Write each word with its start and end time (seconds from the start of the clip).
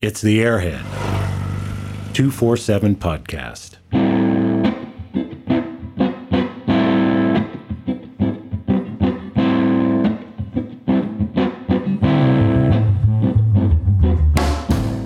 It's 0.00 0.20
the 0.20 0.38
Airhead 0.38 0.84
247 2.14 2.94
podcast. 2.94 3.78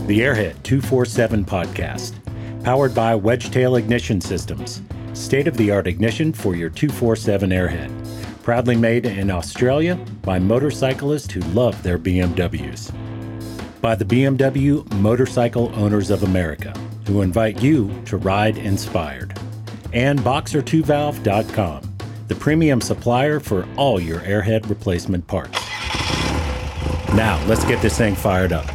The 0.06 0.20
Airhead 0.20 0.62
247 0.62 1.46
podcast, 1.46 2.12
powered 2.62 2.94
by 2.94 3.18
Wedgetail 3.18 3.78
Ignition 3.78 4.20
Systems, 4.20 4.82
state 5.14 5.48
of 5.48 5.56
the 5.56 5.70
art 5.70 5.86
ignition 5.86 6.34
for 6.34 6.54
your 6.54 6.68
247 6.68 7.48
Airhead. 7.48 8.42
Proudly 8.42 8.76
made 8.76 9.06
in 9.06 9.30
Australia 9.30 9.94
by 10.20 10.38
motorcyclists 10.38 11.32
who 11.32 11.40
love 11.54 11.82
their 11.82 11.98
BMWs 11.98 12.92
by 13.82 13.96
the 13.96 14.04
BMW 14.04 14.88
Motorcycle 15.00 15.72
Owners 15.74 16.10
of 16.10 16.22
America, 16.22 16.72
who 17.04 17.20
invite 17.20 17.60
you 17.60 17.92
to 18.04 18.16
ride 18.16 18.56
inspired. 18.56 19.36
And 19.92 20.20
Boxer2Valve.com, 20.20 21.96
the 22.28 22.34
premium 22.36 22.80
supplier 22.80 23.40
for 23.40 23.66
all 23.76 24.00
your 24.00 24.20
airhead 24.20 24.70
replacement 24.70 25.26
parts. 25.26 25.58
Now, 27.16 27.44
let's 27.48 27.64
get 27.64 27.82
this 27.82 27.98
thing 27.98 28.14
fired 28.14 28.52
up. 28.52 28.66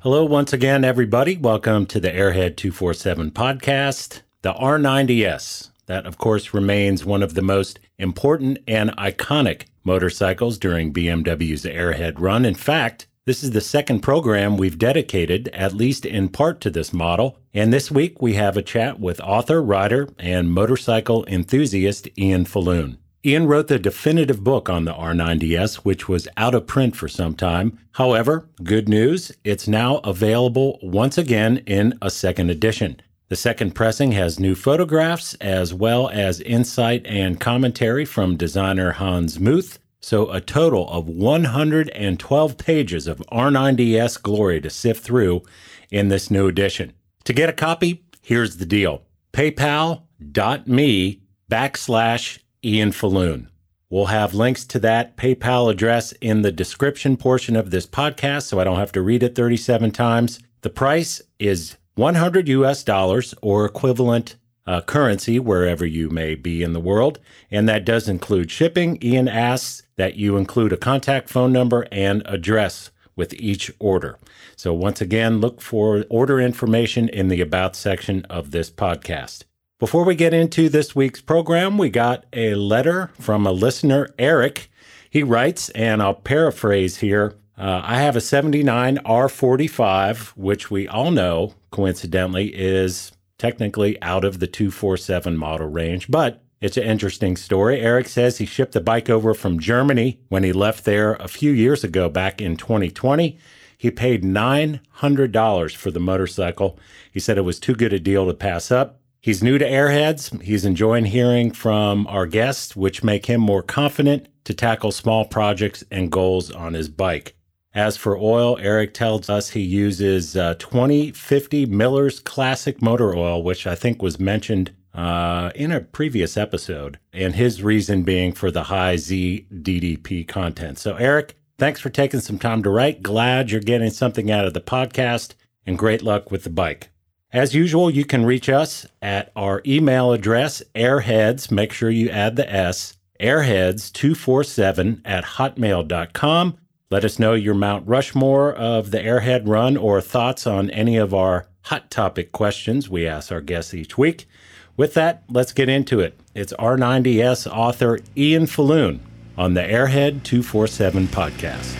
Hello, 0.00 0.24
once 0.24 0.54
again, 0.54 0.82
everybody. 0.82 1.36
Welcome 1.36 1.84
to 1.86 2.00
the 2.00 2.08
Airhead 2.08 2.56
247 2.56 3.32
podcast. 3.32 4.22
The 4.40 4.54
R90S, 4.54 5.70
that 5.86 6.06
of 6.06 6.16
course 6.16 6.54
remains 6.54 7.04
one 7.04 7.22
of 7.22 7.34
the 7.34 7.42
most 7.42 7.80
important 7.98 8.60
and 8.66 8.96
iconic 8.96 9.64
motorcycles 9.86 10.58
during 10.58 10.92
BMW's 10.92 11.64
Airhead 11.64 12.18
run. 12.18 12.44
In 12.44 12.54
fact, 12.54 13.06
this 13.24 13.42
is 13.42 13.52
the 13.52 13.60
second 13.60 14.00
program 14.00 14.56
we've 14.56 14.78
dedicated, 14.78 15.48
at 15.48 15.72
least 15.72 16.04
in 16.04 16.28
part, 16.28 16.60
to 16.60 16.70
this 16.70 16.92
model. 16.92 17.38
And 17.54 17.72
this 17.72 17.90
week 17.90 18.20
we 18.20 18.34
have 18.34 18.56
a 18.56 18.62
chat 18.62 19.00
with 19.00 19.20
author, 19.20 19.62
writer, 19.62 20.08
and 20.18 20.52
motorcycle 20.52 21.24
enthusiast 21.26 22.08
Ian 22.18 22.44
Falloon. 22.44 22.98
Ian 23.24 23.48
wrote 23.48 23.66
the 23.66 23.80
definitive 23.80 24.44
book 24.44 24.68
on 24.68 24.84
the 24.84 24.94
R90S, 24.94 25.76
which 25.76 26.08
was 26.08 26.28
out 26.36 26.54
of 26.54 26.68
print 26.68 26.94
for 26.94 27.08
some 27.08 27.34
time. 27.34 27.76
However, 27.92 28.48
good 28.62 28.88
news, 28.88 29.32
it's 29.42 29.66
now 29.66 29.96
available 30.04 30.78
once 30.80 31.18
again 31.18 31.64
in 31.66 31.98
a 32.00 32.10
second 32.10 32.50
edition. 32.50 33.00
The 33.28 33.36
second 33.36 33.74
pressing 33.74 34.12
has 34.12 34.38
new 34.38 34.54
photographs 34.54 35.34
as 35.34 35.74
well 35.74 36.08
as 36.08 36.40
insight 36.40 37.04
and 37.06 37.40
commentary 37.40 38.04
from 38.04 38.36
designer 38.36 38.92
Hans 38.92 39.40
Muth. 39.40 39.80
So, 40.00 40.30
a 40.30 40.40
total 40.40 40.88
of 40.88 41.08
112 41.08 42.58
pages 42.58 43.08
of 43.08 43.18
R90S 43.32 44.22
glory 44.22 44.60
to 44.60 44.70
sift 44.70 45.02
through 45.02 45.42
in 45.90 46.06
this 46.06 46.30
new 46.30 46.46
edition. 46.46 46.92
To 47.24 47.32
get 47.32 47.48
a 47.48 47.52
copy, 47.52 48.04
here's 48.22 48.58
the 48.58 48.66
deal 48.66 49.02
paypal.me 49.32 51.20
backslash 51.50 52.38
Ian 52.64 52.92
Falloon. 52.92 53.50
We'll 53.90 54.06
have 54.06 54.34
links 54.34 54.64
to 54.66 54.78
that 54.80 55.16
PayPal 55.16 55.70
address 55.70 56.12
in 56.20 56.42
the 56.42 56.52
description 56.52 57.16
portion 57.16 57.56
of 57.56 57.70
this 57.70 57.86
podcast, 57.86 58.42
so 58.42 58.60
I 58.60 58.64
don't 58.64 58.78
have 58.78 58.92
to 58.92 59.02
read 59.02 59.24
it 59.24 59.34
37 59.34 59.90
times. 59.90 60.38
The 60.62 60.70
price 60.70 61.22
is 61.40 61.76
100 61.96 62.48
US 62.48 62.84
dollars 62.84 63.34
or 63.42 63.64
equivalent 63.64 64.36
uh, 64.66 64.80
currency 64.82 65.38
wherever 65.38 65.86
you 65.86 66.10
may 66.10 66.34
be 66.34 66.62
in 66.62 66.72
the 66.72 66.80
world. 66.80 67.18
And 67.50 67.68
that 67.68 67.84
does 67.84 68.08
include 68.08 68.50
shipping. 68.50 68.98
Ian 69.02 69.28
asks 69.28 69.82
that 69.96 70.16
you 70.16 70.36
include 70.36 70.72
a 70.72 70.76
contact 70.76 71.28
phone 71.28 71.52
number 71.52 71.86
and 71.90 72.22
address 72.26 72.90
with 73.14 73.32
each 73.34 73.70
order. 73.78 74.18
So, 74.56 74.74
once 74.74 75.00
again, 75.00 75.40
look 75.40 75.62
for 75.62 76.04
order 76.10 76.38
information 76.38 77.08
in 77.08 77.28
the 77.28 77.40
About 77.40 77.74
section 77.74 78.24
of 78.26 78.50
this 78.50 78.70
podcast. 78.70 79.44
Before 79.78 80.04
we 80.04 80.14
get 80.14 80.34
into 80.34 80.68
this 80.68 80.94
week's 80.94 81.20
program, 81.20 81.78
we 81.78 81.88
got 81.88 82.24
a 82.32 82.54
letter 82.54 83.10
from 83.18 83.46
a 83.46 83.52
listener, 83.52 84.08
Eric. 84.18 84.70
He 85.08 85.22
writes, 85.22 85.70
and 85.70 86.02
I'll 86.02 86.14
paraphrase 86.14 86.98
here 86.98 87.36
uh, 87.58 87.80
I 87.84 88.00
have 88.00 88.16
a 88.16 88.20
79 88.20 88.98
R45, 88.98 90.28
which 90.36 90.70
we 90.70 90.86
all 90.86 91.10
know, 91.10 91.54
coincidentally, 91.70 92.54
is 92.54 93.12
technically 93.38 94.00
out 94.02 94.24
of 94.24 94.40
the 94.40 94.46
247 94.46 95.36
model 95.36 95.68
range, 95.68 96.10
but 96.10 96.42
it's 96.60 96.76
an 96.76 96.84
interesting 96.84 97.36
story. 97.36 97.80
Eric 97.80 98.08
says 98.08 98.38
he 98.38 98.46
shipped 98.46 98.72
the 98.72 98.80
bike 98.80 99.10
over 99.10 99.34
from 99.34 99.58
Germany 99.58 100.20
when 100.28 100.42
he 100.42 100.52
left 100.52 100.84
there 100.84 101.14
a 101.14 101.28
few 101.28 101.50
years 101.50 101.84
ago, 101.84 102.08
back 102.08 102.40
in 102.40 102.56
2020. 102.56 103.38
He 103.78 103.90
paid 103.90 104.22
$900 104.22 105.76
for 105.76 105.90
the 105.90 106.00
motorcycle. 106.00 106.78
He 107.12 107.20
said 107.20 107.36
it 107.36 107.42
was 107.42 107.60
too 107.60 107.74
good 107.74 107.92
a 107.92 108.00
deal 108.00 108.26
to 108.26 108.34
pass 108.34 108.70
up. 108.70 109.00
He's 109.20 109.42
new 109.42 109.58
to 109.58 109.68
Airheads. 109.68 110.40
He's 110.42 110.64
enjoying 110.64 111.06
hearing 111.06 111.52
from 111.52 112.06
our 112.06 112.26
guests, 112.26 112.74
which 112.74 113.04
make 113.04 113.26
him 113.26 113.40
more 113.40 113.62
confident 113.62 114.28
to 114.44 114.54
tackle 114.54 114.92
small 114.92 115.24
projects 115.24 115.84
and 115.90 116.12
goals 116.12 116.50
on 116.50 116.74
his 116.74 116.88
bike. 116.88 117.35
As 117.76 117.98
for 117.98 118.16
oil, 118.16 118.56
Eric 118.58 118.94
tells 118.94 119.28
us 119.28 119.50
he 119.50 119.60
uses 119.60 120.34
uh, 120.34 120.54
2050 120.54 121.66
Miller's 121.66 122.20
Classic 122.20 122.80
Motor 122.80 123.14
Oil, 123.14 123.42
which 123.42 123.66
I 123.66 123.74
think 123.74 124.00
was 124.00 124.18
mentioned 124.18 124.70
uh, 124.94 125.50
in 125.54 125.70
a 125.70 125.82
previous 125.82 126.38
episode, 126.38 126.98
and 127.12 127.34
his 127.34 127.62
reason 127.62 128.02
being 128.02 128.32
for 128.32 128.50
the 128.50 128.62
high 128.64 128.94
ZDDP 128.94 130.26
content. 130.26 130.78
So, 130.78 130.96
Eric, 130.96 131.36
thanks 131.58 131.78
for 131.78 131.90
taking 131.90 132.20
some 132.20 132.38
time 132.38 132.62
to 132.62 132.70
write. 132.70 133.02
Glad 133.02 133.50
you're 133.50 133.60
getting 133.60 133.90
something 133.90 134.30
out 134.30 134.46
of 134.46 134.54
the 134.54 134.62
podcast, 134.62 135.34
and 135.66 135.76
great 135.76 136.00
luck 136.00 136.30
with 136.30 136.44
the 136.44 136.50
bike. 136.50 136.88
As 137.30 137.54
usual, 137.54 137.90
you 137.90 138.06
can 138.06 138.24
reach 138.24 138.48
us 138.48 138.86
at 139.02 139.30
our 139.36 139.60
email 139.66 140.12
address, 140.12 140.62
airheads, 140.74 141.50
make 141.50 141.74
sure 141.74 141.90
you 141.90 142.08
add 142.08 142.36
the 142.36 142.50
S, 142.50 142.96
airheads247 143.20 145.02
at 145.04 145.24
hotmail.com. 145.24 146.56
Let 146.88 147.04
us 147.04 147.18
know 147.18 147.34
your 147.34 147.54
Mount 147.54 147.84
Rushmore 147.88 148.52
of 148.52 148.92
the 148.92 148.98
Airhead 148.98 149.48
Run 149.48 149.76
or 149.76 150.00
thoughts 150.00 150.46
on 150.46 150.70
any 150.70 150.96
of 150.96 151.12
our 151.12 151.48
hot 151.62 151.90
topic 151.90 152.30
questions 152.30 152.88
we 152.88 153.08
ask 153.08 153.32
our 153.32 153.40
guests 153.40 153.74
each 153.74 153.98
week. 153.98 154.28
With 154.76 154.94
that, 154.94 155.24
let's 155.28 155.52
get 155.52 155.68
into 155.68 155.98
it. 155.98 156.16
It's 156.32 156.52
R90S 156.52 157.50
author 157.50 157.98
Ian 158.16 158.46
Falloon 158.46 159.00
on 159.36 159.54
the 159.54 159.62
Airhead 159.62 160.22
247 160.22 161.08
podcast. 161.08 161.76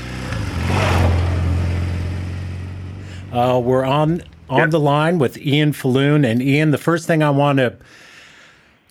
Uh, 3.32 3.60
we're 3.60 3.84
on 3.84 4.24
on 4.48 4.58
yep. 4.58 4.70
the 4.70 4.80
line 4.80 5.20
with 5.20 5.38
Ian 5.38 5.72
Falloon. 5.72 6.24
And 6.24 6.42
Ian, 6.42 6.72
the 6.72 6.78
first 6.78 7.06
thing 7.06 7.22
I 7.22 7.30
want 7.30 7.58
to 7.58 7.76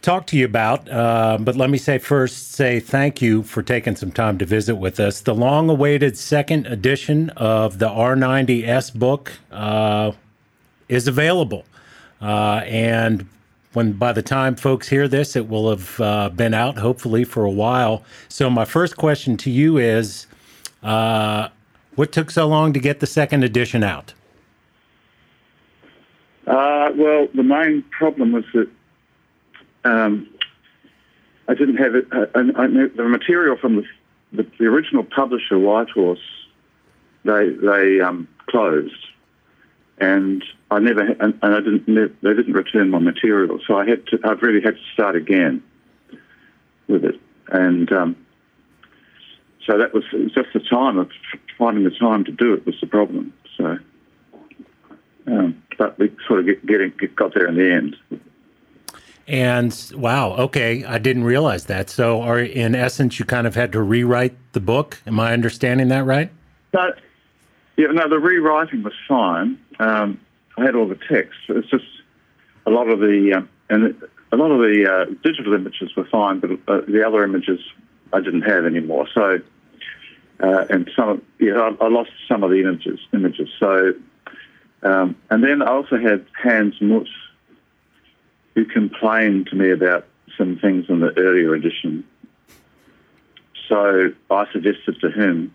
talk 0.06 0.28
to 0.28 0.38
you 0.38 0.46
about. 0.46 0.90
Uh, 0.90 1.38
but 1.42 1.56
let 1.56 1.70
me 1.70 1.78
say 1.78 1.98
first, 1.98 2.52
say 2.52 2.80
thank 2.80 3.22
you 3.22 3.42
for 3.44 3.64
taking 3.64 3.96
some 3.96 4.12
time 4.12 4.38
to 4.38 4.46
visit 4.46 4.76
with 4.76 5.00
us. 5.00 5.22
The 5.22 5.34
long 5.34 5.70
awaited 5.70 6.18
second 6.18 6.68
edition 6.68 7.32
of 7.32 7.80
the 7.80 7.90
R90S 7.90 8.94
book 8.94 9.34
uh, 9.52 10.12
is 10.88 11.08
available. 11.08 11.66
Uh, 12.22 12.62
and 12.66 13.28
when 13.74 13.94
by 13.94 14.14
the 14.14 14.22
time 14.22 14.56
folks 14.56 14.88
hear 14.88 15.08
this, 15.08 15.36
it 15.36 15.50
will 15.50 15.70
have 15.70 16.00
uh, 16.00 16.30
been 16.30 16.54
out, 16.54 16.78
hopefully, 16.78 17.24
for 17.24 17.44
a 17.44 17.52
while. 17.52 18.04
So, 18.30 18.50
my 18.50 18.64
first 18.64 18.96
question 18.96 19.36
to 19.38 19.50
you 19.50 19.78
is 19.78 20.28
uh, 20.82 21.50
what 21.96 22.12
took 22.12 22.32
so 22.32 22.48
long 22.48 22.72
to 22.74 22.80
get 22.80 23.00
the 23.02 23.08
second 23.08 23.44
edition 23.44 23.84
out? 23.84 24.14
Uh, 26.48 26.92
well, 26.96 27.28
the 27.34 27.44
main 27.44 27.82
problem 27.90 28.32
was 28.32 28.46
that 28.54 28.70
um, 29.86 30.28
I 31.48 31.54
didn't 31.54 31.78
have 31.78 31.96
it. 31.96 32.08
Uh, 32.12 32.26
the 32.34 33.04
material 33.08 33.56
from 33.58 33.78
the, 33.78 33.84
the, 34.34 34.52
the, 34.60 34.66
original 34.66 35.04
publisher, 35.04 35.58
Whitehorse, 35.60 36.20
they 37.24 37.50
they 37.50 38.02
um, 38.02 38.28
closed, 38.48 38.94
and 40.00 40.44
I 40.72 40.80
never 40.80 41.02
and, 41.02 41.38
and 41.42 41.56
I 41.56 41.60
didn't 41.60 41.86
they 42.22 42.34
didn't 42.34 42.54
return 42.54 42.90
my 42.90 43.00
material, 43.00 43.60
so 43.66 43.78
I 43.78 43.88
had 43.88 44.06
to. 44.08 44.20
I've 44.24 44.42
really 44.42 44.62
had 44.62 44.76
to 44.76 44.84
start 44.94 45.16
again 45.16 45.64
with 46.88 47.06
it, 47.06 47.20
and 47.50 47.92
um, 47.92 48.16
so 49.66 49.78
that 49.78 49.94
was, 49.94 50.04
just 50.34 50.50
the 50.54 50.60
time 50.60 50.98
of 50.98 51.10
finding 51.58 51.84
the 51.84 51.92
time 51.92 52.24
to 52.26 52.32
do 52.32 52.54
it 52.54 52.66
was 52.66 52.76
the 52.82 52.88
problem. 52.88 53.34
So, 53.58 53.78
um, 55.28 55.64
but 55.78 55.98
we 55.98 56.16
sort 56.28 56.40
of 56.40 56.46
get, 56.46 56.66
getting 56.66 56.94
got 57.16 57.34
there 57.34 57.48
in 57.48 57.56
the 57.56 57.72
end. 57.72 57.96
And 59.28 59.92
wow, 59.96 60.34
okay, 60.34 60.84
I 60.84 61.00
didn't 61.00 61.24
realize 61.24 61.66
that. 61.66 61.90
So, 61.90 62.22
are 62.22 62.40
in 62.40 62.76
essence, 62.76 63.18
you 63.18 63.26
kind 63.26 63.48
of 63.48 63.56
had 63.56 63.72
to 63.72 63.82
rewrite 63.82 64.36
the 64.54 64.60
book. 64.60 65.02
Am 65.08 65.20
I 65.20 65.34
understanding 65.34 65.88
that 65.88 66.06
right? 66.06 66.30
No, 66.74 66.94
yeah, 67.78 67.88
no, 67.88 68.08
the 68.08 68.20
rewriting 68.20 68.84
was 68.84 68.94
fine. 69.08 69.60
Um, 69.80 70.20
I 70.58 70.64
had 70.64 70.76
all 70.76 70.88
the 70.88 71.00
text. 71.10 71.40
It's 71.50 71.70
just 71.70 71.86
a 72.66 72.70
lot 72.70 72.88
of 72.88 73.00
the 73.00 73.34
um, 73.38 73.50
and 73.70 73.96
a 74.32 74.38
lot 74.38 74.52
of 74.52 74.60
the 74.60 74.86
uh, 74.90 75.06
digital 75.24 75.54
images 75.54 75.96
were 75.96 76.06
fine, 76.06 76.40
but 76.40 76.52
uh, 76.68 76.82
the 76.88 77.04
other 77.06 77.24
images 77.24 77.60
I 78.14 78.20
didn't 78.20 78.44
have 78.44 78.66
anymore. 78.66 79.08
So 79.14 79.40
uh, 80.42 80.66
and 80.70 80.90
some, 80.96 81.22
yeah, 81.40 81.54
I, 81.54 81.86
I, 81.86 81.88
lost 81.88 82.12
some 82.28 82.44
of 82.44 82.50
the 82.50 82.60
images. 82.60 83.00
Images. 83.14 83.50
So, 83.60 83.94
um, 84.84 85.16
and 85.30 85.44
then 85.44 85.62
I 85.62 85.68
also 85.68 85.98
had 85.98 86.26
Hans 86.42 86.76
Muth, 86.82 87.08
who 88.56 88.66
complained 88.66 89.48
to 89.48 89.56
me 89.56 89.72
about 89.72 90.08
some 90.38 90.58
things 90.58 90.86
in 90.90 91.00
the 91.02 91.18
earlier 91.18 91.54
edition. 91.54 92.04
So 93.70 94.14
I 94.32 94.46
suggested 94.52 95.00
to 95.02 95.12
him, 95.12 95.54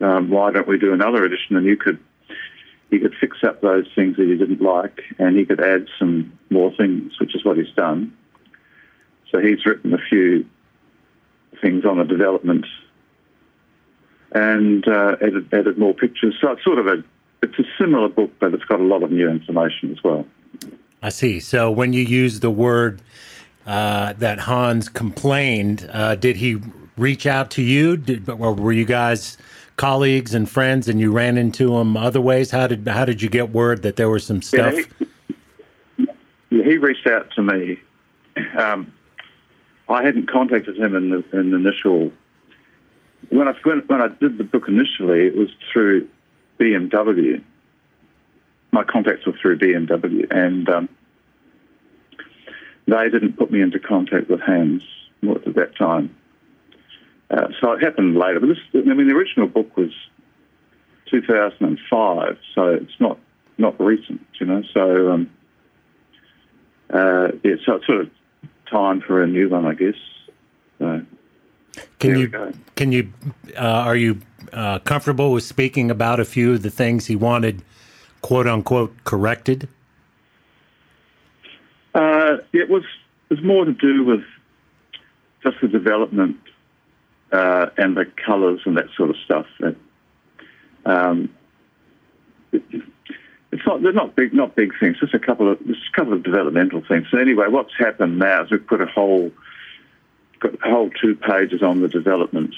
um, 0.00 0.30
why 0.30 0.50
don't 0.50 0.68
we 0.68 0.78
do 0.78 0.92
another 0.92 1.24
edition? 1.24 1.56
And 1.56 1.66
you 1.66 1.76
could 1.76 1.98
he 2.90 3.00
could 3.00 3.14
fix 3.20 3.38
up 3.42 3.60
those 3.60 3.86
things 3.94 4.16
that 4.18 4.28
he 4.28 4.36
didn't 4.36 4.60
like, 4.60 5.00
and 5.18 5.36
he 5.36 5.44
could 5.44 5.60
add 5.60 5.88
some 5.98 6.38
more 6.50 6.70
things, 6.76 7.18
which 7.18 7.34
is 7.34 7.44
what 7.44 7.56
he's 7.56 7.74
done. 7.74 8.16
So 9.32 9.40
he's 9.40 9.66
written 9.66 9.92
a 9.94 9.98
few 9.98 10.46
things 11.60 11.84
on 11.84 11.98
the 11.98 12.04
development 12.04 12.66
and 14.32 14.86
uh, 14.86 15.16
added, 15.20 15.52
added 15.52 15.78
more 15.78 15.94
pictures. 15.94 16.36
So 16.40 16.52
it's 16.52 16.62
sort 16.62 16.78
of 16.78 16.86
a 16.86 17.02
it's 17.42 17.58
a 17.58 17.64
similar 17.80 18.08
book, 18.08 18.32
but 18.38 18.54
it's 18.54 18.64
got 18.64 18.80
a 18.80 18.84
lot 18.84 19.02
of 19.02 19.10
new 19.10 19.28
information 19.28 19.90
as 19.90 20.02
well. 20.02 20.24
I 21.04 21.10
see. 21.10 21.38
So 21.38 21.70
when 21.70 21.92
you 21.92 22.02
use 22.02 22.40
the 22.40 22.50
word 22.50 23.02
uh, 23.66 24.14
that 24.14 24.40
Hans 24.40 24.88
complained, 24.88 25.88
uh, 25.92 26.16
did 26.16 26.36
he 26.36 26.60
reach 26.96 27.26
out 27.26 27.50
to 27.52 27.62
you, 27.62 27.96
did, 27.96 28.28
or 28.28 28.54
were 28.54 28.72
you 28.72 28.84
guys? 28.84 29.38
colleagues 29.76 30.34
and 30.34 30.48
friends, 30.48 30.88
and 30.88 31.00
you 31.00 31.10
ran 31.12 31.36
into 31.36 31.76
him 31.76 31.96
other 31.96 32.20
ways? 32.20 32.50
How 32.50 32.66
did 32.66 32.86
how 32.86 33.04
did 33.04 33.22
you 33.22 33.28
get 33.28 33.50
word 33.50 33.82
that 33.82 33.96
there 33.96 34.08
was 34.08 34.24
some 34.24 34.42
stuff? 34.42 34.74
Yeah, 35.98 36.06
he, 36.50 36.62
he 36.62 36.76
reached 36.76 37.06
out 37.06 37.30
to 37.32 37.42
me. 37.42 37.80
Um, 38.56 38.92
I 39.88 40.02
hadn't 40.02 40.30
contacted 40.30 40.76
him 40.76 40.94
in 40.94 41.10
the, 41.10 41.38
in 41.38 41.50
the 41.50 41.56
initial 41.56 42.12
when 43.30 43.48
I 43.48 43.54
when, 43.62 43.80
when 43.80 44.00
I 44.00 44.08
did 44.08 44.38
the 44.38 44.44
book 44.44 44.68
initially. 44.68 45.26
It 45.26 45.36
was 45.36 45.50
through 45.72 46.08
BMW. 46.58 47.42
My 48.74 48.82
contacts 48.82 49.24
were 49.24 49.34
through 49.40 49.60
BMW, 49.60 50.26
and 50.32 50.68
um, 50.68 50.88
they 52.88 53.08
didn't 53.08 53.38
put 53.38 53.52
me 53.52 53.60
into 53.60 53.78
contact 53.78 54.28
with 54.28 54.40
Hans 54.40 54.82
at 55.22 55.54
that 55.54 55.76
time. 55.76 56.12
Uh, 57.30 57.46
so 57.60 57.70
it 57.70 57.82
happened 57.84 58.16
later. 58.16 58.40
But 58.40 58.48
this, 58.48 58.58
I 58.74 58.92
mean, 58.92 59.06
the 59.06 59.14
original 59.14 59.46
book 59.46 59.76
was 59.76 59.92
2005, 61.08 62.36
so 62.52 62.66
it's 62.66 62.98
not 62.98 63.20
not 63.58 63.80
recent, 63.80 64.26
you 64.40 64.46
know. 64.46 64.64
So 64.72 65.12
um, 65.12 65.30
uh, 66.90 67.28
yeah, 67.44 67.54
so 67.64 67.76
it's 67.76 67.86
sort 67.86 68.00
of 68.00 68.10
time 68.68 69.00
for 69.02 69.22
a 69.22 69.26
new 69.28 69.50
one, 69.50 69.66
I 69.66 69.74
guess. 69.74 69.94
So, 70.80 71.00
can 72.00 72.18
you 72.18 72.52
can 72.74 72.90
you 72.90 73.12
uh, 73.56 73.60
are 73.60 73.94
you 73.96 74.20
uh, 74.52 74.80
comfortable 74.80 75.30
with 75.30 75.44
speaking 75.44 75.92
about 75.92 76.18
a 76.18 76.24
few 76.24 76.54
of 76.54 76.62
the 76.62 76.70
things 76.70 77.06
he 77.06 77.14
wanted, 77.14 77.62
quote 78.24 78.46
unquote, 78.46 79.04
corrected? 79.04 79.68
Uh, 81.94 82.38
it 82.54 82.70
was 82.70 82.82
it 83.28 83.34
was 83.34 83.44
more 83.44 83.66
to 83.66 83.74
do 83.74 84.02
with 84.02 84.24
just 85.42 85.60
the 85.60 85.68
development 85.68 86.38
uh, 87.32 87.66
and 87.76 87.94
the 87.94 88.06
colours 88.24 88.62
and 88.64 88.78
that 88.78 88.86
sort 88.96 89.10
of 89.10 89.16
stuff. 89.26 89.44
That, 89.60 89.76
um, 90.86 91.28
it, 92.50 92.62
it's 93.52 93.66
not 93.66 93.82
they're 93.82 93.92
not 93.92 94.16
big 94.16 94.32
not 94.32 94.56
big 94.56 94.72
things. 94.80 94.96
Just 95.00 95.12
a 95.12 95.18
couple 95.18 95.52
of 95.52 95.58
just 95.66 95.82
a 95.92 95.94
couple 95.94 96.14
of 96.14 96.22
developmental 96.22 96.82
things. 96.88 97.06
So 97.10 97.18
anyway, 97.18 97.48
what's 97.48 97.76
happened 97.78 98.18
now 98.18 98.44
is 98.44 98.50
we've 98.50 98.66
put 98.66 98.80
a 98.80 98.86
whole 98.86 99.32
got 100.40 100.54
a 100.54 100.70
whole 100.70 100.88
two 100.88 101.14
pages 101.14 101.62
on 101.62 101.82
the 101.82 101.88
developments 101.88 102.56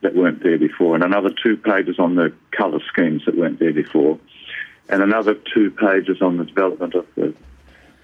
that 0.00 0.14
weren't 0.14 0.42
there 0.42 0.58
before, 0.58 0.94
and 0.94 1.04
another 1.04 1.30
two 1.42 1.58
pages 1.58 1.98
on 1.98 2.14
the 2.14 2.32
colour 2.52 2.80
schemes 2.88 3.26
that 3.26 3.36
weren't 3.36 3.58
there 3.58 3.74
before, 3.74 4.18
and 4.92 5.02
another 5.02 5.34
two 5.54 5.70
pages 5.70 6.20
on 6.20 6.36
the 6.36 6.44
development 6.44 6.94
of 6.94 7.06
the 7.16 7.34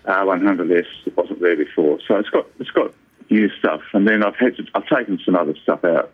R100S 0.06 0.86
that 1.04 1.16
wasn't 1.16 1.40
there 1.40 1.54
before. 1.56 1.98
So 2.08 2.16
it's 2.16 2.30
got 2.30 2.46
it's 2.58 2.70
got 2.70 2.94
new 3.30 3.50
stuff, 3.58 3.82
and 3.92 4.08
then 4.08 4.24
I've 4.24 4.36
had 4.36 4.56
to, 4.56 4.64
I've 4.74 4.86
taken 4.86 5.20
some 5.22 5.36
other 5.36 5.54
stuff 5.62 5.84
out 5.84 6.10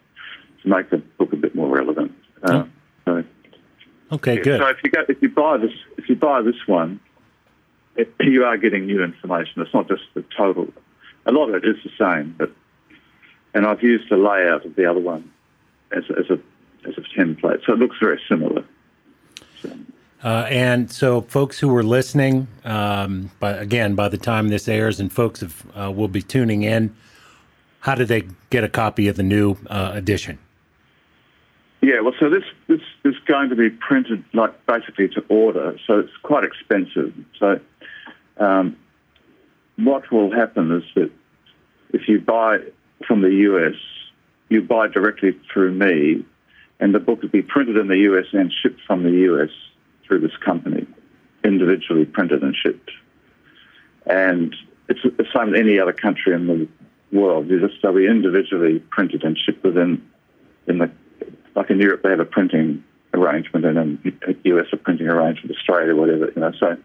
to 0.63 0.69
make 0.69 0.91
the 0.91 0.99
book 0.99 1.33
a 1.33 1.37
bit 1.37 1.55
more 1.55 1.69
relevant. 1.69 2.13
Uh, 2.43 2.65
so, 3.05 3.25
okay, 4.13 4.35
yeah, 4.35 4.43
good. 4.43 4.61
So 4.61 4.67
if 4.67 4.79
you 4.83 4.91
go, 4.91 5.05
if 5.09 5.23
you 5.23 5.29
buy 5.29 5.59
this, 5.59 5.73
if 5.97 6.09
you 6.09 6.17
buy 6.17 6.43
this 6.43 6.67
one, 6.67 6.99
it, 7.95 8.13
you 8.19 8.45
are 8.45 8.57
getting 8.57 8.87
new 8.87 9.05
information. 9.05 9.63
It's 9.63 9.73
not 9.73 9.87
just 9.87 10.03
the 10.15 10.25
total. 10.37 10.67
A 11.27 11.31
lot 11.31 11.51
of 11.51 11.55
it 11.55 11.65
is 11.65 11.77
the 11.85 11.91
same, 11.97 12.35
but 12.37 12.51
and 13.55 13.65
I've 13.65 13.81
used 13.81 14.11
the 14.11 14.17
layout 14.17 14.67
of 14.67 14.75
the 14.75 14.91
other 14.91 15.01
one 15.01 15.31
as, 15.93 16.03
as 16.19 16.31
a 16.31 16.41
as 16.89 16.99
a 16.99 17.03
template, 17.17 17.65
so 17.65 17.75
it 17.75 17.79
looks 17.79 17.97
very 18.01 18.21
similar. 18.29 18.65
So. 19.63 19.71
Uh, 20.25 20.47
and 20.49 20.91
so, 20.91 21.21
folks 21.21 21.59
who 21.59 21.77
are 21.77 21.83
listening, 21.83 22.49
um, 22.65 23.31
but 23.41 23.61
again, 23.61 23.95
by 23.95 24.09
the 24.09 24.17
time 24.17 24.49
this 24.49 24.67
airs, 24.69 24.99
and 24.99 25.13
folks 25.13 25.41
have, 25.41 25.67
uh, 25.77 25.93
will 25.93 26.09
be 26.09 26.23
tuning 26.23 26.63
in, 26.63 26.97
how 27.81 27.95
do 27.95 28.07
they 28.07 28.23
get 28.49 28.65
a 28.65 28.69
copy 28.69 29.07
of 29.07 29.17
the 29.17 29.23
new 29.23 29.55
uh, 29.67 29.91
edition? 29.93 30.39
Yeah, 31.83 32.01
well, 32.01 32.15
so 32.19 32.31
this 32.31 32.45
this 32.69 32.81
is 33.05 33.15
going 33.27 33.51
to 33.51 33.55
be 33.55 33.69
printed 33.69 34.25
like 34.33 34.65
basically 34.65 35.09
to 35.09 35.23
order, 35.29 35.79
so 35.87 35.99
it's 35.99 36.17
quite 36.23 36.43
expensive. 36.43 37.13
So, 37.39 37.61
um, 38.39 38.79
what 39.77 40.11
will 40.11 40.33
happen 40.33 40.73
is 40.73 40.85
that 40.95 41.11
if 41.93 42.09
you 42.09 42.19
buy 42.19 42.61
from 43.07 43.21
the 43.21 43.31
US, 43.31 43.75
you 44.49 44.63
buy 44.63 44.89
directly 44.89 45.39
through 45.53 45.73
me, 45.73 46.25
and 46.81 46.95
the 46.95 47.01
book 47.01 47.21
will 47.21 47.29
be 47.29 47.43
printed 47.43 47.77
in 47.77 47.89
the 47.89 47.99
US 48.11 48.25
and 48.33 48.51
shipped 48.51 48.81
from 48.87 49.03
the 49.03 49.11
US 49.31 49.51
through 50.15 50.27
this 50.27 50.37
company, 50.45 50.87
individually 51.43 52.05
printed 52.05 52.43
and 52.43 52.55
shipped. 52.55 52.91
And 54.07 54.55
it's 54.89 55.01
the 55.03 55.27
same 55.35 55.55
as 55.55 55.61
any 55.61 55.79
other 55.81 55.93
country 55.93 56.33
in 56.35 56.47
the 56.47 56.69
world. 57.17 57.49
Just 57.49 57.83
they'll 57.83 57.93
be 57.93 58.07
individually 58.07 58.79
printed 58.91 59.25
and 59.25 59.37
shipped 59.37 59.65
within 59.65 60.05
in 60.67 60.79
the 60.79 60.91
like 61.57 61.71
in 61.71 61.81
Europe 61.81 62.03
they 62.03 62.11
have 62.11 62.21
a 62.21 62.25
printing 62.25 62.85
arrangement 63.13 63.65
and 63.65 63.79
in 63.79 64.19
the 64.27 64.37
US 64.57 64.67
a 64.73 64.77
printing 64.77 65.09
arrangement, 65.09 65.57
Australia, 65.57 65.97
whatever, 65.97 66.31
you 66.35 66.41
know. 66.41 66.53
So 66.61 66.77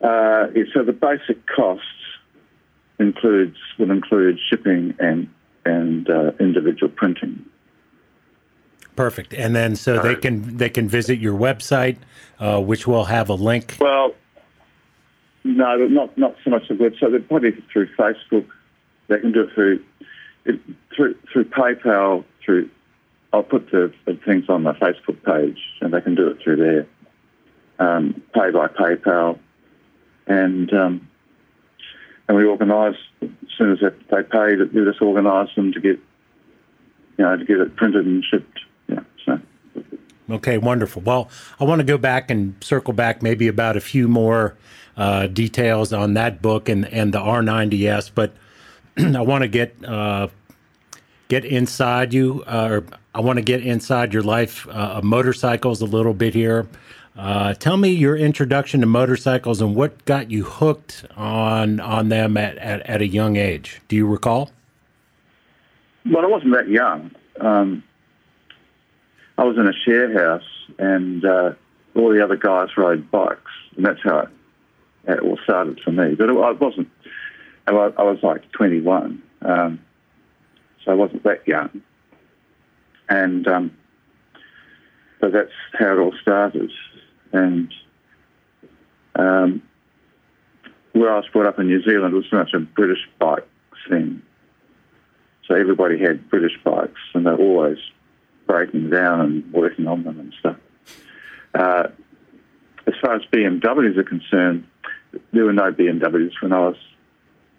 uh, 0.00 0.46
so 0.74 0.82
the 0.82 0.92
basic 0.92 1.46
costs 1.46 1.86
includes 2.98 3.56
will 3.78 3.90
include 3.90 4.38
shipping 4.50 4.94
and 4.98 5.28
and 5.64 6.08
uh, 6.10 6.32
individual 6.40 6.90
printing. 6.90 7.44
Perfect. 8.96 9.32
And 9.32 9.56
then 9.56 9.74
so 9.74 10.00
they 10.02 10.14
can 10.14 10.56
they 10.58 10.68
can 10.68 10.88
visit 10.88 11.18
your 11.18 11.38
website, 11.38 11.96
uh, 12.38 12.60
which 12.60 12.86
will 12.86 13.04
have 13.04 13.30
a 13.30 13.34
link. 13.34 13.78
Well, 13.80 14.14
no, 15.44 15.76
not 15.76 16.16
not 16.18 16.36
so 16.44 16.50
much 16.50 16.68
the 16.68 16.74
website. 16.74 17.10
They're 17.10 17.20
probably 17.20 17.52
through 17.72 17.88
Facebook. 17.96 18.46
They 19.08 19.18
can 19.18 19.32
do 19.32 19.42
it 19.42 19.54
through 19.54 19.82
it, 20.44 20.60
through 20.94 21.16
through 21.32 21.46
PayPal. 21.46 22.24
Through 22.44 22.68
I'll 23.32 23.42
put 23.42 23.70
the, 23.70 23.92
the, 24.04 24.14
things 24.26 24.44
on 24.50 24.62
my 24.62 24.74
Facebook 24.74 25.22
page, 25.24 25.58
and 25.80 25.94
they 25.94 26.02
can 26.02 26.14
do 26.14 26.28
it 26.28 26.38
through 26.42 26.56
there. 26.56 26.86
Um, 27.78 28.22
pay 28.34 28.50
by 28.50 28.68
PayPal, 28.68 29.38
and 30.26 30.72
um, 30.74 31.08
and 32.28 32.36
we 32.36 32.44
organise 32.44 32.96
as 33.22 33.30
soon 33.56 33.72
as 33.72 33.78
they 33.80 34.22
pay, 34.22 34.56
we 34.56 34.84
just 34.84 35.00
organise 35.00 35.48
them 35.56 35.72
to 35.72 35.80
get 35.80 35.98
you 37.16 37.24
know 37.24 37.36
to 37.36 37.44
get 37.44 37.58
it 37.58 37.74
printed 37.76 38.04
and 38.04 38.22
shipped 38.22 38.60
Okay, 40.32 40.56
wonderful. 40.56 41.02
Well, 41.02 41.28
I 41.60 41.64
want 41.64 41.80
to 41.80 41.84
go 41.84 41.98
back 41.98 42.30
and 42.30 42.54
circle 42.64 42.94
back 42.94 43.22
maybe 43.22 43.48
about 43.48 43.76
a 43.76 43.82
few 43.82 44.08
more 44.08 44.56
uh, 44.96 45.26
details 45.26 45.92
on 45.92 46.14
that 46.14 46.40
book 46.40 46.70
and, 46.70 46.86
and 46.86 47.12
the 47.12 47.18
R90S, 47.18 48.10
but 48.14 48.32
I 48.96 49.20
want 49.20 49.42
to 49.42 49.48
get 49.48 49.76
uh, 49.84 50.28
get 51.28 51.44
inside 51.44 52.14
you, 52.14 52.44
uh, 52.46 52.68
or 52.70 52.84
I 53.14 53.20
want 53.20 53.36
to 53.36 53.42
get 53.42 53.62
inside 53.62 54.14
your 54.14 54.22
life 54.22 54.66
uh, 54.68 54.70
of 54.70 55.04
motorcycles 55.04 55.82
a 55.82 55.86
little 55.86 56.14
bit 56.14 56.32
here. 56.32 56.66
Uh, 57.14 57.52
tell 57.52 57.76
me 57.76 57.90
your 57.90 58.16
introduction 58.16 58.80
to 58.80 58.86
motorcycles 58.86 59.60
and 59.60 59.76
what 59.76 60.02
got 60.06 60.30
you 60.30 60.44
hooked 60.44 61.04
on 61.14 61.78
on 61.78 62.08
them 62.08 62.38
at, 62.38 62.56
at, 62.56 62.80
at 62.88 63.02
a 63.02 63.06
young 63.06 63.36
age. 63.36 63.82
Do 63.88 63.96
you 63.96 64.06
recall? 64.06 64.50
Well, 66.06 66.24
I 66.24 66.26
wasn't 66.26 66.54
that 66.54 66.68
young. 66.68 67.10
Um, 67.38 67.82
I 69.38 69.44
was 69.44 69.56
in 69.56 69.66
a 69.66 69.72
share 69.72 70.12
house 70.12 70.48
and 70.78 71.24
uh, 71.24 71.52
all 71.94 72.10
the 72.10 72.22
other 72.22 72.36
guys 72.36 72.68
rode 72.76 73.10
bikes, 73.10 73.50
and 73.76 73.84
that's 73.84 74.02
how 74.02 74.20
it, 74.20 74.28
it 75.06 75.20
all 75.20 75.38
started 75.44 75.80
for 75.80 75.90
me. 75.90 76.14
But 76.14 76.30
it, 76.30 76.36
I 76.36 76.52
wasn't. 76.52 76.88
I 77.66 77.70
I 77.70 78.02
was 78.02 78.18
like 78.22 78.50
21, 78.52 79.22
um, 79.42 79.80
so 80.84 80.90
I 80.90 80.94
wasn't 80.94 81.22
that 81.24 81.46
young. 81.46 81.82
And 83.08 83.46
um, 83.46 83.76
so 85.20 85.30
that's 85.30 85.52
how 85.78 85.92
it 85.92 85.98
all 85.98 86.14
started. 86.20 86.72
And 87.32 87.72
um, 89.14 89.62
where 90.92 91.12
I 91.12 91.16
was 91.16 91.28
brought 91.32 91.46
up 91.46 91.58
in 91.58 91.66
New 91.66 91.82
Zealand 91.82 92.14
was 92.14 92.30
much 92.32 92.52
a 92.54 92.60
British 92.60 93.08
bike 93.18 93.46
scene. 93.88 94.22
So 95.46 95.54
everybody 95.54 95.98
had 95.98 96.28
British 96.30 96.58
bikes, 96.64 97.00
and 97.14 97.26
they're 97.26 97.36
always 97.36 97.78
breaking 98.52 98.90
down 98.90 99.20
and 99.22 99.50
working 99.50 99.86
on 99.86 100.04
them 100.04 100.20
and 100.20 100.34
stuff. 100.38 100.56
Uh, 101.54 101.88
as 102.86 102.94
far 103.00 103.14
as 103.14 103.22
BMWs 103.32 103.96
are 103.96 104.04
concerned, 104.04 104.66
there 105.32 105.44
were 105.44 105.54
no 105.54 105.72
BMWs 105.72 106.32
when 106.42 106.52
I 106.52 106.58
was 106.58 106.76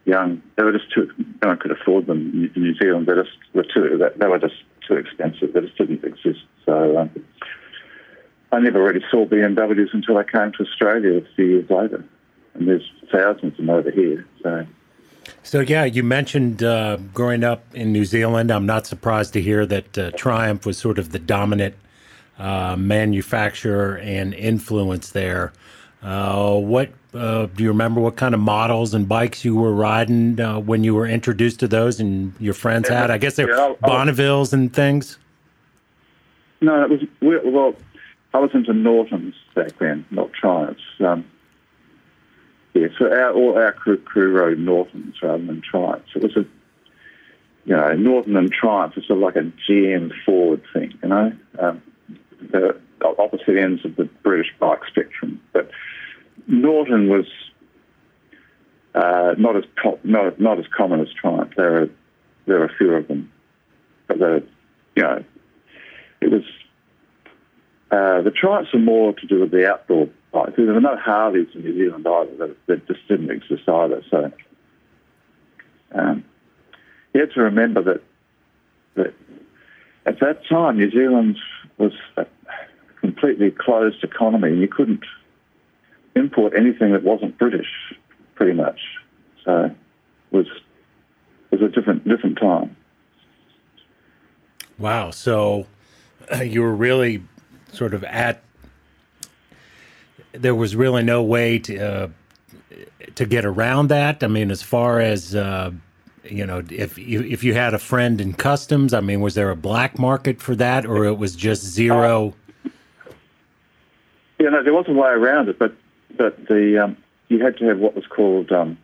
young. 0.06 0.44
They 0.56 0.64
were 0.64 0.72
just 0.72 0.94
too. 0.94 1.10
No 1.42 1.50
one 1.50 1.58
could 1.58 1.72
afford 1.72 2.06
them 2.06 2.52
in 2.56 2.62
New 2.62 2.76
Zealand. 2.76 3.08
They 3.08 3.16
just 3.16 3.38
were 3.56 3.64
too. 3.64 4.00
They 4.16 4.28
were 4.28 4.38
just 4.38 4.56
too 4.88 4.96
expensive. 4.96 5.54
They 5.54 5.62
just 5.62 5.78
didn't 5.80 6.04
exist. 6.04 6.46
So 6.64 6.98
um, 7.00 7.10
I 8.52 8.60
never 8.60 8.84
really 8.84 9.04
saw 9.10 9.26
BMWs 9.26 9.94
until 9.94 10.18
I 10.18 10.24
came 10.24 10.52
to 10.52 10.64
Australia 10.64 11.18
a 11.18 11.36
few 11.36 11.46
years 11.46 11.70
later, 11.72 12.06
and 12.54 12.68
there's 12.68 12.88
thousands 13.12 13.54
of 13.54 13.58
them 13.58 13.70
over 13.72 13.90
here. 13.90 14.28
So. 14.44 14.68
So 15.44 15.60
yeah, 15.60 15.86
you 15.86 16.04
mentioned 16.04 16.64
uh, 16.64 16.98
growing 17.14 17.44
up 17.44 17.64
in 17.76 17.92
New 17.92 18.06
Zealand. 18.06 18.52
I'm 18.52 18.66
not 18.66 18.88
surprised 18.88 19.34
to 19.34 19.42
hear 19.42 19.66
that 19.66 19.98
uh, 19.98 20.12
Triumph 20.12 20.66
was 20.66 20.78
sort 20.78 20.98
of 20.98 21.12
the 21.12 21.20
dominant 21.20 21.76
uh, 22.40 22.76
manufacturer 22.78 23.98
and 23.98 24.34
influence 24.34 25.12
there. 25.12 25.54
Uh, 26.02 26.58
what 26.58 26.90
uh, 27.14 27.46
do 27.46 27.64
you 27.64 27.70
remember? 27.70 28.02
What 28.02 28.16
kind 28.16 28.34
of 28.34 28.42
models 28.42 28.94
and 28.94 29.08
bikes 29.08 29.46
you 29.46 29.56
were 29.56 29.74
riding 29.74 30.40
uh, 30.40 30.60
when 30.60 30.84
you 30.84 30.96
were 30.96 31.08
introduced 31.08 31.60
to 31.62 31.68
those, 31.68 32.00
and 32.00 32.34
your 32.40 32.54
friends 32.54 32.90
had? 32.90 33.12
I 33.12 33.18
guess 33.18 33.36
they 33.36 33.46
were 33.46 33.52
yeah, 33.52 33.74
Bonnevilles 33.82 34.52
and 34.52 34.74
things. 34.74 35.18
No, 36.62 36.84
it 36.84 36.90
was 36.90 37.02
well. 37.22 37.76
I 38.34 38.40
was 38.40 38.50
into 38.54 38.74
Nortons 38.74 39.36
back 39.54 39.78
then, 39.78 40.06
not 40.10 40.34
Triumphs. 40.34 40.82
Um, 41.00 41.24
yeah, 42.74 42.88
so 42.98 43.06
our, 43.06 43.32
all 43.34 43.58
our 43.58 43.72
crew, 43.72 43.98
crew 43.98 44.32
rode 44.32 44.58
Nortons 44.58 45.16
rather 45.22 45.46
than 45.46 45.62
Triumphs. 45.62 46.10
It 46.16 46.24
was 46.24 46.36
a, 46.36 46.46
you 47.66 47.76
know, 47.76 47.94
Norton 47.94 48.36
and 48.36 48.52
Triumph 48.52 48.98
is 48.98 49.06
sort 49.06 49.18
of 49.18 49.24
like 49.24 49.36
a 49.36 49.52
GM 49.70 50.12
Ford 50.26 50.62
thing, 50.74 50.98
you 51.02 51.10
know. 51.10 51.32
Um, 51.60 51.82
the 52.52 52.80
opposite 53.04 53.58
ends 53.58 53.86
of 53.86 53.96
the 53.96 54.06
British 54.24 54.52
bike 54.60 54.82
spectrum. 54.88 55.40
But 55.52 55.70
Norton 56.48 57.10
was 57.10 57.26
uh, 58.96 59.36
not 59.38 59.56
as 59.56 59.64
not 60.04 60.40
not 60.40 60.60
as 60.60 60.66
common 60.76 61.00
as 61.00 61.08
Triumph. 61.14 61.54
There 61.56 61.84
are 61.84 61.90
there 62.46 62.62
are 62.62 62.66
a 62.66 62.76
few 62.76 62.92
of 62.94 63.08
them, 63.08 63.32
but 64.08 64.20
the 64.20 64.44
you 64.96 65.04
know 65.04 65.24
it 66.22 66.32
was 66.32 66.44
uh, 67.92 68.22
the 68.22 68.32
Triumphs 68.32 68.74
are 68.74 68.80
more 68.80 69.14
to 69.14 69.28
do 69.28 69.42
with 69.42 69.52
the 69.52 69.70
outdoor 69.70 70.10
bikes. 70.34 70.54
There 70.58 70.66
were 70.66 70.82
no 70.82 70.98
Harleys 70.98 71.48
in 71.54 71.62
New 71.62 71.78
Zealand 71.78 72.06
either. 72.06 72.36
That, 72.36 72.66
that 72.68 72.88
just 72.88 73.08
didn't 73.08 73.32
exist 73.32 73.70
either. 73.70 74.04
So 74.10 74.32
um, 75.94 76.26
you 77.14 77.22
have 77.22 77.32
to 77.34 77.42
remember 77.42 77.82
that 77.84 78.02
that 78.96 79.14
at 80.06 80.20
that 80.20 80.46
time 80.48 80.78
New 80.78 80.92
Zealand 80.92 81.38
was 81.78 81.94
a 82.18 82.26
completely 83.00 83.52
closed 83.52 84.04
economy, 84.04 84.50
and 84.50 84.60
you 84.60 84.68
couldn't 84.68 85.04
import 86.16 86.54
anything 86.56 86.92
that 86.94 87.04
wasn't 87.04 87.38
British, 87.38 87.70
pretty 88.36 88.54
much. 88.54 88.80
So 89.44 89.66
it 89.66 89.76
was 90.32 90.48
was 91.52 91.62
a 91.62 91.70
different 91.70 92.08
different 92.08 92.40
time. 92.40 92.76
Wow! 94.78 95.12
So 95.12 95.68
you 96.44 96.62
were 96.62 96.76
really 96.76 97.24
sort 97.72 97.94
of 97.94 98.04
at. 98.04 98.44
There 100.34 100.56
was 100.56 100.76
really 100.76 101.04
no 101.04 101.24
way 101.24 101.60
to 101.60 101.78
uh, 101.78 102.08
to 103.16 103.26
get 103.26 103.46
around 103.46 103.88
that. 103.88 104.24
I 104.24 104.28
mean, 104.28 104.52
as 104.52 104.62
far 104.62 105.00
as 105.00 105.36
uh, 105.36 105.72
you 106.24 106.46
know, 106.46 106.64
if 106.70 106.98
you, 106.98 107.22
if 107.22 107.44
you 107.44 107.54
had 107.54 107.74
a 107.74 107.80
friend 107.80 108.20
in 108.22 108.34
customs, 108.34 108.94
I 108.94 109.02
mean, 109.02 109.22
was 109.22 109.36
there 109.36 109.50
a 109.50 109.56
black 109.56 110.00
market 110.00 110.42
for 110.42 110.56
that, 110.56 110.86
or 110.86 111.06
it 111.06 111.18
was 111.18 111.36
just 111.36 111.64
zero? 111.64 112.34
Yeah, 114.40 114.50
no, 114.50 114.64
there 114.64 114.74
was 114.74 114.86
a 114.88 114.94
way 114.94 115.10
around 115.10 115.50
it, 115.50 115.60
but 115.60 115.74
but 116.18 116.48
the 116.48 116.84
um, 116.84 116.98
you 117.30 117.44
had 117.44 117.58
to 117.58 117.66
have 117.66 117.80
what 117.80 117.96
was 117.96 118.06
called 118.08 118.52
um, 118.52 118.78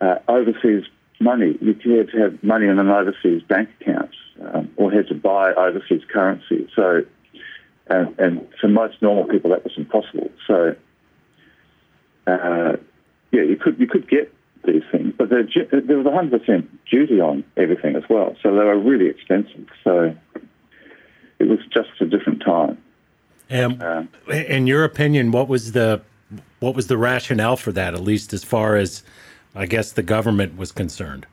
uh, 0.00 0.16
overseas 0.28 0.84
money. 1.20 1.58
You 1.60 1.96
had 1.96 2.10
to 2.10 2.18
have 2.18 2.42
money 2.42 2.66
in 2.66 2.78
an 2.78 2.88
overseas 2.88 3.42
bank 3.42 3.68
account, 3.80 4.10
um, 4.52 4.70
or 4.76 4.90
had 4.90 5.08
to 5.08 5.14
buy 5.14 5.52
overseas 5.52 6.02
currency. 6.10 6.68
So, 6.74 7.04
and, 7.90 8.18
and 8.18 8.48
for 8.60 8.68
most 8.68 9.02
normal 9.02 9.24
people, 9.24 9.50
that 9.50 9.64
was 9.64 9.72
impossible. 9.76 10.30
So, 10.46 10.76
uh, 12.26 12.76
yeah, 13.32 13.42
you 13.42 13.56
could 13.56 13.78
you 13.78 13.86
could 13.88 14.08
get 14.08 14.32
these 14.64 14.82
things, 14.92 15.12
but 15.16 15.28
there 15.30 15.96
was 15.96 16.06
a 16.06 16.12
hundred 16.12 16.40
percent 16.40 16.84
duty 16.86 17.20
on 17.20 17.44
everything 17.56 17.96
as 17.96 18.04
well. 18.08 18.36
So 18.42 18.50
they 18.50 18.64
were 18.64 18.78
really 18.78 19.06
expensive. 19.06 19.66
So 19.82 20.14
it 21.38 21.48
was 21.48 21.58
just 21.72 21.88
a 22.00 22.06
different 22.06 22.42
time. 22.44 22.78
And 23.48 23.82
uh, 23.82 24.02
in 24.28 24.66
your 24.66 24.84
opinion, 24.84 25.32
what 25.32 25.48
was 25.48 25.72
the 25.72 26.02
what 26.60 26.76
was 26.76 26.86
the 26.86 26.96
rationale 26.96 27.56
for 27.56 27.72
that? 27.72 27.94
At 27.94 28.00
least 28.00 28.32
as 28.32 28.44
far 28.44 28.76
as 28.76 29.02
I 29.54 29.66
guess 29.66 29.90
the 29.90 30.04
government 30.04 30.56
was 30.56 30.70
concerned, 30.70 31.26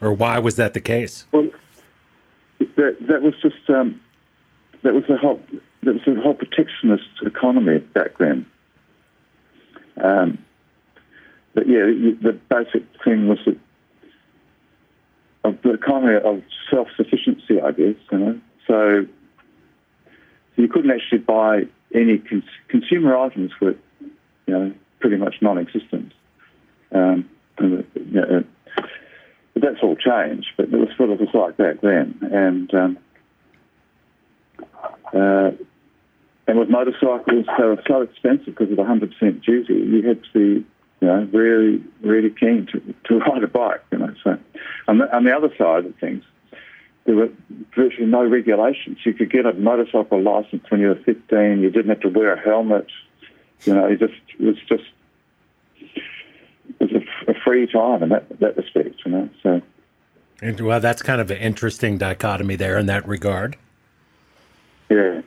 or 0.00 0.12
why 0.12 0.38
was 0.38 0.56
that 0.56 0.72
the 0.72 0.80
case? 0.80 1.26
Well, 1.32 1.50
that 2.60 2.96
that 3.08 3.22
was 3.22 3.34
just 3.42 3.68
um, 3.68 4.00
that 4.82 4.94
was 4.94 5.04
the 5.08 5.18
whole 5.18 5.40
that 5.82 5.94
was 5.94 6.02
the 6.06 6.20
whole 6.20 6.34
protectionist 6.34 7.08
economy 7.24 7.78
back 7.78 8.18
then. 8.18 8.46
Um, 10.02 10.38
but 11.54 11.68
yeah, 11.68 11.86
the 12.22 12.38
basic 12.48 12.84
thing 13.04 13.28
was 13.28 13.38
that 13.46 13.58
of 15.44 15.60
the 15.62 15.72
economy 15.72 16.16
of 16.16 16.42
self-sufficiency, 16.70 17.60
I 17.60 17.70
guess. 17.72 17.96
You 18.12 18.18
know, 18.18 18.40
so 18.66 19.06
you 20.56 20.68
couldn't 20.68 20.90
actually 20.90 21.18
buy 21.18 21.62
any 21.94 22.18
cons- 22.18 22.44
consumer 22.68 23.16
items 23.16 23.52
were, 23.60 23.76
you 24.00 24.12
know, 24.46 24.72
pretty 25.00 25.16
much 25.16 25.36
non-existent. 25.40 26.12
Um, 26.92 27.28
you 27.60 27.84
know, 28.10 28.44
but 29.54 29.62
that's 29.62 29.82
all 29.82 29.96
changed. 29.96 30.48
But 30.56 30.66
it 30.66 30.72
was 30.72 30.88
sort 30.96 31.10
of 31.10 31.20
was 31.20 31.28
like 31.34 31.56
back 31.56 31.80
then, 31.80 32.18
and 32.32 32.72
um, 32.74 32.98
uh, 35.14 35.50
and 36.48 36.58
with 36.58 36.70
motorcycles, 36.70 37.44
they 37.58 37.64
were 37.64 37.82
so 37.86 38.00
expensive 38.00 38.46
because 38.46 38.70
of 38.70 38.76
the 38.78 38.84
hundred 38.84 39.12
percent 39.12 39.44
duty. 39.44 39.74
You 39.74 40.02
had 40.02 40.22
to 40.24 40.32
be, 40.32 40.66
you 41.00 41.06
know, 41.06 41.28
really, 41.30 41.84
really 42.00 42.30
keen 42.30 42.66
to, 42.72 42.94
to 43.04 43.18
ride 43.18 43.44
a 43.44 43.48
bike. 43.48 43.84
You 43.92 43.98
know, 43.98 44.14
so 44.24 44.38
on 44.88 44.98
the, 44.98 45.14
on 45.14 45.24
the 45.24 45.36
other 45.36 45.50
side 45.58 45.84
of 45.84 45.94
things, 45.96 46.24
there 47.04 47.16
were 47.16 47.28
virtually 47.76 48.06
no 48.06 48.26
regulations. 48.26 48.98
You 49.04 49.12
could 49.12 49.30
get 49.30 49.44
a 49.44 49.52
motorcycle 49.52 50.22
license 50.22 50.64
when 50.70 50.80
you 50.80 50.88
were 50.88 50.94
15. 50.94 51.60
You 51.60 51.70
didn't 51.70 51.90
have 51.90 52.00
to 52.00 52.08
wear 52.08 52.32
a 52.32 52.40
helmet. 52.40 52.86
You 53.64 53.74
know, 53.74 53.86
it 53.86 53.98
just 53.98 54.14
it 54.38 54.44
was 54.44 54.56
just 54.66 54.84
it 56.80 56.92
was 56.92 57.02
a, 57.26 57.30
a 57.30 57.34
free 57.44 57.66
time 57.66 58.02
in 58.02 58.08
that 58.08 58.40
that 58.40 58.56
respect. 58.56 59.02
You 59.04 59.12
know, 59.12 59.28
so. 59.42 59.60
And, 60.40 60.60
well, 60.60 60.80
that's 60.80 61.02
kind 61.02 61.20
of 61.20 61.32
an 61.32 61.38
interesting 61.38 61.98
dichotomy 61.98 62.56
there 62.56 62.78
in 62.78 62.86
that 62.86 63.06
regard. 63.06 63.56
Yeah. 64.90 65.22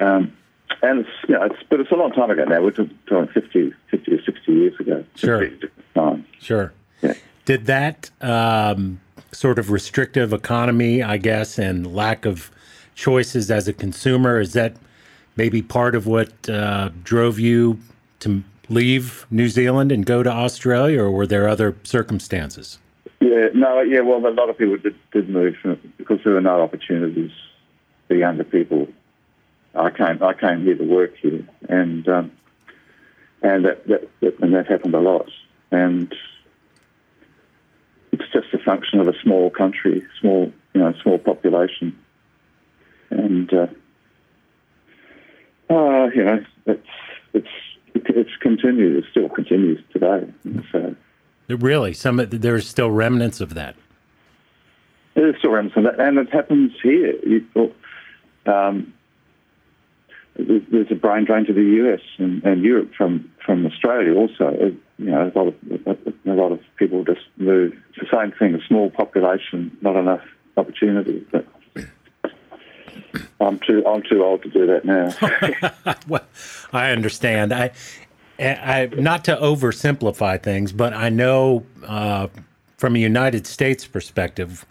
Um, 0.00 0.36
and 0.82 1.00
it's, 1.00 1.10
you 1.28 1.34
know, 1.34 1.44
it's, 1.44 1.62
but 1.70 1.80
it's 1.80 1.90
a 1.90 1.94
long 1.94 2.12
time 2.12 2.30
ago 2.30 2.44
now. 2.44 2.62
We're 2.62 2.70
talking 2.70 3.28
50, 3.32 3.72
50 3.90 4.12
or 4.12 4.22
60 4.22 4.52
years 4.52 4.78
ago. 4.78 5.04
Sure. 5.14 5.48
Sure. 6.38 6.72
Yeah. 7.02 7.14
Did 7.46 7.66
that 7.66 8.10
um, 8.20 9.00
sort 9.32 9.58
of 9.58 9.70
restrictive 9.70 10.32
economy, 10.32 11.02
I 11.02 11.16
guess, 11.16 11.58
and 11.58 11.94
lack 11.94 12.24
of 12.24 12.50
choices 12.94 13.50
as 13.50 13.68
a 13.68 13.72
consumer. 13.72 14.40
Is 14.40 14.54
that 14.54 14.74
maybe 15.36 15.62
part 15.62 15.94
of 15.94 16.06
what 16.06 16.48
uh, 16.48 16.90
drove 17.04 17.38
you 17.38 17.78
to 18.20 18.42
leave 18.68 19.26
New 19.30 19.48
Zealand 19.48 19.92
and 19.92 20.04
go 20.04 20.22
to 20.22 20.30
Australia, 20.30 21.02
or 21.02 21.10
were 21.10 21.26
there 21.26 21.48
other 21.48 21.76
circumstances? 21.84 22.78
Yeah, 23.20 23.48
no, 23.54 23.80
yeah. 23.80 24.00
Well, 24.00 24.26
a 24.26 24.30
lot 24.30 24.50
of 24.50 24.58
people 24.58 24.76
did, 24.78 24.96
did 25.12 25.28
move 25.28 25.56
because 25.98 26.18
there 26.24 26.34
were 26.34 26.40
no 26.40 26.60
opportunities 26.62 27.30
for 28.08 28.14
younger 28.14 28.44
people. 28.44 28.88
I 29.74 29.90
came, 29.90 30.22
I 30.22 30.32
came 30.32 30.64
here 30.64 30.76
to 30.76 30.84
work 30.84 31.16
here, 31.16 31.46
and 31.68 32.08
um, 32.08 32.32
and 33.42 33.64
that, 33.64 33.86
that, 33.88 34.08
that 34.20 34.38
and 34.40 34.54
that 34.54 34.66
happened 34.66 34.94
a 34.94 35.00
lot. 35.00 35.28
And 35.70 36.14
it's 38.12 38.24
just 38.32 38.54
a 38.54 38.58
function 38.58 39.00
of 39.00 39.08
a 39.08 39.18
small 39.22 39.50
country, 39.50 40.02
small 40.20 40.52
you 40.74 40.80
know, 40.80 40.94
small 41.02 41.18
population, 41.18 41.98
and 43.10 43.52
uh, 43.52 43.66
uh, 45.68 46.06
you 46.14 46.24
know, 46.24 46.44
it's 46.66 46.88
it's 47.34 47.48
it's 47.94 48.36
continued. 48.40 48.96
It 48.96 49.04
still 49.10 49.28
continues 49.28 49.82
today. 49.92 50.26
So, 50.72 50.94
really, 51.48 51.92
some 51.92 52.16
there's 52.16 52.68
still 52.68 52.90
remnants 52.90 53.40
of 53.40 53.54
that. 53.54 53.76
There's 55.14 55.36
still 55.38 55.52
remnants 55.52 55.76
of 55.76 55.84
that, 55.84 56.00
and 56.00 56.18
it 56.18 56.30
happens 56.32 56.72
here. 56.82 57.14
You, 57.26 57.46
um, 58.48 58.92
there's 60.38 60.90
a 60.90 60.94
brain 60.94 61.24
drain 61.24 61.46
to 61.46 61.52
the 61.52 61.62
US 61.62 62.00
and, 62.18 62.42
and 62.44 62.62
Europe 62.62 62.92
from, 62.94 63.30
from 63.44 63.66
Australia 63.66 64.14
also. 64.14 64.76
You 64.98 65.10
know, 65.10 65.32
a 65.34 65.38
lot 65.38 65.48
of 65.48 65.98
a 66.26 66.32
lot 66.32 66.52
of 66.52 66.60
people 66.76 67.04
just 67.04 67.20
move. 67.36 67.74
It's 67.90 68.10
the 68.10 68.16
same 68.16 68.32
thing: 68.32 68.54
a 68.54 68.66
small 68.66 68.90
population, 68.90 69.76
not 69.82 69.94
enough 69.94 70.22
opportunity. 70.56 71.26
But 71.30 71.46
I'm 73.40 73.58
too 73.58 73.86
I'm 73.86 74.02
too 74.02 74.24
old 74.24 74.42
to 74.42 74.48
do 74.48 74.66
that 74.66 74.84
now. 74.84 75.94
well, 76.08 76.24
I 76.72 76.92
understand. 76.92 77.52
I, 77.52 77.72
I 78.38 78.88
not 78.96 79.24
to 79.26 79.36
oversimplify 79.36 80.42
things, 80.42 80.72
but 80.72 80.94
I 80.94 81.10
know 81.10 81.66
uh, 81.86 82.28
from 82.78 82.96
a 82.96 82.98
United 82.98 83.46
States 83.46 83.86
perspective, 83.86 84.64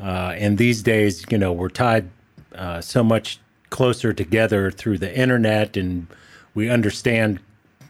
uh, 0.00 0.34
and 0.36 0.56
these 0.56 0.82
days, 0.82 1.24
you 1.30 1.38
know, 1.38 1.52
we're 1.52 1.68
tied 1.68 2.08
uh, 2.54 2.80
so 2.80 3.02
much 3.02 3.38
closer 3.70 4.12
together 4.12 4.70
through 4.70 4.98
the 4.98 5.16
internet, 5.18 5.76
and 5.76 6.06
we 6.54 6.70
understand 6.70 7.40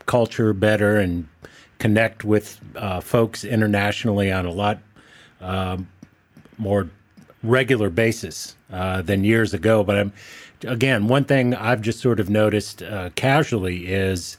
culture 0.07 0.53
better 0.53 0.99
and 0.99 1.29
connect 1.79 2.25
with 2.25 2.61
uh, 2.77 3.01
folks 3.01 3.45
internationally 3.45 4.33
on 4.33 4.47
a 4.47 4.51
lot 4.51 4.79
um, 5.41 5.89
more 6.57 6.89
regular 7.43 7.91
basis 7.91 8.57
uh, 8.73 9.03
than 9.03 9.25
years 9.25 9.53
ago. 9.53 9.85
But 9.85 9.99
I'm, 9.99 10.13
again, 10.67 11.09
one 11.09 11.25
thing 11.25 11.55
I've 11.55 11.83
just 11.83 12.01
sort 12.01 12.21
of 12.21 12.31
noticed 12.31 12.83
uh, 12.83 13.11
casually 13.15 13.87
is 13.87 14.39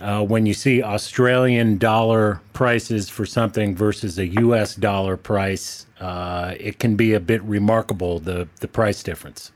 uh, 0.00 0.24
when 0.24 0.46
you 0.46 0.54
see 0.54 0.82
Australian 0.82 1.78
dollar 1.78 2.40
prices 2.52 3.08
for 3.08 3.26
something 3.26 3.74
versus 3.74 4.18
a 4.18 4.26
U.S. 4.26 4.76
dollar 4.76 5.16
price, 5.16 5.86
uh, 5.98 6.54
it 6.58 6.78
can 6.78 6.96
be 6.96 7.12
a 7.14 7.20
bit 7.20 7.42
remarkable 7.42 8.20
the 8.20 8.48
the 8.60 8.68
price 8.68 9.02
difference. 9.02 9.52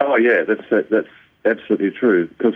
Oh 0.00 0.16
yeah, 0.16 0.42
that's 0.42 0.88
that's 0.90 1.08
absolutely 1.44 1.90
true 1.90 2.28
because 2.28 2.54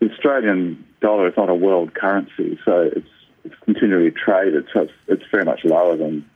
the 0.00 0.10
Australian 0.10 0.84
dollar 1.00 1.28
is 1.28 1.36
not 1.36 1.48
a 1.48 1.54
world 1.54 1.94
currency, 1.94 2.58
so 2.64 2.90
it's 2.94 3.08
it's 3.44 3.54
continually 3.64 4.10
traded, 4.10 4.66
so 4.72 4.82
it's, 4.82 4.92
it's 5.06 5.24
very 5.30 5.44
much 5.44 5.64
lower 5.64 5.96
than 5.96 6.28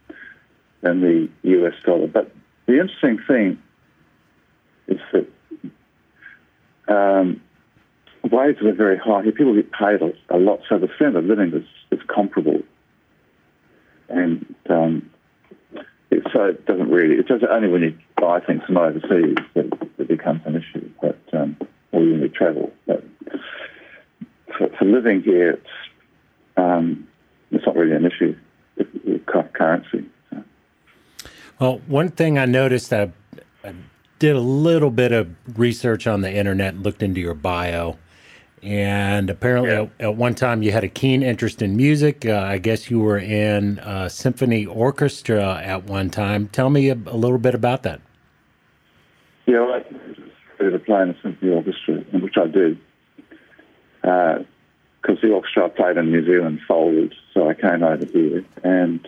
than 0.82 1.00
the 1.00 1.28
US 1.42 1.74
dollar. 1.84 2.06
But 2.06 2.30
the 2.66 2.80
interesting 2.80 3.18
thing 3.26 3.60
is 4.86 5.00
that 5.12 5.26
um, 6.88 7.40
wages 8.24 8.62
are 8.64 8.72
very 8.72 8.98
high 8.98 9.22
here. 9.22 9.32
People 9.32 9.54
get 9.54 9.72
paid 9.72 10.02
a, 10.02 10.12
a, 10.30 10.38
lot, 10.38 10.60
so 10.68 10.78
the 10.78 10.88
standard 10.96 11.18
of 11.18 11.24
living 11.24 11.52
is, 11.52 11.66
is 11.90 12.04
comparable. 12.06 12.62
And 14.08 14.54
um, 14.70 15.10
it, 16.10 16.26
so 16.32 16.46
it 16.46 16.66
doesn't 16.66 16.90
really, 16.90 17.16
it's 17.16 17.28
just 17.28 17.44
only 17.44 17.68
when 17.68 17.82
you 17.82 17.98
buy 18.16 18.40
things 18.40 18.62
from 18.64 18.78
overseas 18.78 19.36
that 19.54 19.90
it 19.98 20.08
becomes 20.08 20.40
an 20.46 20.56
issue, 20.56 20.90
but, 21.00 21.18
um, 21.32 21.56
or 21.92 22.00
when 22.00 22.20
you 22.20 22.28
travel. 22.28 22.72
But 22.86 23.04
for, 24.56 24.68
for 24.78 24.84
living 24.84 25.22
here, 25.22 25.50
it's, 25.50 25.70
um, 26.56 27.06
it's 27.50 27.64
not 27.66 27.76
really 27.76 27.94
an 27.94 28.06
issue 28.06 28.36
with 28.76 29.26
currency. 29.26 30.04
Well, 31.58 31.80
one 31.88 32.10
thing 32.10 32.38
I 32.38 32.44
noticed, 32.44 32.92
I, 32.92 33.10
I 33.64 33.74
did 34.18 34.36
a 34.36 34.40
little 34.40 34.90
bit 34.90 35.12
of 35.12 35.34
research 35.58 36.06
on 36.06 36.20
the 36.20 36.32
internet 36.32 36.76
looked 36.76 37.02
into 37.02 37.20
your 37.20 37.34
bio. 37.34 37.98
And 38.62 39.30
apparently, 39.30 39.70
yeah. 39.70 39.82
at, 39.82 39.90
at, 40.00 40.16
one 40.16 40.34
time, 40.34 40.62
you 40.62 40.72
had 40.72 40.84
a 40.84 40.88
keen 40.88 41.22
interest 41.22 41.62
in 41.62 41.76
music. 41.76 42.26
Uh, 42.26 42.38
I 42.38 42.58
guess 42.58 42.90
you 42.90 43.00
were 43.00 43.18
in 43.18 43.78
a 43.78 44.10
symphony 44.10 44.66
orchestra 44.66 45.60
at 45.62 45.84
one 45.84 46.10
time. 46.10 46.48
Tell 46.48 46.70
me 46.70 46.88
a, 46.90 46.94
a 46.94 47.16
little 47.16 47.38
bit 47.38 47.54
about 47.54 47.82
that. 47.84 48.00
Yeah, 49.46 49.60
well, 49.60 49.82
I 50.60 50.62
did 50.62 50.84
play 50.84 51.02
in 51.02 51.10
a 51.10 51.16
symphony 51.22 51.52
orchestra, 51.52 51.94
which 52.20 52.36
I 52.36 52.46
did 52.46 52.78
because 54.02 55.18
uh, 55.18 55.20
the 55.22 55.32
orchestra 55.32 55.66
I 55.66 55.68
played 55.68 55.96
in 55.96 56.10
New 56.10 56.24
Zealand 56.24 56.60
folded, 56.66 57.14
so 57.34 57.48
I 57.48 57.54
came 57.54 57.82
over 57.82 58.04
here 58.04 58.44
and 58.64 59.06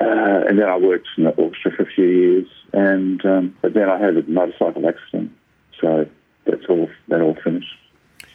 uh, 0.00 0.44
and 0.48 0.58
then 0.58 0.66
I 0.66 0.76
worked 0.78 1.08
in 1.18 1.24
the 1.24 1.30
orchestra 1.30 1.72
for 1.72 1.82
a 1.82 1.86
few 1.86 2.06
years, 2.06 2.46
and 2.72 3.24
um, 3.26 3.56
but 3.60 3.74
then 3.74 3.90
I 3.90 3.98
had 3.98 4.16
a 4.16 4.22
motorcycle 4.22 4.88
accident, 4.88 5.30
so 5.78 6.08
that's 6.50 6.66
all 6.68 6.88
that 7.08 7.20
all 7.20 7.36
finished. 7.42 7.74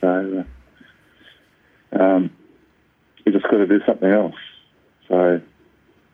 So 0.01 0.45
uh, 1.93 2.01
um, 2.01 2.29
you 3.25 3.31
just 3.31 3.45
got 3.45 3.57
to 3.57 3.67
do 3.67 3.79
something 3.85 4.09
else. 4.09 4.35
So 5.07 5.41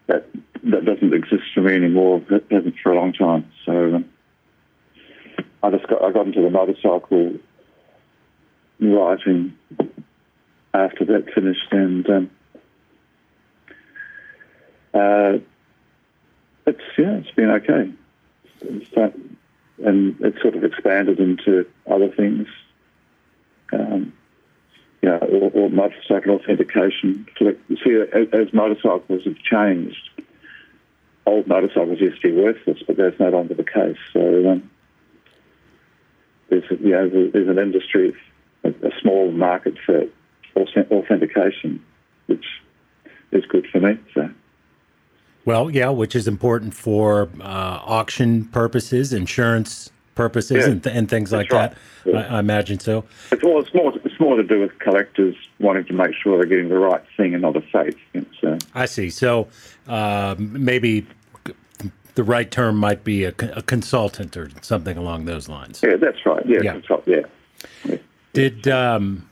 that 0.07 0.27
that 0.63 0.85
doesn't 0.85 1.13
exist 1.13 1.43
for 1.53 1.61
me 1.61 1.75
anymore. 1.75 2.21
It 2.29 2.45
hasn't 2.51 2.75
for 2.83 2.91
a 2.91 2.95
long 2.95 3.13
time. 3.13 3.51
So 3.65 3.95
um, 3.95 4.05
I 5.63 5.71
just 5.71 5.87
got 5.87 6.03
I 6.03 6.11
got 6.11 6.27
into 6.27 6.41
the 6.41 6.49
motorcycle 6.49 7.33
writing 8.79 9.57
after 10.73 11.05
that 11.05 11.31
finished, 11.33 11.71
and 11.71 12.09
um, 12.09 12.29
uh, 14.93 15.39
it's 16.65 16.81
yeah, 16.97 17.17
it's 17.17 17.31
been 17.31 17.51
okay. 17.51 17.91
It's 18.61 18.89
that, 18.95 19.13
and 19.85 20.19
it 20.21 20.35
sort 20.41 20.55
of 20.55 20.63
expanded 20.63 21.19
into 21.19 21.65
other 21.89 22.09
things. 22.09 22.47
Um, 23.73 24.13
yeah, 25.01 25.17
or, 25.17 25.49
or 25.53 25.69
motorcycle 25.69 26.35
authentication. 26.35 27.25
See, 27.39 28.03
as, 28.13 28.27
as 28.33 28.53
motorcycles 28.53 29.23
have 29.25 29.37
changed, 29.37 30.09
old 31.25 31.47
motorcycles 31.47 31.99
used 31.99 32.21
to 32.21 32.29
be 32.29 32.39
worthless, 32.39 32.77
but 32.85 32.97
that's 32.97 33.19
no 33.19 33.29
longer 33.29 33.55
the 33.55 33.63
case. 33.63 33.97
So 34.13 34.51
um, 34.51 34.69
there's, 36.49 36.65
you 36.69 36.91
know, 36.91 37.09
there's 37.09 37.47
an 37.47 37.57
industry 37.57 38.15
a, 38.63 38.69
a 38.69 38.91
small 39.01 39.31
market 39.31 39.75
for 39.85 40.03
authentication, 40.55 41.83
which 42.27 42.45
is 43.31 43.45
good 43.45 43.67
for 43.71 43.79
me. 43.79 43.97
So. 44.13 44.29
Well, 45.45 45.71
yeah, 45.71 45.89
which 45.89 46.15
is 46.15 46.27
important 46.27 46.73
for 46.73 47.29
uh, 47.41 47.79
auction 47.83 48.45
purposes, 48.45 49.11
insurance 49.11 49.89
purposes, 50.15 50.65
yeah. 50.65 50.71
and, 50.71 50.83
th- 50.83 50.95
and, 50.95 51.09
things 51.09 51.31
like 51.31 51.51
right. 51.51 51.71
that. 51.71 51.77
Yeah. 52.05 52.19
I, 52.19 52.35
I, 52.35 52.39
imagine 52.39 52.79
so. 52.79 53.05
It's, 53.31 53.43
well, 53.43 53.59
it's 53.59 53.73
more, 53.73 53.93
it's 54.03 54.19
more 54.19 54.35
to 54.35 54.43
do 54.43 54.59
with 54.59 54.77
collectors 54.79 55.35
wanting 55.59 55.85
to 55.85 55.93
make 55.93 56.13
sure 56.13 56.37
they're 56.37 56.45
getting 56.45 56.69
the 56.69 56.77
right 56.77 57.03
thing 57.17 57.33
and 57.33 57.41
not 57.41 57.55
a 57.55 57.61
fake. 57.61 57.97
So. 58.39 58.57
I 58.75 58.85
see. 58.85 59.09
So 59.09 59.47
uh, 59.87 60.35
maybe 60.37 61.07
the 62.15 62.23
right 62.23 62.49
term 62.49 62.77
might 62.77 63.03
be 63.03 63.23
a, 63.23 63.33
a, 63.55 63.61
consultant 63.61 64.35
or 64.35 64.49
something 64.61 64.97
along 64.97 65.25
those 65.25 65.47
lines. 65.47 65.81
Yeah, 65.83 65.95
that's 65.95 66.25
right. 66.25 66.45
Yeah, 66.45 66.59
yeah. 66.63 66.79
Right. 66.89 67.03
yeah. 67.07 67.21
yeah. 67.85 67.97
Did 68.33 68.67
um, 68.67 69.29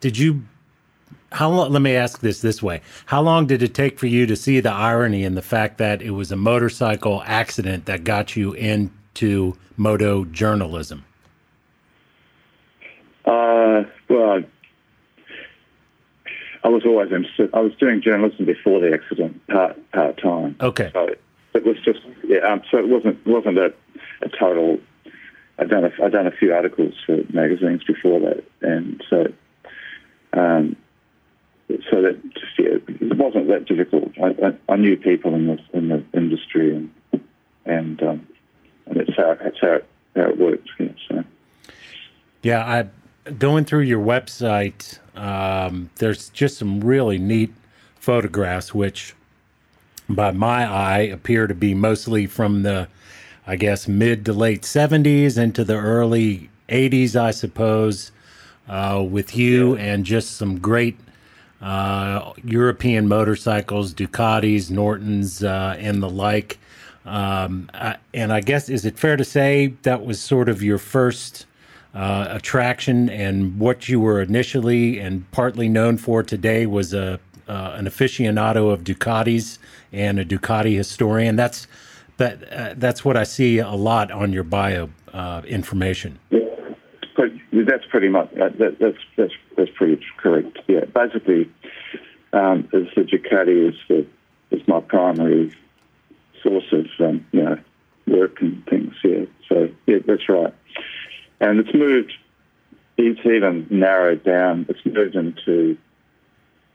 did 0.00 0.18
you? 0.18 0.42
How 1.34 1.50
long? 1.50 1.72
Let 1.72 1.82
me 1.82 1.96
ask 1.96 2.20
this 2.20 2.40
this 2.40 2.62
way: 2.62 2.80
How 3.06 3.20
long 3.20 3.46
did 3.46 3.60
it 3.60 3.74
take 3.74 3.98
for 3.98 4.06
you 4.06 4.24
to 4.24 4.36
see 4.36 4.60
the 4.60 4.70
irony 4.70 5.24
in 5.24 5.34
the 5.34 5.42
fact 5.42 5.78
that 5.78 6.00
it 6.00 6.12
was 6.12 6.30
a 6.30 6.36
motorcycle 6.36 7.24
accident 7.26 7.86
that 7.86 8.04
got 8.04 8.36
you 8.36 8.52
into 8.52 9.56
moto 9.76 10.26
journalism? 10.26 11.04
Uh, 13.24 13.82
well, 14.08 14.44
I 16.62 16.68
was 16.68 16.84
always 16.86 17.10
interested. 17.10 17.50
I 17.52 17.60
was 17.62 17.74
doing 17.80 18.00
journalism 18.00 18.44
before 18.44 18.78
the 18.78 18.92
accident, 18.94 19.44
part 19.48 19.90
part 19.90 20.22
time. 20.22 20.54
Okay. 20.60 20.90
So 20.92 21.08
it 21.54 21.64
was 21.64 21.78
just 21.84 21.98
yeah. 22.22 22.38
Um, 22.48 22.62
so 22.70 22.78
it 22.78 22.86
wasn't 22.86 23.26
wasn't 23.26 23.58
a, 23.58 23.74
a 24.22 24.28
total 24.28 24.78
I'd 25.58 25.68
done 25.68 25.84
a, 25.84 25.90
I'd 26.00 26.12
done 26.12 26.28
a 26.28 26.30
few 26.30 26.54
articles 26.54 26.94
for 27.04 27.22
magazines 27.32 27.82
before 27.82 28.20
that, 28.20 28.44
and 28.62 29.02
so 29.10 29.32
um, 30.32 30.76
so 31.68 32.02
that 32.02 32.20
just 32.34 32.58
yeah, 32.58 32.76
it 32.88 33.16
wasn't 33.16 33.48
that 33.48 33.66
difficult. 33.66 34.12
I, 34.18 34.46
I, 34.46 34.72
I, 34.72 34.76
knew 34.76 34.96
people 34.96 35.34
in 35.34 35.46
the 35.46 35.58
in 35.72 35.88
the 35.88 36.04
industry, 36.12 36.76
and 36.76 36.90
and 37.64 38.02
um, 38.02 38.26
and 38.86 39.00
that's 39.00 39.16
how 39.16 39.34
that's 39.34 39.60
how 39.60 39.72
it, 39.72 39.88
how 40.14 40.22
it 40.22 40.38
works. 40.38 40.68
Yeah, 40.78 40.88
so. 41.08 41.24
yeah, 42.42 42.64
I 43.26 43.30
going 43.30 43.64
through 43.64 43.82
your 43.82 44.04
website. 44.04 44.98
Um, 45.16 45.90
there's 45.96 46.28
just 46.30 46.58
some 46.58 46.80
really 46.80 47.18
neat 47.18 47.52
photographs, 47.96 48.74
which 48.74 49.14
by 50.08 50.32
my 50.32 50.66
eye 50.66 51.00
appear 51.00 51.46
to 51.46 51.54
be 51.54 51.72
mostly 51.72 52.26
from 52.26 52.62
the 52.62 52.88
I 53.46 53.56
guess, 53.56 53.86
mid 53.86 54.24
to 54.26 54.32
late 54.32 54.62
70s 54.62 55.36
into 55.36 55.64
the 55.64 55.76
early 55.76 56.48
80s, 56.68 57.14
I 57.14 57.30
suppose, 57.30 58.10
uh, 58.68 59.04
with 59.06 59.36
you 59.36 59.76
and 59.76 60.04
just 60.04 60.36
some 60.36 60.58
great 60.58 60.98
uh, 61.60 62.32
European 62.44 63.08
motorcycles, 63.08 63.94
Ducatis, 63.94 64.70
Nortons, 64.70 65.42
uh, 65.42 65.76
and 65.78 66.02
the 66.02 66.10
like. 66.10 66.58
Um, 67.06 67.70
I, 67.74 67.96
and 68.12 68.32
I 68.32 68.40
guess, 68.40 68.68
is 68.68 68.84
it 68.84 68.98
fair 68.98 69.16
to 69.16 69.24
say 69.24 69.74
that 69.82 70.04
was 70.04 70.20
sort 70.20 70.48
of 70.48 70.62
your 70.62 70.78
first 70.78 71.46
uh, 71.94 72.26
attraction 72.30 73.08
and 73.08 73.58
what 73.58 73.88
you 73.88 74.00
were 74.00 74.20
initially 74.20 74.98
and 74.98 75.30
partly 75.30 75.68
known 75.68 75.96
for 75.96 76.22
today 76.22 76.66
was 76.66 76.92
a 76.92 77.20
uh, 77.46 77.74
an 77.76 77.84
aficionado 77.84 78.72
of 78.72 78.84
Ducatis 78.84 79.58
and 79.92 80.18
a 80.18 80.24
Ducati 80.24 80.76
historian? 80.76 81.36
That's 81.36 81.66
That 82.16 82.52
uh, 82.52 82.74
that's 82.76 83.04
what 83.04 83.16
I 83.16 83.24
see 83.24 83.58
a 83.58 83.72
lot 83.72 84.10
on 84.10 84.32
your 84.32 84.44
bio 84.44 84.88
uh, 85.12 85.42
information. 85.46 86.18
Yeah, 86.30 86.40
that's 87.62 87.86
pretty 87.86 88.08
much 88.08 88.32
uh, 88.34 88.48
that, 88.58 88.78
that's 88.80 88.98
that's 89.16 89.32
that's 89.56 89.70
pretty 89.74 90.02
correct. 90.18 90.58
Yeah, 90.66 90.84
basically, 90.86 91.50
um, 92.32 92.68
the 92.72 92.86
Ducati 92.96 93.68
is 93.68 93.76
the 93.88 94.06
is 94.50 94.66
my 94.66 94.80
primary 94.80 95.54
source 96.42 96.72
of 96.72 96.86
um, 97.00 97.26
you 97.32 97.42
know 97.42 97.58
work 98.06 98.40
and 98.40 98.64
things. 98.66 98.94
Yeah, 99.04 99.24
so 99.48 99.68
yeah, 99.86 99.98
that's 100.06 100.28
right. 100.28 100.54
And 101.40 101.60
it's 101.60 101.74
moved. 101.74 102.12
It's 102.96 103.20
even 103.24 103.66
narrowed 103.70 104.24
down. 104.24 104.66
It's 104.68 104.84
moved 104.84 105.16
into 105.16 105.76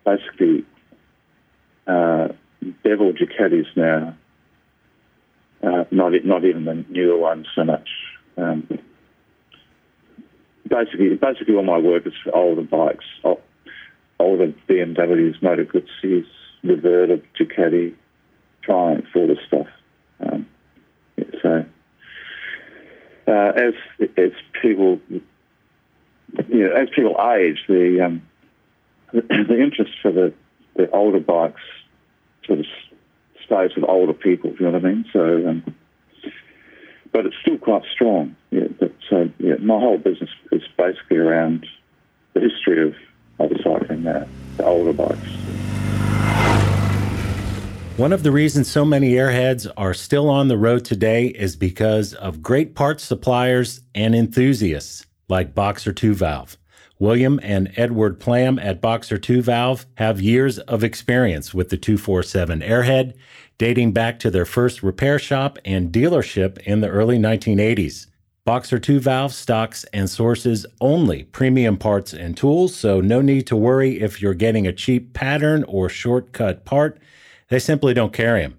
basically 0.06 0.66
uh, 1.88 2.30
bevel 2.84 3.14
Ducatis 3.14 3.68
now. 3.76 4.16
Uh, 5.62 5.86
not 5.92 6.14
not 6.24 6.46
even 6.46 6.66
the 6.66 6.86
newer 6.90 7.18
ones 7.18 7.48
so 7.54 7.64
much. 7.64 7.90
Um, 8.38 8.68
basically, 10.70 11.16
basically 11.16 11.56
all 11.56 11.64
my 11.64 11.78
work 11.78 12.06
is 12.08 12.14
for 12.24 12.36
older 12.36 12.62
bikes, 12.62 13.06
older 14.20 14.54
BMWs, 14.68 15.42
Moto 15.42 15.64
Guzzi's, 15.66 16.28
Laverda, 16.64 17.22
Ducati, 17.40 17.94
Triumph, 18.62 19.06
all 19.16 19.28
this 19.28 19.38
stuff. 19.48 19.68
Um, 20.22 20.48
so 21.42 21.66
uh, 23.28 23.52
as 23.56 23.74
as 24.18 24.32
people, 24.62 25.00
you 25.10 25.22
know, 26.50 26.74
as 26.74 26.90
people 26.96 27.16
age, 27.36 27.64
the 27.68 28.06
um, 28.06 28.22
the, 29.14 29.62
interest 29.62 29.92
for 30.02 30.12
the 30.12 30.34
the 30.76 30.90
older 30.92 31.20
bikes 31.20 31.62
sort 32.46 32.60
of 32.60 32.66
stays 33.46 33.72
with 33.76 33.86
older 33.88 34.14
people. 34.14 34.52
You 34.60 34.66
know 34.66 34.72
what 34.72 34.86
I 34.86 34.90
mean? 34.90 35.06
So, 35.14 35.48
um, 35.48 35.76
but 37.12 37.26
it's 37.26 37.36
still 37.42 37.58
quite 37.58 37.84
strong. 37.92 38.36
Yeah, 38.52 38.68
so 39.10 39.30
yeah, 39.40 39.56
my 39.60 39.80
whole 39.80 39.98
business 39.98 40.30
is 40.52 40.62
basically 40.78 41.18
around 41.18 41.66
the 42.34 42.42
history 42.42 42.88
of 42.88 42.96
motorcycling 43.40 44.04
now, 44.04 44.28
the 44.58 44.66
older 44.66 44.94
bikes. 44.94 45.18
One 47.98 48.14
of 48.14 48.24
the 48.24 48.32
reasons 48.32 48.70
so 48.70 48.86
many 48.86 49.12
airheads 49.12 49.70
are 49.76 49.94
still 49.94 50.30
on 50.30 50.48
the 50.48 50.58
road 50.58 50.86
today 50.86 51.28
is 51.28 51.58
because 51.58 52.14
of 52.14 52.42
great 52.42 52.74
parts 52.74 53.04
suppliers 53.04 53.82
and 53.94 54.16
enthusiasts 54.16 55.06
like 55.28 55.54
Boxer 55.54 55.92
2 55.92 56.14
Valve. 56.14 56.58
William 56.98 57.40
and 57.44 57.72
Edward 57.76 58.20
Plam 58.20 58.58
at 58.60 58.82
Boxer 58.82 59.18
2 59.18 59.42
Valve 59.42 59.86
have 59.96 60.22
years 60.22 60.60
of 60.60 60.84
experience 60.84 61.54
with 61.54 61.70
the 61.70 61.78
247 61.78 62.62
Airhead, 62.62 63.16
dating 63.58 63.92
back 63.92 64.20
to 64.20 64.32
their 64.32 64.46
first 64.46 64.82
repair 64.82 65.20
shop 65.20 65.58
and 65.66 65.92
dealership 65.92 66.58
in 66.60 66.82
the 66.82 66.90
early 66.90 67.18
1980s. 67.18 68.08
Boxer 68.46 68.80
2 68.80 69.00
Valve 69.00 69.34
stocks 69.34 69.84
and 69.94 70.10
sources 70.10 70.66
only 70.82 71.24
premium 71.24 71.78
parts 71.78 72.14
and 72.14 72.36
tools, 72.36 72.76
so 72.76 73.00
no 73.02 73.22
need 73.22 73.46
to 73.48 73.56
worry 73.56 74.00
if 74.00 74.22
you're 74.22 74.34
getting 74.34 74.66
a 74.66 74.74
cheap 74.74 75.14
pattern 75.14 75.64
or 75.66 75.90
shortcut 75.90 76.66
part. 76.66 77.00
They 77.50 77.60
simply 77.60 77.94
don't 77.94 78.14
carry 78.14 78.42
them. 78.42 78.58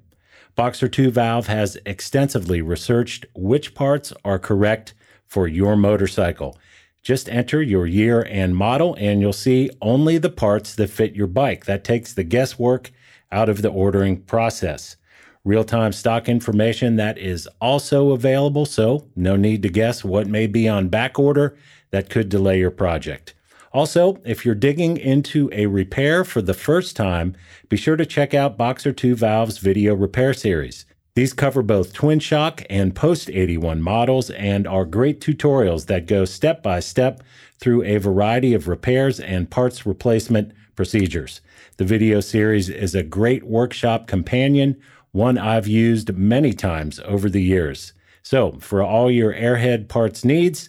Boxer 0.55 0.89
2 0.89 1.11
Valve 1.11 1.47
has 1.47 1.79
extensively 1.87 2.63
researched 2.63 3.27
which 3.35 3.75
parts 3.75 4.13
are 4.25 4.39
correct 4.39 4.95
for 5.27 5.49
your 5.49 5.77
motorcycle 5.77 6.57
just 7.03 7.31
enter 7.31 7.63
your 7.63 7.87
year 7.87 8.23
and 8.29 8.55
model, 8.55 8.95
and 8.99 9.21
you'll 9.21 9.33
see 9.33 9.71
only 9.81 10.19
the 10.19 10.31
parts 10.31 10.75
that 10.75 10.91
fit 10.91 11.15
your 11.15 11.27
bike. 11.27 11.65
That 11.65 11.85
takes 11.85 12.13
the 12.13 12.25
guesswork 12.25 12.91
out 13.33 13.49
of 13.49 13.63
the 13.63 13.71
ordering 13.71 14.21
process. 14.23 14.97
Real 15.43 15.65
time 15.65 15.93
stock 15.93 16.29
information 16.29 16.97
that 16.97 17.17
is 17.17 17.49
also 17.63 18.11
available, 18.11 18.67
so 18.67 19.07
no 19.17 19.37
need 19.37 19.63
to 19.63 19.71
guess 19.71 20.05
what 20.05 20.27
may 20.27 20.47
be 20.47 20.69
on 20.69 20.89
back 20.89 21.19
order 21.19 21.57
that 21.93 22.11
could 22.11 22.29
delay 22.29 22.59
your 22.59 22.71
project. 22.71 23.33
Also, 23.73 24.21
if 24.27 24.45
you're 24.45 24.55
digging 24.55 24.99
into 24.99 25.49
a 25.51 25.65
repair 25.65 26.25
for 26.25 26.43
the 26.43 26.53
first 26.53 26.95
time, 26.95 27.35
be 27.71 27.79
sure 27.79 27.97
to 27.97 28.05
check 28.05 28.35
out 28.35 28.59
Boxer 28.59 28.93
2 28.93 29.15
Valve's 29.15 29.57
video 29.57 29.95
repair 29.95 30.35
series. 30.35 30.85
These 31.15 31.33
cover 31.33 31.63
both 31.63 31.95
twin 31.95 32.19
shock 32.19 32.63
and 32.69 32.95
post 32.95 33.31
81 33.31 33.81
models 33.81 34.29
and 34.31 34.67
are 34.67 34.85
great 34.85 35.23
tutorials 35.23 35.87
that 35.87 36.07
go 36.07 36.27
step 36.27 36.63
by 36.63 36.81
step 36.81 37.23
through 37.59 37.83
a 37.85 37.97
variety 37.97 38.53
of 38.53 38.69
repairs 38.69 39.19
and 39.19 39.51
parts 39.51 39.87
replacement 39.87 40.53
procedures. 40.77 41.41
The 41.79 41.85
video 41.85 42.21
series 42.21 42.69
is 42.69 42.95
a 42.95 43.03
great 43.03 43.45
workshop 43.45 44.07
companion, 44.07 44.77
one 45.13 45.39
I've 45.39 45.67
used 45.67 46.17
many 46.17 46.53
times 46.53 47.01
over 47.01 47.29
the 47.29 47.43
years. 47.43 47.93
So, 48.23 48.53
for 48.61 48.81
all 48.83 49.11
your 49.11 49.33
airhead 49.33 49.89
parts 49.89 50.25
needs, 50.25 50.69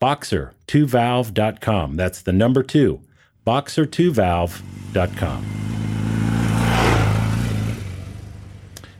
boxer2valve.com. 0.00 1.96
That's 1.96 2.22
the 2.22 2.32
number 2.32 2.62
two, 2.62 3.00
boxer2valve.com. 3.46 5.46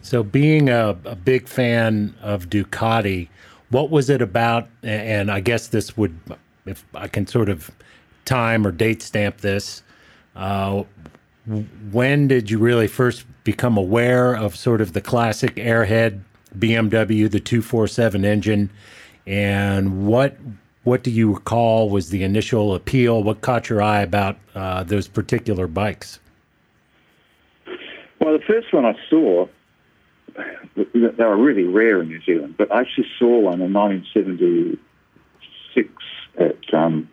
So, 0.02 0.22
being 0.22 0.68
a, 0.68 0.90
a, 1.04 1.16
big 1.16 1.48
fan 1.48 2.14
of 2.20 2.50
Ducati, 2.50 3.28
what 3.70 3.90
was 3.90 4.10
it 4.10 4.22
about? 4.22 4.68
And 4.82 5.30
I 5.30 5.40
guess 5.40 5.68
this 5.68 5.96
would, 5.96 6.18
if 6.66 6.84
I 6.94 7.08
can 7.08 7.26
sort 7.26 7.48
of 7.48 7.70
time 8.24 8.66
or 8.66 8.72
date 8.72 9.02
stamp 9.02 9.38
this, 9.38 9.82
uh, 10.36 10.84
when 11.46 12.28
did 12.28 12.50
you 12.50 12.58
really 12.58 12.86
first 12.86 13.24
become 13.44 13.76
aware 13.76 14.34
of 14.34 14.54
sort 14.54 14.80
of 14.80 14.92
the 14.92 15.00
classic 15.00 15.56
airhead 15.56 16.20
BMW, 16.56 17.30
the 17.30 17.40
247 17.40 18.24
engine? 18.24 18.70
And 19.26 20.06
what 20.06 20.36
what 20.84 21.04
do 21.04 21.10
you 21.10 21.32
recall 21.32 21.90
was 21.90 22.10
the 22.10 22.24
initial 22.24 22.74
appeal? 22.74 23.22
What 23.22 23.40
caught 23.40 23.70
your 23.70 23.80
eye 23.80 24.00
about 24.00 24.36
uh, 24.54 24.82
those 24.82 25.06
particular 25.06 25.68
bikes? 25.68 26.18
Well, 28.20 28.36
the 28.36 28.44
first 28.44 28.72
one 28.72 28.84
I 28.84 28.96
saw 29.08 29.46
they 30.74 31.24
were 31.24 31.36
really 31.36 31.64
rare 31.64 32.00
in 32.00 32.08
New 32.08 32.22
Zealand, 32.22 32.54
but 32.56 32.72
I 32.72 32.80
actually 32.80 33.06
saw 33.18 33.40
one 33.40 33.60
in 33.60 33.72
1976 33.72 35.90
at 36.38 36.74
um, 36.74 37.08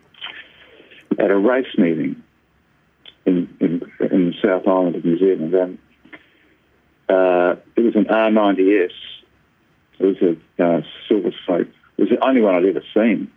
at 1.18 1.30
a 1.30 1.36
race 1.36 1.76
meeting 1.76 2.22
in, 3.30 3.56
in, 4.00 4.08
in 4.10 4.34
South 4.42 4.66
Island 4.66 4.96
of 4.96 5.04
New 5.04 5.18
Zealand, 5.18 5.54
and 5.54 5.78
uh, 7.08 7.56
it 7.76 7.82
was 7.82 7.96
an 7.96 8.04
R90S. 8.06 8.90
It 9.98 10.06
was 10.06 10.16
a 10.22 10.64
uh, 10.64 10.82
silver 11.08 11.32
slope. 11.46 11.68
It 11.96 12.02
was 12.02 12.10
the 12.10 12.24
only 12.24 12.40
one 12.40 12.54
I'd 12.54 12.64
ever 12.64 12.82
seen. 12.94 13.30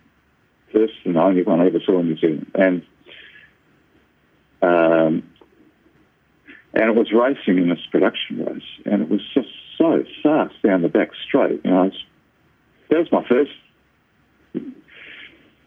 First 0.71 0.93
and 1.05 1.17
only 1.17 1.43
one 1.43 1.61
I 1.61 1.67
ever 1.67 1.79
saw 1.85 1.99
in 1.99 2.07
New 2.09 2.17
Zealand, 2.17 2.51
and 2.55 2.81
um, 4.61 5.23
and 6.73 6.89
it 6.89 6.95
was 6.95 7.11
racing 7.11 7.59
in 7.59 7.69
this 7.69 7.85
production 7.91 8.43
race, 8.43 8.63
and 8.85 9.03
it 9.03 9.09
was 9.09 9.21
just 9.33 9.49
so 9.77 10.03
fast 10.23 10.55
down 10.63 10.81
the 10.81 10.89
back 10.89 11.11
straight. 11.27 11.61
You 11.63 11.71
know, 11.71 11.91
that 12.89 12.97
was 12.97 13.11
my 13.11 13.23
first 13.27 13.51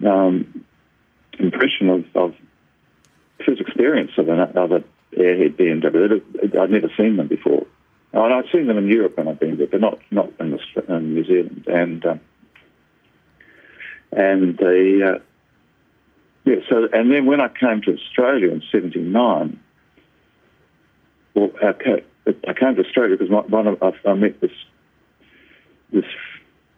um, 0.04 0.64
impression 1.38 1.88
of, 1.88 2.04
of 2.16 2.34
first 3.44 3.60
experience 3.60 4.12
of 4.18 4.28
an 4.28 4.40
other 4.40 4.84
airhead 5.16 5.56
BMW. 5.56 6.22
I'd 6.58 6.70
never 6.70 6.90
seen 6.96 7.16
them 7.16 7.28
before. 7.28 7.66
And 8.12 8.32
I'd 8.32 8.50
seen 8.50 8.66
them 8.66 8.78
in 8.78 8.88
Europe 8.88 9.16
when 9.16 9.28
I'd 9.28 9.38
been 9.38 9.58
there, 9.58 9.66
but 9.66 9.80
not 9.80 9.98
not 10.10 10.30
in, 10.40 10.58
in 10.88 11.14
New 11.14 11.24
Zealand. 11.24 11.64
And 11.66 12.06
um, 12.06 12.20
and 14.12 14.56
the 14.56 15.16
uh, 15.16 15.18
yeah, 16.44 16.56
so 16.68 16.88
and 16.92 17.12
then 17.12 17.26
when 17.26 17.40
I 17.40 17.48
came 17.48 17.82
to 17.82 17.94
Australia 17.94 18.50
in 18.52 18.62
'79, 18.70 19.60
well, 21.34 21.50
I 21.62 22.52
came 22.54 22.76
to 22.76 22.86
Australia 22.86 23.16
because 23.18 23.30
one 23.50 23.66
of, 23.66 23.82
I, 23.82 23.92
I 24.08 24.14
met 24.14 24.40
this 24.40 24.52
this 25.92 26.04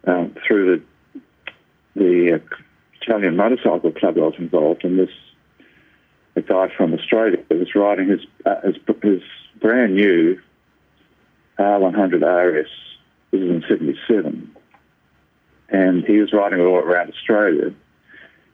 um, 0.06 0.34
through 0.46 0.82
the 1.94 2.00
the 2.00 2.34
uh, 2.34 2.56
Italian 3.02 3.36
motorcycle 3.36 3.92
club 3.92 4.16
I 4.16 4.20
was 4.20 4.34
involved 4.38 4.84
in. 4.84 4.96
This 4.96 5.10
a 6.38 6.42
guy 6.42 6.68
from 6.74 6.94
Australia 6.94 7.38
that 7.48 7.58
was 7.58 7.74
riding 7.74 8.08
his 8.08 8.20
uh, 8.46 8.60
his, 8.62 8.76
his 9.02 9.22
brand 9.60 9.94
new 9.94 10.40
R100 11.58 12.22
RS. 12.22 12.70
This 13.30 13.40
is 13.42 13.50
in 13.50 13.64
'77, 13.68 14.56
and 15.68 16.04
he 16.04 16.18
was 16.18 16.32
riding 16.32 16.60
all 16.60 16.76
around 16.76 17.10
Australia. 17.10 17.74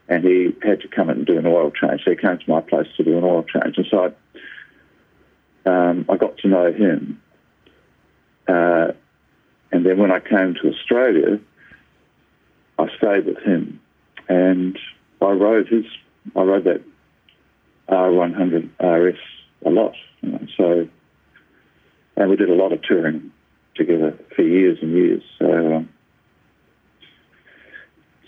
And 0.07 0.23
he 0.23 0.55
had 0.61 0.81
to 0.81 0.87
come 0.87 1.09
in 1.09 1.17
and 1.17 1.25
do 1.25 1.39
an 1.39 1.47
oil 1.47 1.71
change. 1.71 2.03
So 2.03 2.11
he 2.11 2.17
came 2.17 2.37
to 2.37 2.49
my 2.49 2.61
place 2.61 2.85
to 2.97 3.03
do 3.03 3.17
an 3.17 3.23
oil 3.23 3.43
change. 3.43 3.75
And 3.77 3.87
so 3.89 4.13
I 5.65 5.69
um, 5.69 6.05
I 6.09 6.17
got 6.17 6.37
to 6.39 6.47
know 6.47 6.71
him. 6.71 7.21
Uh, 8.47 8.91
and 9.71 9.85
then 9.85 9.97
when 9.97 10.11
I 10.11 10.19
came 10.19 10.53
to 10.61 10.69
Australia, 10.69 11.39
I 12.77 12.87
stayed 12.97 13.25
with 13.25 13.39
him, 13.39 13.79
and 14.29 14.77
I 15.21 15.31
rode 15.31 15.67
his, 15.67 15.85
I 16.35 16.43
rode 16.43 16.65
that 16.65 16.83
R100 17.89 18.69
RS 18.79 19.19
a 19.65 19.69
lot. 19.69 19.93
You 20.21 20.31
know, 20.31 20.47
so, 20.57 20.87
and 22.15 22.29
we 22.29 22.35
did 22.35 22.49
a 22.49 22.55
lot 22.55 22.71
of 22.71 22.81
touring 22.81 23.31
together 23.75 24.17
for 24.35 24.41
years 24.41 24.79
and 24.81 24.93
years. 24.93 25.23
So, 25.39 25.75
um, 25.75 25.89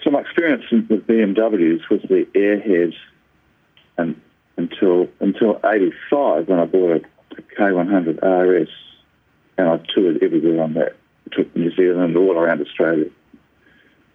so 0.04 0.12
my 0.12 0.22
experience 0.22 0.63
with 0.72 1.08
BMWs 1.08 1.89
was 1.89 2.02
the 2.04 2.28
Airhead, 2.36 2.93
and 3.98 4.20
until 4.58 5.08
until 5.20 5.60
'85 5.63 6.48
when 6.48 6.60
I 6.60 6.65
bought 6.65 7.02
a 7.38 7.41
K100 7.58 8.22
RS, 8.22 8.70
and 9.58 9.67
I 9.67 9.78
toured 9.93 10.22
everywhere 10.22 10.63
on 10.63 10.74
that. 10.74 10.96
I 11.26 11.36
took 11.36 11.56
New 11.56 11.76
Zealand 11.76 12.15
all 12.15 12.38
around 12.38 12.62
Australia, 12.62 13.10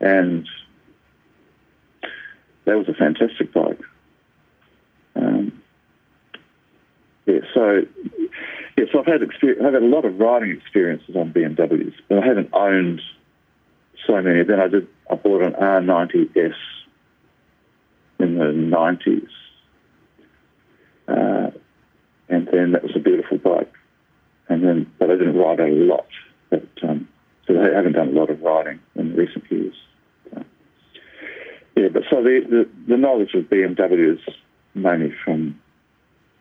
and 0.01 0.49
that 2.65 2.79
was 2.79 2.89
a 2.89 2.95
fantastic 2.95 3.53
bike. 3.53 3.81
Um, 5.15 5.63
yeah, 7.27 7.41
so 7.55 7.83
yeah, 8.77 8.85
so 8.93 9.01
I've 9.01 9.07
had 9.07 9.23
experience, 9.23 9.63
I've 9.65 9.75
had 9.75 9.83
a 9.83 9.87
lot 9.87 10.05
of 10.05 10.19
riding 10.19 10.51
experiences 10.51 11.15
on 11.15 11.33
BMWs, 11.33 11.95
but 12.09 12.19
I 12.19 12.27
haven't 12.27 12.51
owned 12.53 13.01
so 14.07 14.21
many. 14.21 14.43
Then 14.43 14.61
I 14.61 14.69
did 14.69 14.89
I 15.11 15.15
bought 15.15 15.43
an 15.43 15.53
R90S 15.53 16.55
in 18.19 18.39
the 18.39 18.53
nineties, 18.53 19.29
uh, 21.09 21.51
and 22.29 22.49
then 22.53 22.73
that 22.73 22.83
was 22.83 22.93
a 22.97 23.01
beautiful 23.01 23.39
bike. 23.39 23.73
And 24.49 24.65
then, 24.65 24.93
but 24.99 25.11
I 25.11 25.15
didn't 25.15 25.37
ride 25.37 25.61
a 25.61 25.69
lot. 25.69 26.07
But 26.51 26.67
um, 26.83 27.09
so 27.47 27.61
I 27.61 27.75
haven't 27.75 27.93
done 27.93 28.09
a 28.09 28.13
lot 28.13 28.31
of 28.31 28.41
riding 28.43 28.81
in 28.97 29.15
recent 29.15 29.45
years. 29.51 29.75
So, 30.31 30.45
yeah, 31.77 31.89
but 31.93 32.03
so 32.11 32.23
the, 32.23 32.41
the 32.49 32.69
the 32.89 32.97
knowledge 32.97 33.35
of 33.35 33.45
BMW 33.45 34.15
is 34.15 34.35
mainly 34.75 35.15
from 35.25 35.61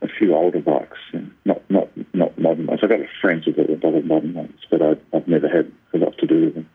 a 0.01 0.07
few 0.07 0.35
older 0.35 0.59
bikes, 0.59 0.97
not 1.45 1.61
not 1.69 1.89
not 2.13 2.37
modern 2.37 2.67
ones. 2.67 2.79
I've 2.83 2.89
got 2.89 2.99
friends 3.21 3.45
who've 3.45 3.55
got 3.55 3.69
a 3.69 3.87
lot 3.87 3.95
of 3.95 4.05
modern 4.05 4.33
ones, 4.33 4.59
but 4.69 4.81
I, 4.81 4.95
have 5.13 5.27
never 5.27 5.47
had 5.47 5.71
a 5.93 5.97
lot 5.97 6.17
to 6.17 6.27
do 6.27 6.45
with 6.45 6.55
them. 6.55 6.69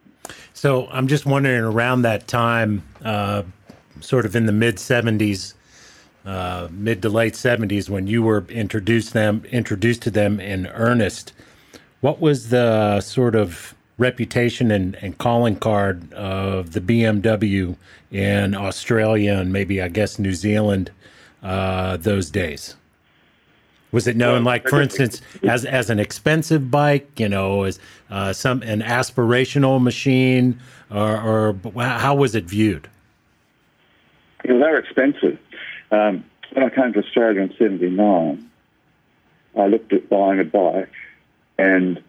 So 0.53 0.87
I'm 0.89 1.07
just 1.07 1.27
wondering, 1.27 1.63
around 1.63 2.03
that 2.03 2.29
time, 2.29 2.83
uh, 3.05 3.43
sort 4.01 4.27
of 4.27 4.37
in 4.37 4.47
the 4.47 4.53
mid 4.53 4.77
'70s, 4.77 5.55
uh, 6.25 6.69
mid 6.71 7.03
to 7.03 7.09
late 7.09 7.35
'70s, 7.35 7.91
when 7.91 8.07
you 8.07 8.23
were 8.23 8.45
introduced 8.49 9.13
them 9.13 9.43
introduced 9.51 10.03
to 10.03 10.11
them 10.11 10.39
in 10.39 10.69
earnest, 10.69 11.33
what 12.01 12.21
was 12.21 12.51
the 12.51 13.01
sort 13.01 13.35
of 13.35 13.75
reputation 13.99 14.71
and, 14.71 14.95
and 14.97 15.17
calling 15.19 15.57
card 15.57 16.13
of 16.13 16.73
the 16.73 16.81
BMW 16.81 17.75
in 18.11 18.55
Australia 18.55 19.35
and 19.35 19.53
maybe 19.53 19.81
I 19.81 19.89
guess 19.89 20.19
New 20.19 20.35
Zealand 20.35 20.91
uh, 21.43 21.97
those 21.97 22.31
days? 22.31 22.77
Was 23.93 24.07
it 24.07 24.17
known, 24.17 24.45
like 24.45 24.69
for 24.69 24.83
instance, 24.83 25.23
as 25.43 25.65
as 25.65 25.91
an 25.91 25.99
expensive 25.99 26.71
bike? 26.71 27.09
You 27.19 27.29
know, 27.29 27.63
as 27.63 27.79
uh, 28.11 28.33
some 28.33 28.63
an 28.63 28.83
aspirational 28.83 29.81
machine, 29.81 30.61
or, 30.91 31.21
or 31.21 31.83
how 31.83 32.15
was 32.15 32.35
it 32.35 32.45
viewed? 32.45 32.89
Yeah, 34.45 34.55
they 34.55 34.59
were 34.59 34.79
expensive. 34.79 35.39
Um, 35.91 36.25
when 36.53 36.65
I 36.65 36.69
came 36.69 36.93
to 36.93 36.99
Australia 36.99 37.41
in 37.43 37.55
'79, 37.57 38.51
I 39.57 39.67
looked 39.67 39.93
at 39.93 40.09
buying 40.09 40.41
a 40.41 40.45
bike, 40.45 40.93
and 41.57 42.03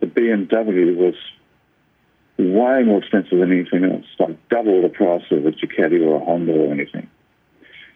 the 0.00 0.06
BMW 0.06 0.94
was 0.94 1.14
way 2.38 2.82
more 2.82 2.98
expensive 2.98 3.38
than 3.38 3.50
anything 3.50 3.84
else, 3.84 4.06
like 4.18 4.36
double 4.50 4.82
the 4.82 4.88
price 4.88 5.24
of 5.30 5.46
a 5.46 5.52
Ducati 5.52 6.04
or 6.04 6.20
a 6.20 6.24
Honda 6.24 6.52
or 6.52 6.72
anything. 6.72 7.08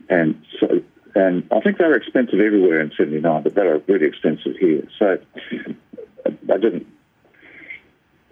And 0.08 0.42
so 0.58 0.82
and 1.14 1.48
I 1.50 1.60
think 1.60 1.78
they 1.78 1.84
were 1.84 1.96
expensive 1.96 2.38
everywhere 2.40 2.80
in 2.80 2.92
79, 2.96 3.42
but 3.42 3.54
they 3.54 3.64
were 3.64 3.82
really 3.86 4.06
expensive 4.06 4.56
here. 4.56 4.86
So 4.98 5.18
I 6.26 6.56
didn't. 6.58 6.86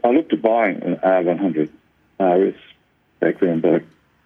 I 0.04 0.10
looked 0.10 0.32
at 0.32 0.40
buying 0.40 0.82
an 0.82 0.96
R100 0.96 1.70
RS 2.20 2.54
back 3.18 3.40
then, 3.40 3.60
but 3.60 3.82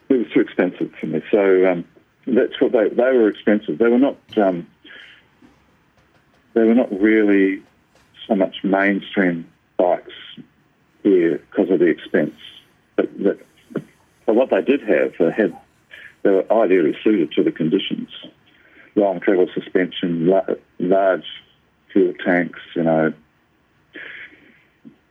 it 0.09 0.17
was 0.17 0.27
too 0.35 0.41
expensive 0.41 0.93
for 1.01 1.07
me. 1.07 1.23
So 1.31 1.71
um, 1.71 1.85
that's 2.27 2.61
what 2.61 2.73
they 2.73 2.89
they 2.89 3.17
were 3.17 3.29
expensive. 3.29 3.79
They 3.79 3.89
were 3.89 3.99
not. 3.99 4.17
Um, 4.37 4.67
they 6.53 6.65
were 6.65 6.75
not 6.75 6.91
really 7.01 7.63
so 8.27 8.35
much 8.35 8.63
mainstream 8.65 9.47
bikes 9.77 10.13
here 11.03 11.39
because 11.39 11.71
of 11.71 11.79
the 11.79 11.87
expense. 11.87 12.35
But, 12.97 13.23
but, 13.23 13.39
but 14.27 14.35
what 14.35 14.51
they 14.51 14.63
did 14.63 14.83
have, 14.83 15.15
they 15.19 15.31
had 15.31 15.57
they 16.23 16.31
were 16.31 16.53
ideally 16.53 16.97
suited 17.03 17.33
to 17.33 17.43
the 17.43 17.53
conditions 17.53 18.11
long 18.95 19.21
travel 19.21 19.47
suspension, 19.55 20.31
large 20.79 21.25
fuel 21.93 22.15
tanks, 22.25 22.61
you 22.75 22.83
know. 22.83 23.13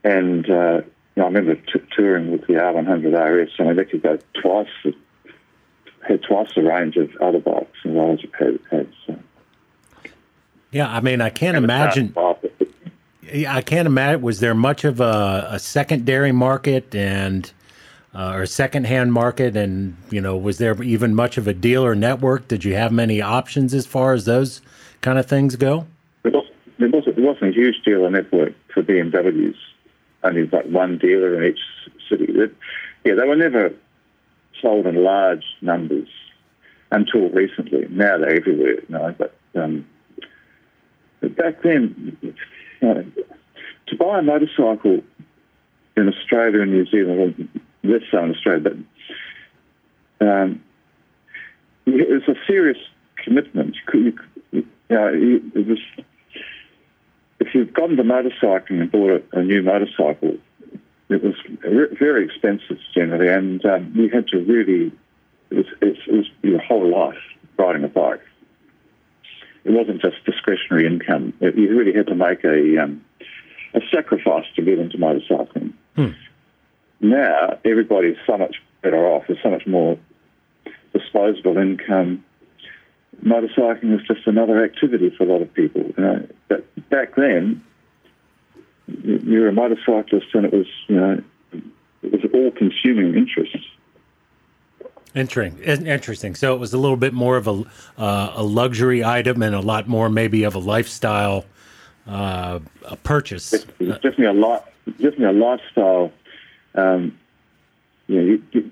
And 0.02 0.48
uh, 0.48 0.80
you 0.82 1.16
know, 1.16 1.24
I 1.24 1.26
remember 1.26 1.54
t- 1.56 1.86
touring 1.94 2.30
with 2.32 2.46
the 2.46 2.54
R100 2.54 3.12
RS, 3.12 3.50
and 3.58 3.78
they 3.78 3.84
could 3.84 4.02
go 4.02 4.18
twice, 4.40 4.68
the, 4.84 4.94
had 6.06 6.22
twice 6.22 6.48
the 6.54 6.62
range 6.62 6.96
of 6.96 7.14
other 7.20 7.40
bikes 7.40 7.78
and 7.84 7.96
rides 7.96 8.22
had. 8.38 8.58
had 8.70 8.92
so. 9.06 9.18
Yeah, 10.72 10.88
I 10.88 11.00
mean, 11.00 11.20
I 11.20 11.30
can't 11.30 11.56
imagine. 11.56 12.14
I 12.16 13.60
can't 13.60 13.86
imagine. 13.86 14.22
Was 14.22 14.40
there 14.40 14.54
much 14.54 14.84
of 14.84 15.00
a, 15.00 15.48
a 15.50 15.58
secondary 15.58 16.32
market 16.32 16.94
and 16.94 17.52
uh, 18.14 18.32
or 18.34 18.46
secondhand 18.46 19.12
market? 19.12 19.56
And 19.56 19.96
you 20.10 20.20
know, 20.20 20.36
was 20.36 20.58
there 20.58 20.80
even 20.82 21.14
much 21.14 21.38
of 21.38 21.46
a 21.46 21.54
dealer 21.54 21.94
network? 21.94 22.48
Did 22.48 22.64
you 22.64 22.74
have 22.74 22.92
many 22.92 23.20
options 23.20 23.74
as 23.74 23.86
far 23.86 24.12
as 24.12 24.24
those 24.24 24.60
kind 25.00 25.18
of 25.18 25.26
things 25.26 25.56
go? 25.56 25.86
There 26.22 26.32
wasn't, 26.32 27.16
there 27.16 27.24
wasn't, 27.24 27.50
a 27.50 27.52
huge 27.52 27.82
dealer 27.84 28.10
network 28.10 28.54
for 28.72 28.82
BMWs. 28.82 29.56
Only 30.22 30.46
like 30.46 30.66
one 30.66 30.98
dealer 30.98 31.42
in 31.42 31.52
each 31.52 31.60
city. 32.08 32.32
yeah, 33.04 33.14
they 33.14 33.26
were 33.26 33.36
never 33.36 33.72
sold 34.60 34.86
in 34.86 35.02
large 35.02 35.44
numbers 35.62 36.08
until 36.90 37.28
recently. 37.30 37.86
Now 37.88 38.18
they're 38.18 38.36
everywhere, 38.36 38.74
you 38.74 38.86
know, 38.88 39.14
but, 39.16 39.34
um, 39.54 39.86
but 41.20 41.36
back 41.36 41.62
then, 41.62 42.16
you 42.20 42.34
know, 42.82 43.04
to 43.86 43.96
buy 43.96 44.18
a 44.18 44.22
motorcycle 44.22 45.02
in 45.96 46.08
Australia 46.08 46.62
and 46.62 46.72
New 46.72 46.86
Zealand, 46.86 47.48
this 47.82 48.02
so 48.10 48.22
in 48.22 48.34
Australia, 48.34 48.74
but 50.20 50.26
um, 50.26 50.62
it 51.86 52.08
was 52.08 52.22
a 52.28 52.38
serious 52.46 52.78
commitment. 53.16 53.76
You, 53.92 54.18
you 54.52 54.66
know, 54.90 55.10
it 55.12 55.66
was, 55.66 55.78
if 57.38 57.54
you've 57.54 57.72
gone 57.72 57.96
to 57.96 58.02
motorcycling 58.02 58.80
and 58.82 58.92
bought 58.92 59.10
a, 59.10 59.38
a 59.38 59.42
new 59.42 59.62
motorcycle, 59.62 60.36
it 61.08 61.24
was 61.24 61.34
very 61.98 62.24
expensive 62.24 62.78
generally, 62.94 63.28
and 63.28 63.64
um, 63.64 63.92
you 63.94 64.08
had 64.10 64.28
to 64.28 64.38
really, 64.38 64.92
it 65.50 65.54
was, 65.54 65.66
it 65.80 66.12
was 66.12 66.30
your 66.42 66.60
whole 66.60 66.88
life 66.88 67.18
riding 67.58 67.84
a 67.84 67.88
bike. 67.88 68.22
It 69.64 69.72
wasn't 69.72 70.00
just 70.00 70.24
discretionary 70.24 70.86
income. 70.86 71.34
It, 71.40 71.56
you 71.56 71.76
really 71.76 71.92
had 71.92 72.06
to 72.06 72.14
make 72.14 72.44
a, 72.44 72.82
um, 72.82 73.04
a 73.74 73.80
sacrifice 73.90 74.46
to 74.56 74.62
get 74.62 74.78
into 74.78 74.98
motorcycling. 74.98 75.72
Hmm 75.96 76.10
now 77.00 77.58
everybody's 77.64 78.16
so 78.26 78.36
much 78.36 78.56
better 78.82 79.06
off. 79.06 79.24
There's 79.26 79.42
so 79.42 79.50
much 79.50 79.66
more 79.66 79.98
disposable 80.92 81.58
income. 81.58 82.24
Motorcycling 83.24 83.98
is 84.00 84.06
just 84.06 84.26
another 84.26 84.64
activity 84.64 85.10
for 85.10 85.24
a 85.24 85.26
lot 85.26 85.42
of 85.42 85.52
people. 85.52 85.82
You 85.82 85.94
know, 85.98 86.28
but 86.48 86.88
back 86.90 87.16
then, 87.16 87.62
you 88.86 89.40
were 89.40 89.48
a 89.48 89.52
motorcyclist, 89.52 90.26
and 90.34 90.46
it 90.46 90.52
was 90.52 90.66
you 90.88 90.96
know 90.96 91.22
it 92.02 92.12
was 92.12 92.22
all-consuming 92.32 93.14
interest. 93.14 93.56
Interesting. 95.14 95.58
Interesting. 95.86 96.34
So 96.36 96.54
it 96.54 96.58
was 96.58 96.72
a 96.72 96.78
little 96.78 96.96
bit 96.96 97.12
more 97.12 97.36
of 97.36 97.48
a 97.48 97.64
uh, 97.98 98.32
a 98.36 98.42
luxury 98.42 99.04
item 99.04 99.42
and 99.42 99.54
a 99.54 99.60
lot 99.60 99.88
more 99.88 100.08
maybe 100.08 100.44
of 100.44 100.54
a 100.54 100.60
lifestyle 100.60 101.44
uh, 102.06 102.60
a 102.84 102.96
purchase. 102.96 103.52
It's, 103.52 103.66
it's 103.78 103.94
definitely 103.94 104.26
a 104.26 104.32
lot. 104.32 104.70
Definitely 104.86 105.24
a 105.26 105.32
lifestyle 105.32 106.12
um, 106.74 107.18
you 108.06 108.16
know, 108.16 108.26
you, 108.26 108.42
you, 108.52 108.70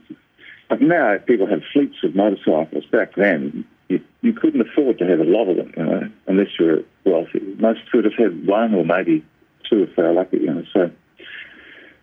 but 0.68 0.80
now 0.82 1.16
people 1.18 1.46
have 1.46 1.62
fleets 1.72 1.96
of 2.02 2.14
motorcycles. 2.14 2.84
Back 2.86 3.14
then, 3.14 3.64
you, 3.88 4.00
you 4.20 4.32
couldn't 4.32 4.60
afford 4.60 4.98
to 4.98 5.06
have 5.06 5.20
a 5.20 5.24
lot 5.24 5.48
of 5.48 5.56
them, 5.56 5.72
you 5.76 5.84
know, 5.84 6.10
unless 6.26 6.48
you 6.58 6.66
were 6.66 6.84
wealthy. 7.10 7.40
Most 7.58 7.80
could 7.90 8.04
have 8.04 8.14
had 8.14 8.46
one 8.46 8.74
or 8.74 8.84
maybe 8.84 9.24
two 9.68 9.84
if 9.84 9.96
they 9.96 10.02
were 10.02 10.12
lucky, 10.12 10.38
you 10.38 10.52
know. 10.52 10.64
So 10.72 10.90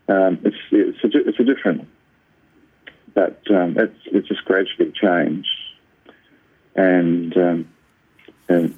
um, 0.08 0.40
it's 0.44 0.58
it's 0.72 1.04
a, 1.04 1.28
it's 1.30 1.40
a 1.40 1.44
different, 1.44 1.88
but 3.14 3.40
um, 3.52 3.78
it's 3.78 4.00
it's 4.06 4.28
just 4.28 4.46
gradually 4.46 4.92
changed, 4.92 5.48
and 6.76 7.36
um, 7.38 7.70
and 8.50 8.78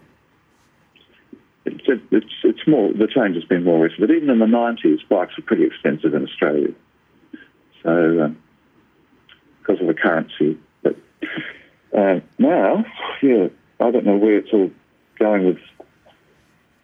it's, 1.66 1.84
it's 2.12 2.34
it's 2.44 2.68
more 2.68 2.92
the 2.92 3.08
change 3.08 3.36
has 3.36 3.46
been 3.46 3.64
more 3.64 3.84
recent. 3.84 4.02
But 4.02 4.12
even 4.12 4.30
in 4.30 4.40
the 4.40 4.48
nineties, 4.48 5.00
bikes 5.10 5.38
were 5.38 5.44
pretty 5.44 5.66
expensive 5.66 6.14
in 6.14 6.24
Australia. 6.24 6.74
So, 7.88 8.22
um, 8.22 8.38
because 9.60 9.80
of 9.80 9.88
the 9.88 9.94
currency. 9.94 10.58
But 10.84 10.98
uh, 11.98 12.20
now, 12.38 12.86
yeah, 13.22 13.48
I 13.80 13.92
don't 13.92 14.06
know 14.06 14.18
where 14.18 14.40
it's 14.40 14.52
all 14.52 14.70
going 15.18 15.46
with 15.46 15.58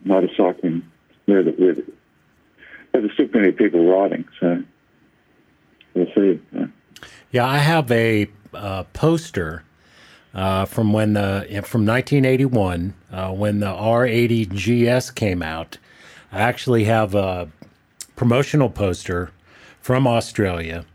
motorcycling. 0.06 0.82
Where 1.26 1.44
the, 1.44 1.52
where 1.52 1.74
the, 1.74 1.86
there's 2.94 3.30
plenty 3.32 3.50
of 3.50 3.58
people 3.58 3.86
riding, 3.86 4.24
so 4.40 4.64
we'll 5.94 6.08
see. 6.16 6.40
Yeah, 6.54 6.68
yeah 7.32 7.48
I 7.48 7.58
have 7.58 7.92
a 7.92 8.30
uh, 8.54 8.84
poster 8.94 9.64
uh, 10.34 10.64
from 10.64 10.94
when 10.94 11.14
the 11.14 11.42
from 11.66 11.86
1981 11.86 12.94
uh, 13.12 13.32
when 13.32 13.60
the 13.60 13.66
R80 13.66 15.00
GS 15.02 15.12
came 15.12 15.42
out. 15.42 15.78
I 16.32 16.40
actually 16.40 16.86
have 16.86 17.14
a 17.14 17.50
promotional 18.16 18.70
poster 18.70 19.32
from 19.84 20.08
Australia, 20.08 20.86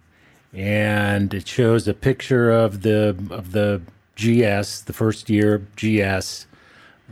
and 0.52 1.34
it 1.34 1.46
shows 1.46 1.86
a 1.88 1.94
picture 1.94 2.50
of 2.50 2.82
the 2.82 3.16
of 3.30 3.52
the 3.52 3.80
GS, 4.16 4.82
the 4.82 4.92
first 4.92 5.30
year 5.30 5.66
GS, 5.76 6.46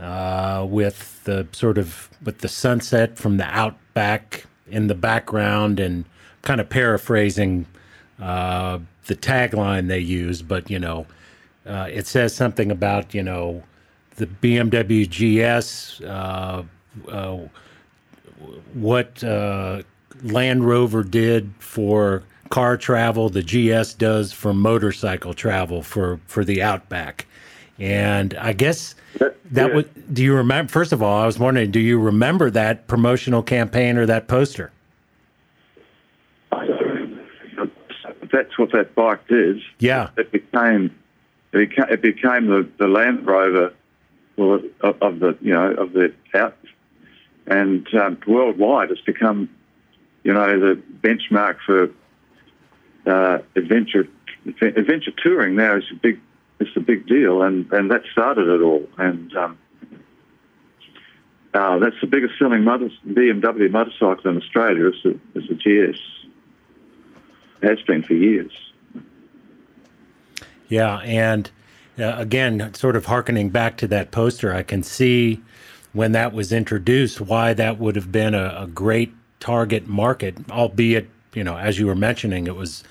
uh, 0.01 0.67
with 0.69 1.23
the 1.25 1.47
sort 1.53 1.79
of 1.79 2.11
with 2.23 2.39
the 2.39 2.49
sunset 2.49 3.17
from 3.17 3.37
the 3.37 3.45
outback 3.45 4.45
in 4.69 4.89
the 4.89 4.95
background, 4.95 5.79
and 5.79 6.05
kind 6.43 6.61
of 6.61 6.69
paraphrasing 6.69 7.67
uh, 8.21 8.79
the 9.07 9.15
tagline 9.15 9.89
they 9.89 9.99
use, 9.99 10.43
but 10.43 10.71
you 10.71 10.79
know, 10.79 11.07
uh, 11.67 11.89
it 11.91 12.07
says 12.07 12.35
something 12.35 12.71
about 12.71 13.15
you 13.15 13.23
know 13.23 13.63
the 14.17 14.27
BMW 14.27 15.07
GS, 15.07 16.01
uh, 16.03 16.63
uh, 17.09 17.39
what 18.73 19.23
uh, 19.23 19.83
Land 20.23 20.65
Rover 20.65 21.03
did 21.03 21.53
for 21.59 22.23
car 22.51 22.77
travel, 22.77 23.29
the 23.29 23.43
GS 23.43 23.95
does 23.95 24.33
for 24.33 24.55
motorcycle 24.55 25.35
travel 25.35 25.83
for 25.83 26.21
for 26.27 26.45
the 26.45 26.63
Outback, 26.63 27.27
and 27.79 28.35
I 28.35 28.53
guess 28.53 28.95
that, 29.19 29.37
yeah. 29.53 29.67
was. 29.67 29.85
Do 30.13 30.23
you 30.23 30.35
remember? 30.35 30.71
First 30.71 30.93
of 30.93 31.03
all, 31.03 31.19
I 31.19 31.27
was 31.27 31.39
wondering, 31.39 31.71
do 31.71 31.81
you 31.81 31.99
remember 31.99 32.51
that 32.51 32.87
promotional 32.87 33.43
campaign 33.43 33.97
or 33.99 34.07
that 34.07 34.29
poster? 34.29 34.73
That's 38.33 38.59
what 38.59 38.73
that 38.73 38.95
bike 38.95 39.27
did. 39.29 39.61
Yeah, 39.79 40.11
it 40.17 40.33
became 40.33 40.95
it 41.53 41.71
became, 41.71 41.87
it 41.91 42.03
became 42.03 42.47
the, 42.47 42.69
the 42.79 42.89
Land 42.89 43.27
Rover 43.27 43.73
well, 44.37 44.61
of, 44.81 45.03
of 45.03 45.21
the 45.21 45.37
you 45.41 45.53
know 45.53 45.73
of 45.73 45.93
the 45.93 46.13
out, 46.35 46.57
and 47.47 47.87
um, 47.95 48.19
worldwide 48.27 48.91
it's 48.91 49.01
become 49.01 49.49
you 50.25 50.33
know 50.33 50.59
the 50.59 50.81
benchmark 51.01 51.57
for 51.65 51.91
uh, 53.07 53.39
adventure 53.55 54.09
adventure 54.61 55.13
touring 55.23 55.57
now 55.57 55.77
is 55.77 55.85
a 55.91 55.95
big 55.95 56.21
it's 56.59 56.77
a 56.77 56.81
big 56.81 57.07
deal, 57.07 57.43
and, 57.43 57.71
and 57.73 57.91
that 57.91 58.03
started 58.13 58.49
it 58.49 58.63
all. 58.63 58.89
And 58.99 59.35
um, 59.37 59.59
uh, 61.53 61.79
that's 61.79 61.97
the 62.01 62.07
biggest 62.07 62.39
selling 62.39 62.65
motor, 62.65 62.91
BMW 63.07 63.71
motorcycle 63.71 64.31
in 64.31 64.39
Australia. 64.39 64.87
It's 64.87 65.05
a, 65.05 65.19
it's 65.35 65.51
a 65.51 65.55
GS. 65.55 66.01
Has 67.63 67.81
been 67.83 68.03
for 68.03 68.15
years. 68.15 68.53
Yeah, 70.69 70.99
and 70.99 71.51
uh, 71.99 72.15
again, 72.17 72.75
sort 72.75 72.97
of 72.97 73.07
harkening 73.07 73.51
back 73.51 73.77
to 73.79 73.89
that 73.89 74.11
poster, 74.11 74.53
I 74.53 74.63
can 74.63 74.83
see 74.83 75.41
when 75.93 76.13
that 76.13 76.35
was 76.35 76.53
introduced 76.53 77.21
why 77.21 77.55
that 77.55 77.79
would 77.79 77.97
have 77.97 78.13
been 78.13 78.35
a, 78.35 78.55
a 78.61 78.67
great 78.67 79.15
target 79.41 79.87
market, 79.87 80.37
albeit 80.51 81.09
you 81.37 81.45
know, 81.45 81.59
as 81.59 81.79
you 81.79 81.87
were 81.87 81.95
mentioning, 81.95 82.47
it 82.47 82.57
was 82.57 82.83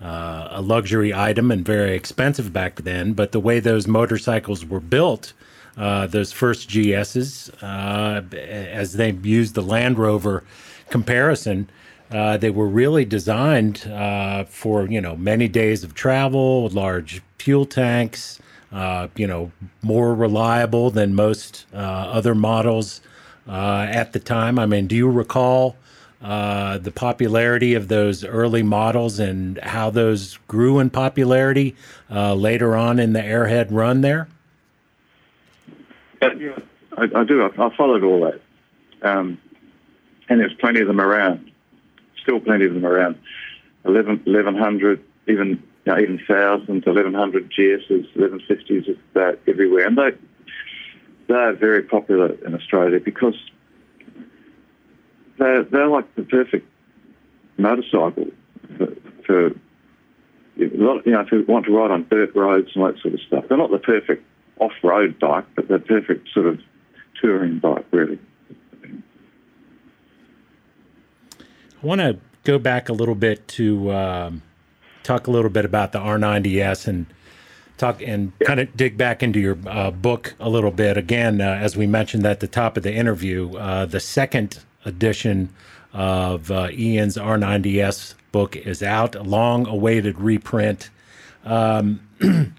uh, 0.00 0.48
a 0.50 0.62
luxury 0.62 1.12
item 1.12 1.50
and 1.50 1.64
very 1.64 1.94
expensive 1.94 2.52
back 2.52 2.76
then. 2.76 3.12
But 3.12 3.32
the 3.32 3.40
way 3.40 3.60
those 3.60 3.86
motorcycles 3.86 4.64
were 4.64 4.80
built, 4.80 5.34
uh, 5.76 6.06
those 6.06 6.32
first 6.32 6.70
GSs, 6.70 7.62
uh, 7.62 8.22
as 8.34 8.94
they 8.94 9.12
used 9.12 9.54
the 9.54 9.62
Land 9.62 9.98
Rover 9.98 10.42
comparison, 10.88 11.68
uh, 12.10 12.38
they 12.38 12.50
were 12.50 12.66
really 12.66 13.04
designed 13.04 13.86
uh, 13.86 14.44
for 14.44 14.86
you 14.86 15.00
know 15.00 15.14
many 15.14 15.46
days 15.46 15.84
of 15.84 15.94
travel, 15.94 16.68
large 16.70 17.22
fuel 17.38 17.66
tanks, 17.66 18.40
uh, 18.72 19.08
you 19.14 19.26
know 19.26 19.52
more 19.82 20.14
reliable 20.14 20.90
than 20.90 21.14
most 21.14 21.66
other 21.72 22.34
models 22.34 23.00
at 23.46 24.12
the 24.12 24.18
time. 24.18 24.58
I 24.58 24.66
mean, 24.66 24.86
do 24.86 24.96
you 24.96 25.08
recall? 25.08 25.76
Uh, 26.22 26.78
the 26.78 26.90
popularity 26.90 27.74
of 27.74 27.88
those 27.88 28.24
early 28.24 28.62
models 28.62 29.18
and 29.18 29.58
how 29.58 29.88
those 29.90 30.38
grew 30.48 30.78
in 30.78 30.90
popularity 30.90 31.74
uh, 32.10 32.34
later 32.34 32.76
on 32.76 32.98
in 32.98 33.12
the 33.12 33.20
Airhead 33.20 33.68
run 33.70 34.02
there? 34.02 34.28
Yeah, 36.20 36.58
I, 36.98 37.08
I 37.14 37.24
do. 37.24 37.42
I, 37.42 37.46
I, 37.46 37.76
followed 37.76 38.04
all 38.04 38.20
that. 38.20 38.40
Um, 39.02 39.38
and 40.28 40.40
there's 40.40 40.52
plenty 40.54 40.80
of 40.80 40.86
them 40.86 41.00
around. 41.00 41.50
Still 42.22 42.40
plenty 42.40 42.66
of 42.66 42.74
them 42.74 42.84
around. 42.84 43.18
11, 43.86 44.22
1100, 44.24 45.02
even 45.26 45.48
you 45.48 45.58
know, 45.86 45.98
even 45.98 46.16
1000, 46.26 46.84
1100 46.84 47.50
GSs, 47.50 48.14
1150s, 48.14 48.98
that 49.14 49.38
everywhere. 49.46 49.86
And 49.86 49.96
they, 49.96 50.10
they're 51.28 51.54
very 51.54 51.82
popular 51.82 52.34
in 52.44 52.54
Australia 52.54 53.00
because 53.00 53.34
they're, 55.40 55.64
they're 55.64 55.88
like 55.88 56.14
the 56.14 56.22
perfect 56.22 56.68
motorcycle 57.56 58.26
for, 58.76 58.86
for 59.26 59.48
you 60.56 60.70
know, 60.76 61.00
if 61.04 61.32
you 61.32 61.44
want 61.48 61.64
to 61.66 61.72
ride 61.72 61.90
on 61.90 62.06
dirt 62.10 62.34
roads 62.34 62.70
and 62.74 62.84
that 62.84 63.00
sort 63.00 63.14
of 63.14 63.20
stuff. 63.20 63.44
They're 63.48 63.56
not 63.56 63.70
the 63.70 63.78
perfect 63.78 64.24
off-road 64.58 65.18
bike, 65.18 65.46
but 65.56 65.68
they're 65.68 65.78
perfect 65.78 66.28
sort 66.34 66.46
of 66.46 66.60
touring 67.20 67.58
bike, 67.58 67.86
really. 67.90 68.18
I 71.82 71.86
want 71.86 72.02
to 72.02 72.18
go 72.44 72.58
back 72.58 72.90
a 72.90 72.92
little 72.92 73.14
bit 73.14 73.48
to 73.48 73.90
um, 73.90 74.42
talk 75.02 75.26
a 75.26 75.30
little 75.30 75.50
bit 75.50 75.64
about 75.64 75.92
the 75.92 75.98
R90S 75.98 76.86
and 76.86 77.06
talk 77.78 78.02
and 78.02 78.32
yeah. 78.38 78.46
kind 78.46 78.60
of 78.60 78.76
dig 78.76 78.98
back 78.98 79.22
into 79.22 79.40
your 79.40 79.56
uh, 79.66 79.90
book 79.90 80.34
a 80.38 80.50
little 80.50 80.70
bit. 80.70 80.98
Again, 80.98 81.40
uh, 81.40 81.58
as 81.60 81.74
we 81.74 81.86
mentioned 81.86 82.26
at 82.26 82.40
the 82.40 82.48
top 82.48 82.76
of 82.76 82.82
the 82.82 82.92
interview, 82.92 83.56
uh, 83.56 83.86
the 83.86 84.00
second 84.00 84.58
edition 84.84 85.50
of 85.92 86.50
uh, 86.50 86.68
Ian's 86.72 87.16
R90S 87.16 88.14
book 88.32 88.56
is 88.56 88.82
out, 88.82 89.14
a 89.14 89.22
long 89.22 89.66
awaited 89.66 90.20
reprint. 90.20 90.90
Um, 91.44 92.06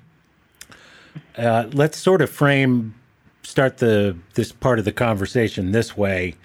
uh, 1.38 1.70
let's 1.72 1.98
sort 1.98 2.22
of 2.22 2.30
frame, 2.30 2.96
start 3.44 3.78
the 3.78 4.18
this 4.34 4.52
part 4.52 4.80
of 4.80 4.86
the 4.86 4.92
conversation 4.92 5.72
this 5.72 5.96
way. 5.96 6.36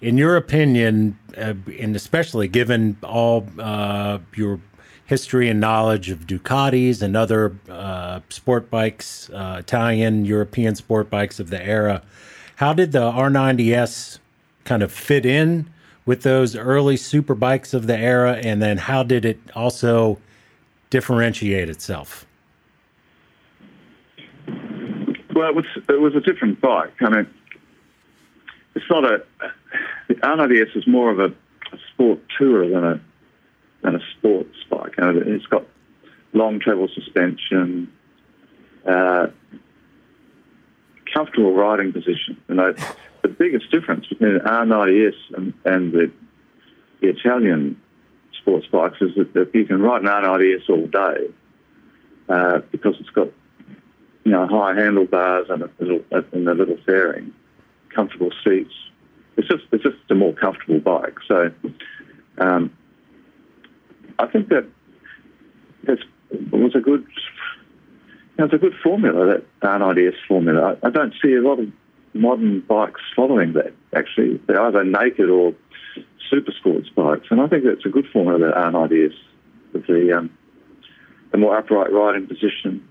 In 0.00 0.16
your 0.16 0.36
opinion, 0.36 1.18
uh, 1.36 1.54
and 1.78 1.94
especially 1.94 2.48
given 2.48 2.96
all 3.02 3.46
uh, 3.58 4.18
your 4.34 4.60
history 5.04 5.48
and 5.48 5.60
knowledge 5.60 6.08
of 6.08 6.26
Ducatis 6.26 7.02
and 7.02 7.16
other 7.16 7.56
uh, 7.68 8.20
sport 8.30 8.70
bikes, 8.70 9.28
uh, 9.30 9.56
Italian, 9.58 10.24
European 10.24 10.74
sport 10.74 11.10
bikes 11.10 11.38
of 11.38 11.50
the 11.50 11.62
era, 11.62 12.02
how 12.56 12.72
did 12.72 12.92
the 12.92 13.00
R90S 13.00 14.20
kind 14.70 14.84
of 14.84 14.92
fit 14.92 15.26
in 15.26 15.68
with 16.06 16.22
those 16.22 16.54
early 16.54 16.96
super 16.96 17.34
bikes 17.34 17.74
of 17.74 17.88
the 17.88 17.98
era, 17.98 18.34
and 18.34 18.62
then 18.62 18.78
how 18.78 19.02
did 19.02 19.24
it 19.24 19.40
also 19.56 20.16
differentiate 20.90 21.68
itself? 21.68 22.24
Well, 25.34 25.48
it 25.48 25.56
was 25.56 25.64
it 25.88 26.00
was 26.00 26.14
a 26.14 26.20
different 26.20 26.60
bike. 26.60 26.94
I 27.00 27.10
mean, 27.10 27.26
it's 28.76 28.84
not 28.88 29.04
a 29.04 29.24
the 30.06 30.14
R90S 30.14 30.76
is 30.76 30.86
more 30.86 31.10
of 31.10 31.18
a, 31.18 31.26
a 31.74 31.78
sport 31.92 32.20
tourer 32.38 32.70
than 32.70 32.84
a 32.84 33.00
than 33.82 33.96
a 33.96 34.00
sports 34.16 34.56
bike. 34.70 34.96
Know, 34.98 35.20
it's 35.26 35.46
got 35.46 35.64
long 36.32 36.60
travel 36.60 36.86
suspension, 36.94 37.90
uh, 38.86 39.26
comfortable 41.12 41.54
riding 41.54 41.92
position. 41.92 42.40
You 42.48 42.54
know, 42.54 42.74
the 43.22 43.28
biggest 43.28 43.70
difference 43.70 44.06
between 44.06 44.38
R90S 44.38 45.14
and, 45.36 45.54
and 45.64 45.92
the, 45.92 46.10
the, 47.00 47.08
Italian 47.08 47.80
sports 48.40 48.66
bikes 48.66 48.98
is 49.00 49.14
that, 49.16 49.32
that, 49.34 49.54
you 49.54 49.64
can 49.64 49.80
ride 49.80 50.02
an 50.02 50.08
R90S 50.08 50.68
all 50.68 50.86
day 50.86 51.32
uh, 52.28 52.58
because 52.70 52.96
it's 53.00 53.10
got 53.10 53.28
you 54.24 54.32
know 54.32 54.46
high 54.46 54.74
handlebars 54.74 55.46
and 55.50 55.62
a 55.62 55.70
little 55.78 56.04
and 56.10 56.48
a 56.48 56.54
little 56.54 56.78
fairing, 56.86 57.32
comfortable 57.94 58.30
seats. 58.44 58.74
It's 59.36 59.48
just 59.48 59.64
it's 59.72 59.82
just 59.82 59.96
a 60.10 60.14
more 60.14 60.32
comfortable 60.32 60.80
bike. 60.80 61.16
So 61.26 61.50
um, 62.38 62.72
I 64.18 64.26
think 64.26 64.48
that 64.48 64.66
that's 65.84 66.02
was 66.52 66.74
a 66.74 66.80
good 66.80 67.06
it's 68.38 68.54
a 68.54 68.58
good 68.58 68.74
formula 68.82 69.26
that 69.26 69.60
R90S 69.60 70.14
formula. 70.26 70.76
I, 70.82 70.86
I 70.86 70.90
don't 70.90 71.14
see 71.22 71.34
a 71.34 71.42
lot 71.42 71.58
of 71.58 71.70
modern 72.14 72.60
bikes 72.60 73.00
following 73.14 73.52
that. 73.54 73.72
Actually, 73.94 74.40
they're 74.46 74.60
either 74.60 74.84
naked 74.84 75.28
or 75.28 75.54
super 76.30 76.52
sports 76.52 76.88
bikes, 76.94 77.26
and 77.30 77.40
I 77.40 77.46
think 77.48 77.64
that's 77.64 77.84
a 77.84 77.88
good 77.88 78.06
formula 78.12 78.38
that 78.38 78.54
R90S 78.54 79.14
with 79.72 79.86
the 79.86 80.16
um, 80.16 80.30
the 81.32 81.38
more 81.38 81.56
upright 81.56 81.92
riding 81.92 82.26
position, 82.26 82.86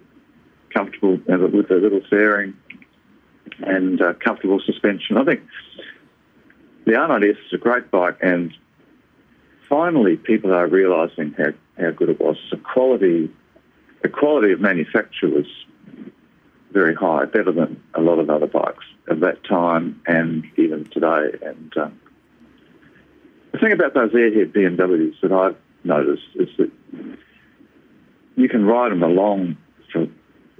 comfortable 0.73 1.19
with 1.27 1.67
the 1.67 1.75
little 1.75 2.01
fairing, 2.09 2.53
and 3.59 4.01
uh, 4.01 4.13
comfortable 4.13 4.61
suspension. 4.65 5.17
I 5.17 5.25
think 5.25 5.41
the 6.85 6.93
R90S 6.93 7.31
is 7.31 7.53
a 7.53 7.57
great 7.57 7.91
bike, 7.91 8.17
and 8.21 8.53
finally 9.67 10.17
people 10.17 10.53
are 10.53 10.67
realising 10.67 11.35
how, 11.37 11.51
how 11.77 11.91
good 11.91 12.09
it 12.09 12.19
was. 12.19 12.37
The 12.51 12.57
quality, 12.57 13.29
the 14.01 14.09
quality 14.09 14.51
of 14.51 14.59
manufacture 14.59 15.27
was 15.27 15.45
very 16.71 16.95
high, 16.95 17.25
better 17.25 17.51
than 17.51 17.81
a 17.93 18.01
lot 18.01 18.19
of 18.19 18.29
other 18.29 18.47
bikes 18.47 18.85
of 19.07 19.21
that 19.21 19.43
time 19.43 20.01
and 20.05 20.45
even 20.57 20.85
today. 20.85 21.31
And 21.41 21.75
um, 21.77 21.99
the 23.51 23.59
thing 23.59 23.71
about 23.71 23.93
those 23.93 24.11
airhead 24.11 24.51
BMWs 24.53 25.19
that 25.21 25.31
I've 25.31 25.57
noticed 25.83 26.27
is 26.35 26.49
that 26.57 26.71
you 28.35 28.47
can 28.47 28.65
ride 28.65 28.91
them 28.91 29.03
along 29.03 29.57
for 29.91 30.07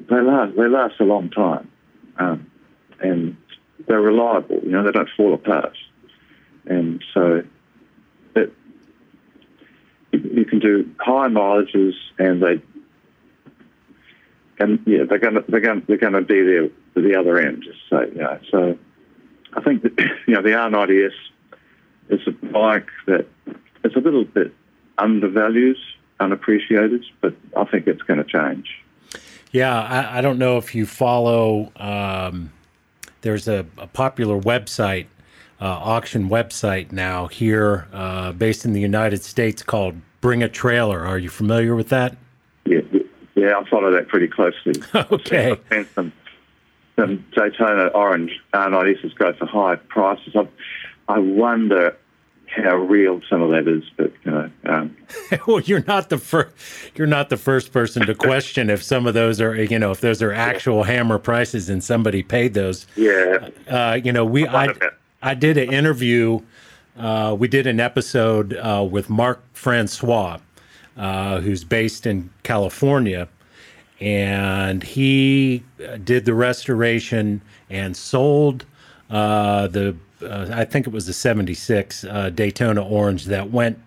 they 0.10 0.22
last 0.22 0.55
they 0.55 0.68
last 0.68 0.99
a 0.99 1.03
long 1.03 1.30
time, 1.30 1.70
um, 2.18 2.49
and 2.99 3.38
they're 3.88 4.01
reliable. 4.01 4.60
You 4.64 4.72
know, 4.72 4.84
they 4.84 4.91
don't 4.91 5.10
fall 5.16 5.34
apart, 5.34 5.78
and 6.66 7.03
so 7.14 7.43
it, 8.36 8.53
you 10.12 10.45
can 10.45 10.60
do 10.60 10.89
high 10.99 11.28
mileages, 11.28 11.93
and 12.18 12.41
they 12.41 12.62
and 14.60 14.80
yeah, 14.86 15.03
they're 15.07 15.20
going 15.20 15.36
to 15.36 15.45
they're 15.47 15.62
going 15.62 15.84
they're 15.88 15.97
going 15.97 16.14
to 16.14 16.22
be 16.22 16.41
there 16.43 16.66
at 16.66 16.72
the 16.95 17.16
other 17.18 17.39
end. 17.39 17.64
Just 17.64 17.80
say, 17.89 18.14
you 18.14 18.22
know. 18.22 18.39
So 18.51 18.78
I 19.53 19.62
think 19.62 19.84
that 19.84 19.97
you 20.28 20.36
know 20.36 20.41
the 20.41 20.49
R90S 20.49 21.12
is 22.10 22.22
a 22.28 22.32
bike 22.32 22.89
that 23.07 23.28
is 23.84 23.95
a 23.95 23.99
little 23.99 24.26
bit 24.26 24.53
undervalued, 24.97 25.78
unappreciated, 26.20 27.05
but 27.22 27.34
I 27.55 27.64
think 27.66 27.88
it's 27.88 28.01
going 28.01 28.24
to 28.24 28.26
change. 28.26 28.68
Yeah, 29.51 29.80
I, 29.82 30.20
I 30.20 30.22
don't 30.22 30.38
know 30.38 30.57
if 30.57 30.76
you 30.76 30.86
follow. 30.86 31.72
Um, 31.78 32.51
there's 33.22 33.47
a, 33.47 33.66
a, 33.78 33.88
popular 33.88 34.39
website, 34.39 35.07
uh, 35.60 35.66
auction 35.66 36.30
website 36.30 36.91
now 36.91 37.28
here, 37.28 37.88
uh, 37.91 38.32
based 38.34 38.64
in 38.64 38.74
the 38.74 38.80
United 38.80 39.24
States 39.24 39.64
called 39.64 39.95
Bring 40.22 40.43
a 40.43 40.49
Trailer. 40.49 41.05
Are 41.05 41.18
you 41.18 41.30
familiar 41.30 41.76
with 41.76 41.89
that? 41.89 42.16
Yeah, 42.66 42.82
yeah, 43.39 43.57
I 43.57 43.69
follow 43.69 43.91
that 43.91 44.07
pretty 44.07 44.27
closely. 44.27 44.73
okay. 44.95 45.57
Some, 45.95 46.11
some 46.97 47.25
Daytona 47.35 47.87
Orange 47.87 48.39
R90s 48.53 49.15
go 49.15 49.33
for 49.33 49.45
high 49.45 49.75
prices. 49.75 50.35
I, 50.35 50.47
I 51.07 51.19
wonder 51.19 51.95
how 52.47 52.75
real 52.75 53.21
some 53.29 53.41
of 53.41 53.51
that 53.51 53.67
is, 53.67 53.83
but 53.95 54.11
you 54.25 54.31
know. 54.31 54.51
Um, 54.65 54.97
well, 55.47 55.59
you're 55.61 55.83
not 55.85 56.09
the 56.09 56.17
first. 56.17 56.53
You're 56.95 57.07
not 57.07 57.29
the 57.29 57.37
first 57.37 57.71
person 57.71 58.05
to 58.05 58.15
question 58.15 58.69
if 58.69 58.83
some 58.83 59.07
of 59.07 59.13
those 59.13 59.39
are, 59.39 59.55
you 59.63 59.79
know, 59.79 59.91
if 59.91 60.01
those 60.01 60.21
are 60.21 60.33
actual 60.33 60.83
hammer 60.83 61.19
prices 61.19 61.69
and 61.69 61.83
somebody 61.83 62.23
paid 62.23 62.53
those. 62.53 62.87
Yeah. 62.95 63.49
Uh, 63.67 63.99
you 64.03 64.11
know, 64.11 64.25
we 64.25 64.47
I, 64.47 64.73
I 65.21 65.33
did 65.33 65.57
an 65.57 65.71
interview. 65.71 66.41
Uh, 66.97 67.35
we 67.37 67.47
did 67.47 67.67
an 67.67 67.79
episode 67.79 68.55
uh, 68.55 68.85
with 68.89 69.09
Mark 69.09 69.41
Francois, 69.53 70.39
uh, 70.97 71.39
who's 71.39 71.63
based 71.63 72.05
in 72.05 72.29
California, 72.43 73.27
and 73.99 74.83
he 74.83 75.63
uh, 75.87 75.97
did 75.97 76.25
the 76.25 76.33
restoration 76.33 77.41
and 77.69 77.95
sold 77.95 78.65
uh, 79.09 79.67
the 79.67 79.95
uh, 80.21 80.49
I 80.51 80.65
think 80.65 80.85
it 80.85 80.93
was 80.93 81.05
the 81.05 81.13
'76 81.13 82.03
uh, 82.03 82.29
Daytona 82.29 82.85
Orange 82.85 83.25
that 83.25 83.51
went 83.51 83.79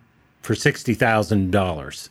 for 0.42 0.54
sixty 0.54 0.94
thousand 0.94 1.50
dollars. 1.50 2.10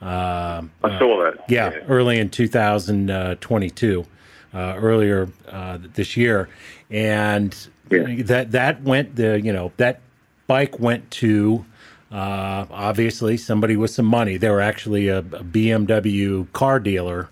Uh, 0.00 0.62
I 0.84 0.98
saw 0.98 1.22
that. 1.24 1.44
Yeah, 1.48 1.70
yeah. 1.70 1.78
early 1.88 2.18
in 2.18 2.30
2022, 2.30 4.06
uh, 4.54 4.56
earlier 4.76 5.28
uh, 5.48 5.78
this 5.94 6.16
year, 6.16 6.48
and 6.90 7.56
yeah. 7.90 8.22
that 8.22 8.52
that 8.52 8.82
went 8.82 9.16
the 9.16 9.40
you 9.40 9.52
know 9.52 9.72
that 9.76 10.00
bike 10.46 10.78
went 10.78 11.10
to 11.10 11.64
uh, 12.10 12.66
obviously 12.70 13.36
somebody 13.36 13.76
with 13.76 13.90
some 13.90 14.06
money. 14.06 14.36
They 14.36 14.50
were 14.50 14.60
actually 14.60 15.08
a, 15.08 15.18
a 15.18 15.22
BMW 15.22 16.50
car 16.52 16.80
dealer 16.80 17.28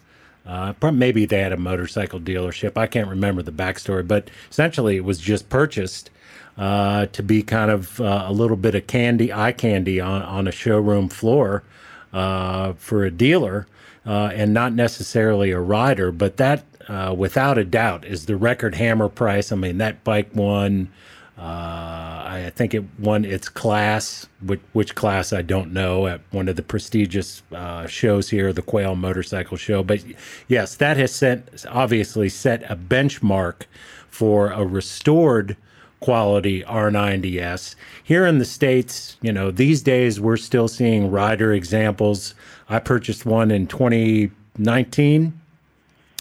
uh, 0.46 0.74
maybe 0.92 1.26
they 1.26 1.40
had 1.40 1.52
a 1.52 1.56
motorcycle 1.56 2.20
dealership. 2.20 2.76
I 2.76 2.86
can't 2.86 3.08
remember 3.08 3.42
the 3.42 3.52
backstory, 3.52 4.06
but 4.06 4.30
essentially 4.50 4.96
it 4.96 5.04
was 5.04 5.18
just 5.18 5.48
purchased 5.48 6.10
uh, 6.56 7.06
to 7.06 7.22
be 7.22 7.42
kind 7.42 7.70
of 7.70 8.00
uh, 8.00 8.24
a 8.26 8.32
little 8.32 8.56
bit 8.56 8.74
of 8.74 8.86
candy, 8.86 9.32
eye 9.32 9.52
candy 9.52 10.00
on, 10.00 10.22
on 10.22 10.46
a 10.46 10.52
showroom 10.52 11.08
floor 11.08 11.64
uh, 12.12 12.74
for 12.74 13.04
a 13.04 13.10
dealer 13.10 13.66
uh, 14.06 14.30
and 14.32 14.54
not 14.54 14.72
necessarily 14.72 15.50
a 15.50 15.60
rider. 15.60 16.12
But 16.12 16.36
that, 16.36 16.64
uh, 16.88 17.14
without 17.16 17.58
a 17.58 17.64
doubt, 17.64 18.04
is 18.04 18.26
the 18.26 18.36
record 18.36 18.76
hammer 18.76 19.08
price. 19.08 19.50
I 19.50 19.56
mean, 19.56 19.78
that 19.78 20.04
bike 20.04 20.30
won 20.32 20.88
uh, 21.38 21.42
I 21.42 22.52
think 22.54 22.72
it 22.72 22.84
won 22.98 23.26
its 23.26 23.50
class, 23.50 24.26
which, 24.40 24.60
which, 24.72 24.94
class 24.94 25.34
I 25.34 25.42
don't 25.42 25.72
know, 25.72 26.06
at 26.06 26.22
one 26.30 26.48
of 26.48 26.56
the 26.56 26.62
prestigious 26.62 27.42
uh, 27.52 27.86
shows 27.86 28.30
here, 28.30 28.54
the 28.54 28.62
Quail 28.62 28.96
Motorcycle 28.96 29.58
Show. 29.58 29.82
But 29.82 30.02
yes, 30.48 30.76
that 30.76 30.96
has 30.96 31.14
set 31.14 31.66
obviously 31.68 32.30
set 32.30 32.62
a 32.70 32.76
benchmark 32.76 33.62
for 34.08 34.50
a 34.50 34.64
restored 34.64 35.58
quality 36.00 36.62
R90S. 36.62 37.74
Here 38.02 38.24
in 38.24 38.38
the 38.38 38.44
States, 38.46 39.18
you 39.20 39.32
know, 39.32 39.50
these 39.50 39.82
days 39.82 40.18
we're 40.18 40.38
still 40.38 40.68
seeing 40.68 41.10
rider 41.10 41.52
examples. 41.52 42.34
I 42.70 42.78
purchased 42.78 43.26
one 43.26 43.50
in 43.50 43.66
2019, 43.66 45.38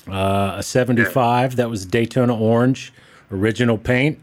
uh, 0.10 0.56
a 0.58 0.64
75 0.64 1.56
that 1.56 1.70
was 1.70 1.86
Daytona 1.86 2.36
Orange, 2.36 2.92
original 3.32 3.78
paint 3.78 4.20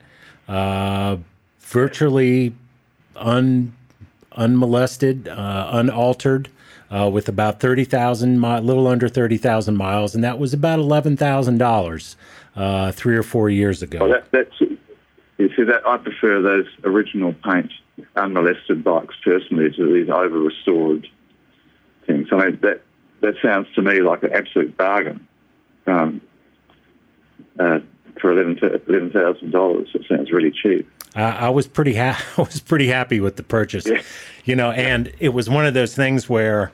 uh, 0.53 1.17
virtually 1.61 2.55
un, 3.17 3.75
unmolested, 4.33 5.29
uh, 5.29 5.71
unaltered, 5.73 6.51
uh, 6.91 7.09
with 7.11 7.27
about 7.27 7.59
30,000, 7.59 8.39
mi- 8.39 8.61
little 8.61 8.87
under 8.87 9.09
30,000 9.09 9.77
miles, 9.77 10.15
and 10.15 10.23
that 10.23 10.39
was 10.39 10.53
about 10.53 10.79
$11,000 10.79 12.17
uh, 12.55 12.93
three 12.93 13.17
or 13.17 13.23
four 13.23 13.49
years 13.49 13.83
ago. 13.83 14.07
That, 14.09 14.31
that's, 14.31 14.61
you 14.61 15.49
see, 15.57 15.65
that 15.65 15.87
I 15.87 15.97
prefer 15.97 16.43
those 16.43 16.67
original 16.85 17.33
paint, 17.33 17.73
unmolested 18.17 18.85
bikes 18.85 19.15
personally 19.25 19.71
to 19.75 19.93
these 19.95 20.11
over 20.11 20.39
restored 20.39 21.09
things. 22.07 22.29
I 22.31 22.37
mean, 22.37 22.59
that, 22.61 22.83
that 23.23 23.37
sounds 23.43 23.69
to 23.75 23.81
me 23.81 24.03
like 24.03 24.23
an 24.23 24.35
absolute 24.35 24.77
bargain. 24.77 25.27
Um, 25.87 26.21
uh, 27.59 27.81
for 28.23 28.33
eleven 28.33 29.11
thousand 29.11 29.51
dollars. 29.51 29.89
It 29.93 30.07
sounds 30.09 30.31
really 30.33 30.51
cheap. 30.51 30.89
Uh, 31.15 31.21
I 31.21 31.51
was 31.51 31.67
pretty 31.67 31.95
ha- 31.95 32.25
I 32.39 32.43
was 32.43 32.61
pretty 32.61 32.87
happy 32.87 33.21
with 33.21 33.37
the 33.37 33.43
purchase, 33.43 33.87
yeah. 33.87 34.01
you 34.47 34.57
know, 34.57 34.71
and 34.71 35.13
it 35.19 35.31
was 35.31 35.51
one 35.51 35.67
of 35.67 35.75
those 35.75 35.95
things 35.95 36.29
where 36.29 36.73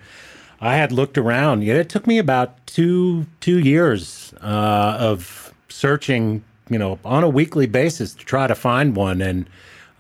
I 0.61 0.77
had 0.77 0.93
looked 0.93 1.19
around. 1.19 1.65
It 1.65 1.89
took 1.89 2.07
me 2.07 2.19
about 2.19 2.65
two 2.67 3.27
two 3.41 3.59
years 3.59 4.33
uh, 4.43 4.97
of 5.01 5.53
searching, 5.69 6.45
you 6.69 6.79
know, 6.79 6.99
on 7.05 7.25
a 7.25 7.29
weekly 7.29 7.67
basis 7.67 8.15
to 8.15 8.25
try 8.25 8.47
to 8.47 8.55
find 8.55 8.95
one. 8.95 9.21
And 9.21 9.49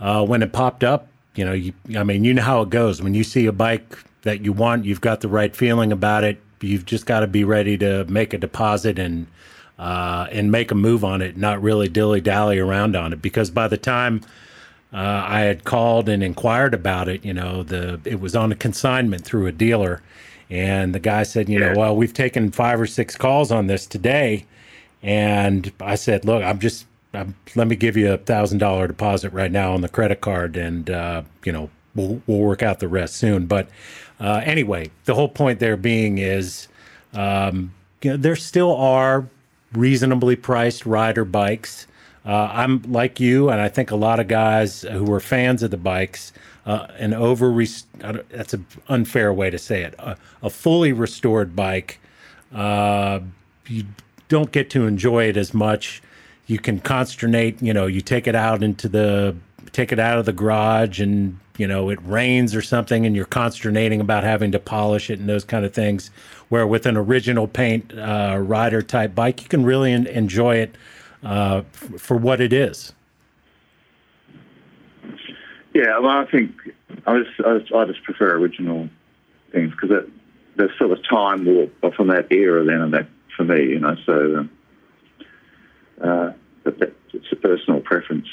uh, 0.01 0.25
when 0.25 0.43
it 0.43 0.53
popped 0.53 0.85
up, 0.85 1.09
you 1.35 1.45
know, 1.45 1.53
you, 1.53 1.73
I 1.97 2.05
mean, 2.05 2.25
you 2.25 2.35
know 2.35 2.43
how 2.43 2.63
it 2.63 2.71
goes. 2.71 3.03
When 3.03 3.15
you 3.15 3.25
see 3.25 3.47
a 3.47 3.53
bike 3.53 3.99
that 4.23 4.45
you 4.45 4.53
want, 4.53 4.85
you've 4.85 5.01
got 5.01 5.21
the 5.21 5.29
right 5.29 5.55
feeling 5.55 5.93
about 5.93 6.25
it. 6.25 6.41
You've 6.61 6.85
just 6.85 7.07
got 7.07 7.21
to 7.21 7.29
be 7.29 7.45
ready 7.45 7.79
to 7.79 8.05
make 8.07 8.35
a 8.35 8.39
deposit 8.39 8.99
and 8.99 9.29
uh, 9.79 10.27
and 10.33 10.51
make 10.51 10.71
a 10.71 10.75
move 10.75 11.05
on 11.05 11.23
it, 11.23 11.37
not 11.37 11.63
really 11.63 11.89
dilly 11.89 12.21
dally 12.21 12.59
around 12.59 12.97
on 12.97 13.13
it. 13.13 13.23
Because 13.23 13.51
by 13.51 13.69
the 13.69 13.77
time 13.77 14.23
uh, 14.93 15.25
I 15.27 15.41
had 15.41 15.65
called 15.65 16.09
and 16.09 16.23
inquired 16.23 16.75
about 16.75 17.09
it, 17.09 17.25
you 17.25 17.35
know, 17.35 17.63
the 17.63 18.01
it 18.05 18.21
was 18.21 18.35
on 18.35 18.51
a 18.53 18.57
consignment 18.57 19.25
through 19.25 19.47
a 19.47 19.53
dealer, 19.53 20.03
and 20.51 20.95
the 20.95 21.01
guy 21.01 21.23
said, 21.23 21.49
you 21.49 21.59
know, 21.59 21.75
well, 21.77 21.95
we've 21.97 22.15
taken 22.15 22.51
five 22.51 22.81
or 22.81 22.87
six 22.87 23.17
calls 23.17 23.53
on 23.53 23.67
this 23.67 23.87
today, 23.87 24.47
and 25.03 25.73
I 25.81 25.95
said, 25.95 26.25
look, 26.25 26.43
I'm 26.43 26.59
just. 26.59 26.87
I'm, 27.15 27.35
let 27.55 27.67
me 27.67 27.75
give 27.75 27.97
you 27.97 28.13
a 28.13 28.19
thousand 28.19 28.59
dollar 28.59 28.87
deposit 28.87 29.33
right 29.33 29.51
now 29.51 29.73
on 29.73 29.81
the 29.81 29.89
credit 29.89 30.21
card, 30.21 30.59
and 30.59 30.91
uh, 30.91 31.23
you 31.43 31.53
know 31.53 31.71
we'll, 31.95 32.23
we'll 32.27 32.41
work 32.41 32.63
out 32.63 32.81
the 32.81 32.89
rest 32.89 33.17
soon. 33.17 33.47
But 33.47 33.71
uh, 34.21 34.43
anyway, 34.45 34.91
the 35.07 35.15
whole 35.15 35.29
point 35.29 35.59
there 35.59 35.79
being 35.79 36.19
is, 36.19 36.69
um, 37.15 37.73
you 38.03 38.11
know, 38.11 38.17
there 38.19 38.37
still 38.37 38.77
are 38.77 39.27
reasonably 39.73 40.37
priced 40.37 40.87
rider 40.87 41.25
bikes. 41.25 41.87
Uh, 42.25 42.51
I'm 42.53 42.83
like 42.83 43.21
you, 43.21 43.49
and 43.49 43.61
I 43.61 43.69
think 43.69 43.91
a 43.91 43.97
lot 43.97 44.21
of 44.21 44.29
guys 44.29 44.83
who 44.83 45.11
are 45.13 45.21
fans 45.21 45.63
of 45.63 45.71
the 45.71 45.77
bikes. 45.77 46.33
Uh, 46.67 46.87
an 46.99 47.15
over 47.15 47.65
that's 48.29 48.53
an 48.53 48.67
unfair 48.89 49.33
way 49.33 49.49
to 49.49 49.59
say 49.59 49.83
it. 49.83 49.95
A, 49.99 50.19
a 50.43 50.51
fully 50.51 50.93
restored 50.93 51.57
bike, 51.57 51.99
uh, 52.55 53.21
you 53.67 53.85
don't 54.29 54.53
get 54.53 54.69
to 54.71 54.87
enjoy 54.87 55.29
it 55.29 55.39
as 55.39 55.55
much. 55.55 56.03
You 56.47 56.59
can 56.59 56.81
consternate. 56.81 57.63
You 57.63 57.73
know, 57.73 57.87
you 57.87 58.03
take 58.03 58.27
it 58.27 58.35
out 58.35 58.63
into 58.63 58.87
the 58.87 59.35
take 59.73 59.93
it 59.93 59.99
out 59.99 60.19
of 60.19 60.27
the 60.27 60.33
garage, 60.33 61.01
and 61.01 61.39
you 61.57 61.67
know 61.67 61.91
it 61.91 61.99
rains 62.03 62.55
or 62.55 62.63
something, 62.63 63.07
and 63.07 63.15
you're 63.15 63.25
consternating 63.25 64.01
about 64.01 64.25
having 64.25 64.53
to 64.53 64.59
polish 64.59 65.11
it 65.11 65.19
and 65.19 65.29
those 65.29 65.45
kind 65.45 65.65
of 65.65 65.73
things 65.73 66.11
where 66.49 66.67
with 66.67 66.87
an 66.87 66.97
original 66.97 67.47
paint 67.47 67.97
uh, 67.97 68.37
rider 68.41 68.83
type 68.83 69.15
bike, 69.15 69.43
you 69.43 69.49
can 69.49 69.65
really 69.65 69.93
en- 69.93 70.07
enjoy 70.07 70.57
it 70.57 70.77
uh, 71.23 71.63
f- 71.75 72.01
for 72.01 72.17
what 72.17 72.41
it 72.41 72.53
is. 72.53 72.93
Yeah, 75.75 75.99
well, 75.99 76.19
I 76.19 76.25
think 76.31 76.53
I 77.07 77.23
just, 77.23 77.41
I 77.47 77.59
just, 77.59 77.73
I 77.73 77.85
just 77.85 78.03
prefer 78.03 78.37
original 78.37 78.89
things 79.53 79.73
because 79.73 80.07
there's 80.57 80.77
sort 80.79 80.91
of 80.91 80.99
time 81.09 81.45
warp 81.45 81.95
from 81.95 82.09
that 82.09 82.31
era 82.33 82.65
then 82.65 82.81
and 82.81 82.95
that 82.95 83.07
for 83.37 83.45
me, 83.45 83.71
you 83.71 83.79
know. 83.79 83.97
So, 84.05 84.39
um, 84.39 84.51
uh, 86.03 86.33
but 86.65 86.79
that, 86.79 86.95
it's 87.13 87.33
a 87.33 87.37
personal 87.37 87.81
preference. 87.81 88.29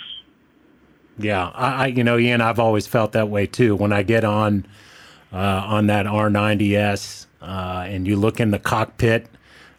Yeah, 1.18 1.50
I, 1.56 1.88
you 1.88 2.04
know, 2.04 2.18
Ian, 2.18 2.42
I've 2.42 2.60
always 2.60 2.88
felt 2.88 3.14
that 3.14 3.30
way 3.30 3.48
too. 3.48 3.76
When 3.76 3.94
I 3.94 4.04
get 4.04 4.24
on 4.24 4.66
uh, 5.32 5.38
on 5.38 5.88
that 5.88 6.06
R90S 6.06 7.26
uh, 7.42 7.86
and 7.88 8.06
you 8.08 8.18
look 8.18 8.40
in 8.40 8.52
the 8.52 8.60
cockpit 8.60 9.28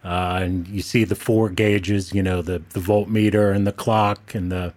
uh, 0.04 0.40
and 0.42 0.66
you 0.68 0.80
see 0.82 1.04
the 1.04 1.14
four 1.14 1.50
gauges, 1.50 2.14
you 2.14 2.22
know, 2.22 2.40
the 2.42 2.62
the 2.70 2.80
voltmeter 2.80 3.54
and 3.54 3.66
the 3.66 3.72
clock 3.72 4.34
and 4.34 4.50
the 4.50 4.72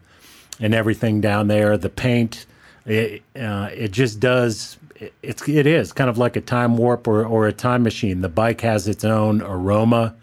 and 0.60 0.74
everything 0.74 1.22
down 1.22 1.48
there, 1.48 1.78
the 1.78 1.90
paint, 1.90 2.46
it 2.86 3.24
uh, 3.40 3.70
it 3.74 3.92
just 3.92 4.20
does. 4.20 4.78
it's 5.24 5.48
it 5.48 5.66
is 5.66 5.94
kind 5.94 6.10
of 6.10 6.18
like 6.18 6.36
a 6.36 6.42
time 6.42 6.76
warp 6.78 7.08
or, 7.08 7.26
or 7.26 7.48
a 7.48 7.54
time 7.54 7.84
machine. 7.84 8.20
The 8.22 8.30
bike 8.30 8.62
has 8.62 8.88
its 8.88 9.06
own 9.06 9.42
aroma. 9.42 10.16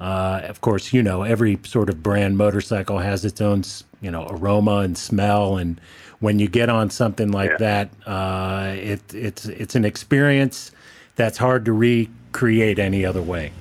Uh, 0.00 0.40
of 0.44 0.60
course, 0.60 0.92
you 0.92 1.02
know 1.02 1.22
every 1.22 1.58
sort 1.64 1.88
of 1.90 2.02
brand 2.02 2.38
motorcycle 2.38 2.98
has 2.98 3.24
its 3.24 3.40
own 3.40 3.62
you 4.00 4.10
know 4.10 4.26
aroma 4.30 4.78
and 4.78 4.96
smell 4.96 5.58
and 5.58 5.80
when 6.20 6.38
you 6.38 6.48
get 6.48 6.68
on 6.68 6.90
something 6.90 7.30
like 7.32 7.50
yeah. 7.50 7.56
that 7.58 7.90
uh, 8.06 8.72
it, 8.76 9.14
it's 9.14 9.46
it's 9.46 9.74
an 9.74 9.84
experience 9.84 10.70
that's 11.16 11.38
hard 11.38 11.64
to 11.64 11.72
recreate 11.72 12.78
any 12.78 13.04
other 13.04 13.22
way 13.22 13.52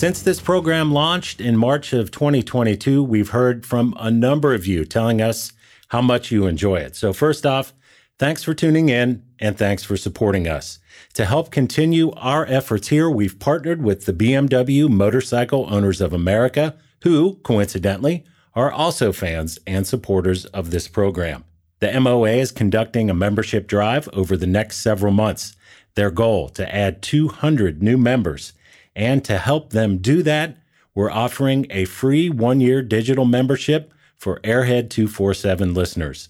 since 0.00 0.22
this 0.22 0.40
program 0.40 0.92
launched 0.92 1.42
in 1.42 1.58
March 1.58 1.92
of 1.92 2.10
2022, 2.10 3.02
we've 3.02 3.28
heard 3.28 3.66
from 3.66 3.94
a 4.00 4.10
number 4.10 4.54
of 4.54 4.66
you 4.66 4.86
telling 4.86 5.20
us 5.20 5.52
how 5.88 6.00
much 6.00 6.30
you 6.30 6.46
enjoy 6.46 6.76
it. 6.76 6.96
So, 6.96 7.12
first 7.12 7.44
off, 7.44 7.74
thanks 8.18 8.42
for 8.42 8.54
tuning 8.54 8.88
in 8.88 9.22
and 9.38 9.58
thanks 9.58 9.84
for 9.84 9.98
supporting 9.98 10.48
us. 10.48 10.78
To 11.14 11.24
help 11.24 11.50
continue 11.50 12.12
our 12.12 12.46
efforts 12.46 12.88
here, 12.88 13.10
we've 13.10 13.38
partnered 13.38 13.82
with 13.82 14.06
the 14.06 14.12
BMW 14.12 14.88
Motorcycle 14.88 15.66
Owners 15.68 16.00
of 16.00 16.12
America 16.12 16.76
who, 17.02 17.34
coincidentally, 17.42 18.24
are 18.54 18.70
also 18.70 19.12
fans 19.12 19.58
and 19.66 19.86
supporters 19.86 20.44
of 20.46 20.70
this 20.70 20.86
program. 20.86 21.44
The 21.80 21.98
MOA 21.98 22.32
is 22.32 22.52
conducting 22.52 23.10
a 23.10 23.14
membership 23.14 23.66
drive 23.66 24.08
over 24.12 24.36
the 24.36 24.46
next 24.46 24.78
several 24.78 25.12
months. 25.12 25.56
Their 25.94 26.10
goal 26.10 26.48
to 26.50 26.74
add 26.74 27.02
200 27.02 27.82
new 27.82 27.98
members. 27.98 28.52
And 28.94 29.24
to 29.24 29.38
help 29.38 29.70
them 29.70 29.98
do 29.98 30.22
that, 30.22 30.58
we're 30.94 31.10
offering 31.10 31.66
a 31.70 31.86
free 31.86 32.28
one 32.28 32.60
year 32.60 32.82
digital 32.82 33.24
membership 33.24 33.92
for 34.16 34.40
Airhead 34.40 34.90
247 34.90 35.72
listeners. 35.72 36.28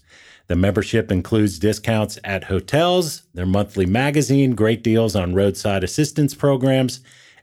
The 0.50 0.56
membership 0.56 1.10
includes 1.12 1.60
discounts 1.60 2.18
at 2.24 2.42
hotels, 2.42 3.22
their 3.34 3.46
monthly 3.46 3.86
magazine, 3.86 4.56
great 4.56 4.82
deals 4.82 5.14
on 5.14 5.32
roadside 5.32 5.84
assistance 5.84 6.34
programs, 6.34 6.98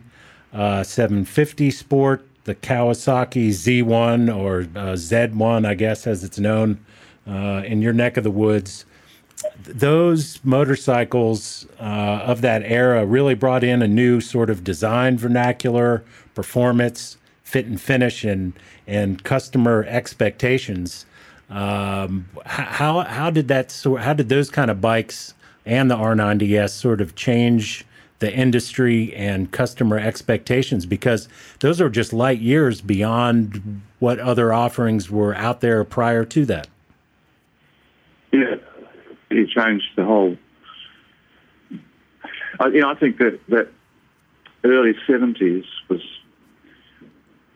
750 0.54 1.70
Sport, 1.70 2.26
the 2.46 2.56
Kawasaki 2.56 3.50
Z1 3.50 4.34
or 4.34 4.62
uh, 4.62 4.94
Z1, 4.94 5.68
I 5.68 5.74
guess, 5.74 6.08
as 6.08 6.24
it's 6.24 6.40
known 6.40 6.80
uh, 7.28 7.64
in 7.66 7.82
your 7.82 7.92
neck 7.92 8.16
of 8.16 8.24
the 8.24 8.32
woods. 8.32 8.86
Those 9.64 10.40
motorcycles 10.46 11.68
uh, 11.78 11.84
of 12.24 12.40
that 12.40 12.64
era 12.64 13.06
really 13.06 13.36
brought 13.36 13.66
in 13.66 13.82
a 13.82 13.88
new 13.88 14.22
sort 14.22 14.50
of 14.50 14.64
design 14.64 15.18
vernacular, 15.18 16.06
performance, 16.36 17.18
fit 17.44 17.66
and 17.66 17.80
finish, 17.80 18.24
and 18.24 18.54
and 18.88 19.22
customer 19.26 19.84
expectations. 19.90 21.06
Um, 21.50 22.30
how 22.46 23.02
how 23.02 23.30
did 23.30 23.50
that 23.50 23.72
sort? 23.72 24.04
How 24.04 24.14
did 24.14 24.30
those 24.30 24.50
kind 24.50 24.72
of 24.72 24.80
bikes 24.80 25.34
and 25.68 25.92
the 25.92 25.96
R90S 25.96 26.70
sort 26.70 27.02
of 27.02 27.16
change 27.16 27.86
the 28.20 28.34
industry 28.34 29.14
and 29.16 29.52
customer 29.52 30.00
expectations 30.00 30.86
because 30.86 31.30
those 31.60 31.80
are 31.80 31.90
just 31.90 32.14
light 32.14 32.40
years 32.40 32.82
beyond 32.82 33.82
what 34.00 34.18
other 34.20 34.52
offerings 34.52 35.12
were 35.12 35.36
out 35.36 35.62
there 35.62 35.84
prior 35.84 36.26
to 36.26 36.46
that. 36.46 36.68
Yeah, 38.32 38.56
it 39.30 39.50
changed 39.50 39.90
the 39.96 40.04
whole. 40.04 40.38
I, 42.60 42.68
you 42.68 42.82
know, 42.82 42.90
I 42.90 42.96
think 42.96 43.18
that 43.20 43.40
that 43.50 43.68
early 44.64 44.96
seventies 45.06 45.66
was 45.88 46.02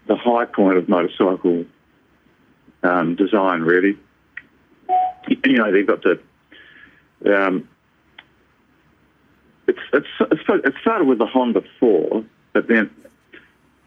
the 0.08 0.16
high 0.16 0.46
point 0.46 0.78
of 0.78 0.88
motorcycle 0.88 1.66
um, 2.84 3.16
design. 3.16 3.62
Really, 3.62 3.98
you 5.44 5.58
know, 5.58 5.72
they've 5.72 5.88
got 5.88 6.04
the 6.04 6.20
um, 7.26 7.68
it's, 9.94 10.08
it's, 10.22 10.42
it 10.66 10.74
started 10.82 11.08
with 11.08 11.20
the 11.20 11.26
Honda 11.26 11.64
4, 11.80 12.24
but 12.54 12.68
then 12.68 12.90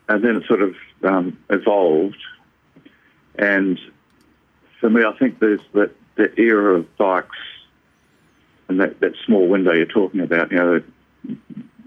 and 0.08 0.22
then 0.22 0.36
it 0.36 0.46
sort 0.46 0.62
of 0.62 0.74
um, 1.02 1.38
evolved. 1.50 2.22
And 3.36 3.78
for 4.80 4.90
me, 4.90 5.02
I 5.04 5.16
think 5.18 5.38
there's 5.38 5.60
that, 5.72 5.92
that 6.16 6.38
era 6.38 6.78
of 6.78 6.96
bikes 6.96 7.36
and 8.68 8.80
that, 8.80 9.00
that 9.00 9.12
small 9.26 9.48
window 9.48 9.72
you're 9.72 9.86
talking 9.86 10.20
about, 10.20 10.50
you 10.50 10.58
know, 10.58 10.82
the, 11.24 11.36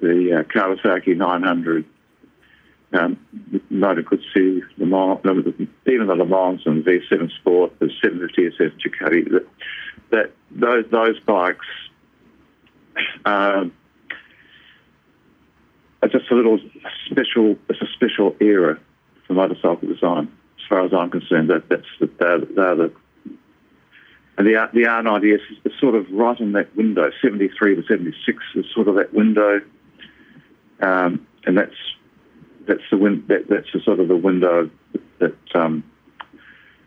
the 0.02 0.40
uh, 0.40 0.44
Kawasaki 0.44 1.16
900, 1.16 1.86
um, 2.94 3.20
Moto 3.70 4.02
Guzzi, 4.02 4.62
Le 4.78 4.86
Mans, 4.86 5.20
even 5.86 6.08
the 6.08 6.16
Le 6.16 6.26
Mans 6.26 6.62
and 6.66 6.84
V7 6.84 7.32
Sport, 7.36 7.78
the 7.80 7.92
750 8.02 8.58
SF 8.58 8.80
Ducati, 8.82 9.32
that, 9.32 9.48
that 10.10 10.32
those, 10.52 10.86
those 10.90 11.20
bikes 11.20 11.66
um, 13.26 13.72
just 16.06 16.30
a 16.32 16.36
little 16.36 16.60
special. 17.06 17.58
It's 17.70 17.82
a 17.82 17.88
special 17.94 18.36
era 18.40 18.80
for 19.26 19.34
motorcycle 19.34 19.88
design, 19.88 20.32
as 20.58 20.68
far 20.70 20.86
as 20.86 20.94
I'm 20.94 21.10
concerned. 21.10 21.50
That 21.50 21.68
that's 21.70 21.88
the, 22.00 22.10
they're, 22.20 22.40
they're 22.40 22.76
the 22.76 22.94
and 24.38 24.46
the 24.46 24.70
the 24.74 24.84
R90S 24.84 25.40
is 25.66 25.74
sort 25.80 25.96
of 25.96 26.10
right 26.12 26.40
in 26.40 26.54
that 26.54 26.76
window. 26.76 27.12
73 27.22 27.76
to 27.76 27.84
76 27.88 28.44
is 28.56 28.66
sort 28.74 28.88
of 28.88 28.96
that 28.96 29.14
window, 29.14 29.62
um, 30.82 31.26
and 31.46 31.58
that's 31.58 31.76
that's 32.68 32.84
the 32.92 32.98
win- 32.98 33.26
that, 33.28 33.48
that's 33.50 33.72
the 33.74 33.80
sort 33.80 34.00
of 34.00 34.08
the 34.08 34.16
window 34.16 34.70
that 35.20 35.36
um, 35.56 35.84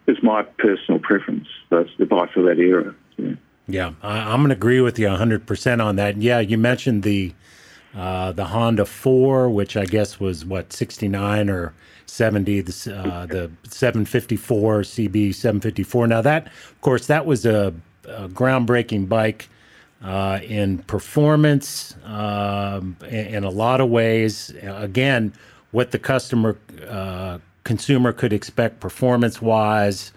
is 0.07 0.23
my 0.23 0.43
personal 0.43 1.01
preference. 1.01 1.49
That's 1.71 1.91
the 1.99 2.07
bike 2.07 2.33
for 2.33 2.43
that 2.43 2.59
era. 2.59 2.95
Yeah. 3.17 3.35
Yeah, 3.67 3.93
I, 4.03 4.35
am 4.35 4.41
going 4.41 4.49
to 4.49 4.57
agree 4.57 4.81
with 4.81 4.99
you 4.99 5.07
100% 5.07 5.85
on 5.85 5.95
that. 5.97 6.17
Yeah, 6.17 6.41
you 6.41 6.59
mentioned 6.59 7.05
the 7.05 7.33
uh, 7.95 8.33
the 8.33 8.45
Honda 8.45 8.85
4, 8.85 9.51
which 9.51 9.77
I 9.77 9.85
guess 9.85 10.21
was 10.21 10.45
what 10.45 10.73
69 10.73 11.51
or 11.51 11.73
70, 12.07 12.61
the, 12.61 12.97
uh, 12.97 13.27
the 13.27 13.51
754 13.65 14.83
CB 14.83 15.35
754. 15.35 16.07
Now 16.07 16.23
that, 16.23 16.47
of 16.47 16.81
course, 16.81 17.07
that 17.07 17.27
was 17.27 17.47
a, 17.47 17.73
a 18.07 18.29
groundbreaking 18.29 19.09
bike 19.09 19.49
uh, 20.03 20.41
in 20.43 20.79
performance 20.79 21.95
um, 22.05 22.97
in, 23.09 23.27
in, 23.27 23.45
a 23.45 23.51
lot 23.51 23.81
of 23.81 23.91
ways. 23.91 24.55
Again, 24.63 25.33
what 25.73 25.91
the 25.91 25.99
customer 25.99 26.57
uh, 26.89 27.39
consumer 27.65 28.13
could 28.13 28.33
expect 28.33 28.81
performance 28.81 29.43
wise, 29.43 30.13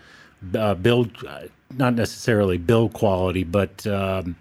uh, 0.56 0.74
build 0.76 1.12
not 1.76 1.96
necessarily 1.96 2.58
build 2.58 2.94
quality, 2.94 3.44
but 3.44 3.86
um, 3.88 4.36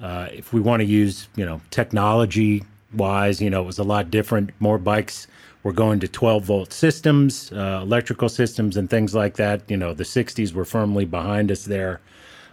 uh, 0.00 0.28
if 0.32 0.52
we 0.52 0.60
want 0.60 0.80
to 0.80 0.86
use, 0.86 1.28
you 1.36 1.44
know, 1.46 1.60
technology 1.70 2.64
wise, 2.94 3.40
you 3.40 3.50
know, 3.50 3.62
it 3.62 3.66
was 3.66 3.78
a 3.78 3.84
lot 3.84 4.10
different. 4.10 4.50
More 4.60 4.78
bikes 4.78 5.26
were 5.62 5.72
going 5.72 6.00
to 6.00 6.08
12 6.08 6.44
volt 6.44 6.72
systems, 6.72 7.50
uh, 7.52 7.80
electrical 7.82 8.28
systems, 8.28 8.76
and 8.76 8.88
things 8.88 9.14
like 9.14 9.34
that. 9.34 9.62
You 9.68 9.76
know, 9.76 9.94
the 9.94 10.04
60s 10.04 10.52
were 10.52 10.64
firmly 10.64 11.04
behind 11.04 11.50
us 11.50 11.64
there. 11.64 12.00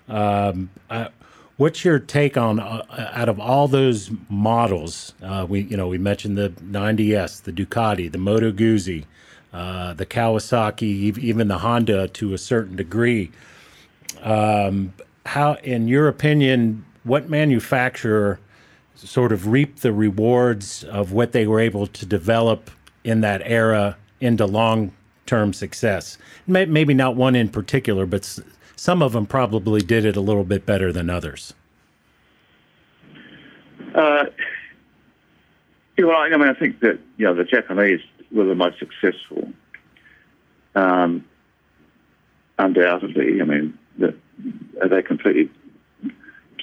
Um, 0.07 0.69
uh, 0.89 1.09
what's 1.57 1.85
your 1.85 1.99
take 1.99 2.37
on 2.37 2.59
uh, 2.59 3.11
out 3.13 3.29
of 3.29 3.39
all 3.39 3.67
those 3.67 4.09
models? 4.29 5.13
Uh, 5.21 5.45
we, 5.47 5.61
you 5.61 5.77
know, 5.77 5.87
we 5.87 5.97
mentioned 5.97 6.37
the 6.37 6.49
90s, 6.49 7.43
the 7.43 7.51
Ducati, 7.51 8.11
the 8.11 8.17
Moto 8.17 8.51
Guzzi, 8.51 9.05
uh, 9.53 9.93
the 9.93 10.05
Kawasaki, 10.05 11.17
even 11.19 11.47
the 11.47 11.59
Honda 11.59 12.07
to 12.07 12.33
a 12.33 12.37
certain 12.37 12.75
degree. 12.75 13.31
Um, 14.21 14.93
how, 15.25 15.53
in 15.63 15.87
your 15.87 16.07
opinion, 16.07 16.85
what 17.03 17.29
manufacturer 17.29 18.39
sort 18.95 19.31
of 19.31 19.47
reaped 19.47 19.81
the 19.81 19.91
rewards 19.91 20.83
of 20.85 21.11
what 21.11 21.31
they 21.31 21.47
were 21.47 21.59
able 21.59 21.87
to 21.87 22.05
develop 22.05 22.69
in 23.03 23.21
that 23.21 23.41
era 23.43 23.97
into 24.19 24.45
long 24.45 24.91
term 25.25 25.53
success? 25.53 26.17
Maybe 26.47 26.93
not 26.93 27.15
one 27.15 27.35
in 27.35 27.49
particular, 27.49 28.05
but 28.05 28.39
some 28.75 29.01
of 29.01 29.13
them 29.13 29.25
probably 29.25 29.81
did 29.81 30.05
it 30.05 30.15
a 30.15 30.21
little 30.21 30.43
bit 30.43 30.65
better 30.65 30.91
than 30.91 31.09
others. 31.09 31.53
Uh, 33.95 34.25
well, 35.97 36.17
I 36.17 36.29
mean, 36.29 36.47
I 36.47 36.53
think 36.53 36.79
that 36.79 36.99
you 37.17 37.25
know 37.25 37.35
the 37.35 37.43
Japanese 37.43 38.01
were 38.31 38.45
the 38.45 38.55
most 38.55 38.79
successful, 38.79 39.51
um, 40.75 41.23
undoubtedly. 42.57 43.39
I 43.39 43.45
mean, 43.45 43.77
the, 43.97 44.15
they 44.89 45.03
completely 45.03 45.51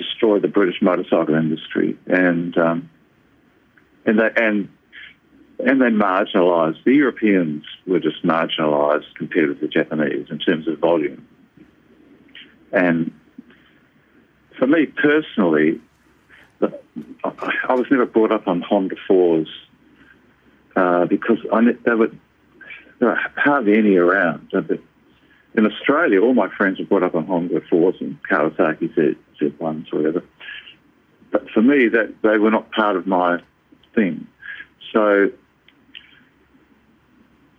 destroyed 0.01 0.42
the 0.42 0.48
British 0.48 0.80
motorcycle 0.80 1.34
industry, 1.34 1.98
and 2.07 2.57
um, 2.57 2.90
and 4.07 4.18
they 4.18 4.30
and 4.36 4.68
and 5.59 5.80
they 5.80 5.86
marginalised 5.86 6.82
the 6.84 6.94
Europeans 6.94 7.64
were 7.86 8.01
just 8.01 8.24
marginalised 8.24 9.14
compared 9.14 9.48
with 9.51 9.61
the 9.61 9.68
Japanese 9.68 10.26
in 10.30 10.38
terms 10.38 10.66
of 10.66 10.78
volume. 10.78 11.26
And 12.72 13.12
for 14.59 14.66
me 14.66 14.86
personally, 14.86 15.80
I 16.62 17.74
was 17.74 17.86
never 17.90 18.07
brought 18.07 18.32
up 18.32 18.46
on 18.46 18.62
Honda 18.62 18.96
fours 19.07 19.48
uh, 20.76 21.07
because 21.07 21.38
I, 21.53 21.61
there 21.84 21.96
were, 21.96 22.11
there 22.98 23.09
were 23.09 23.20
hardly 23.36 23.76
any 23.76 23.96
around. 23.96 24.53
In 25.55 25.66
Australia, 25.66 26.20
all 26.22 26.34
my 26.34 26.48
friends 26.57 26.78
were 26.78 26.84
brought 26.84 27.03
up 27.03 27.14
on 27.14 27.26
Honda 27.26 27.61
fours 27.68 27.96
and 28.01 28.18
Kawasaki 28.22 28.94
Z1s 29.41 29.93
or 29.93 29.99
whatever. 29.99 30.24
But 31.30 31.49
for 31.51 31.62
me, 31.62 31.88
that 31.88 32.14
they 32.22 32.38
were 32.38 32.51
not 32.51 32.70
part 32.72 32.97
of 32.97 33.07
my 33.07 33.41
thing. 33.95 34.26
So 34.93 35.30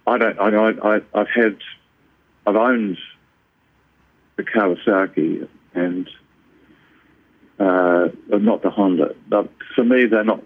I 0.07 0.17
don't. 0.17 0.39
I, 0.39 0.95
I 0.95 1.01
I've 1.13 1.29
had. 1.29 1.57
I've 2.45 2.55
owned 2.55 2.97
the 4.35 4.43
Kawasaki 4.43 5.47
and 5.73 6.09
uh, 7.59 8.09
not 8.29 8.63
the 8.63 8.69
Honda. 8.69 9.15
But 9.27 9.49
for 9.75 9.83
me, 9.83 10.05
they're 10.05 10.23
not. 10.23 10.43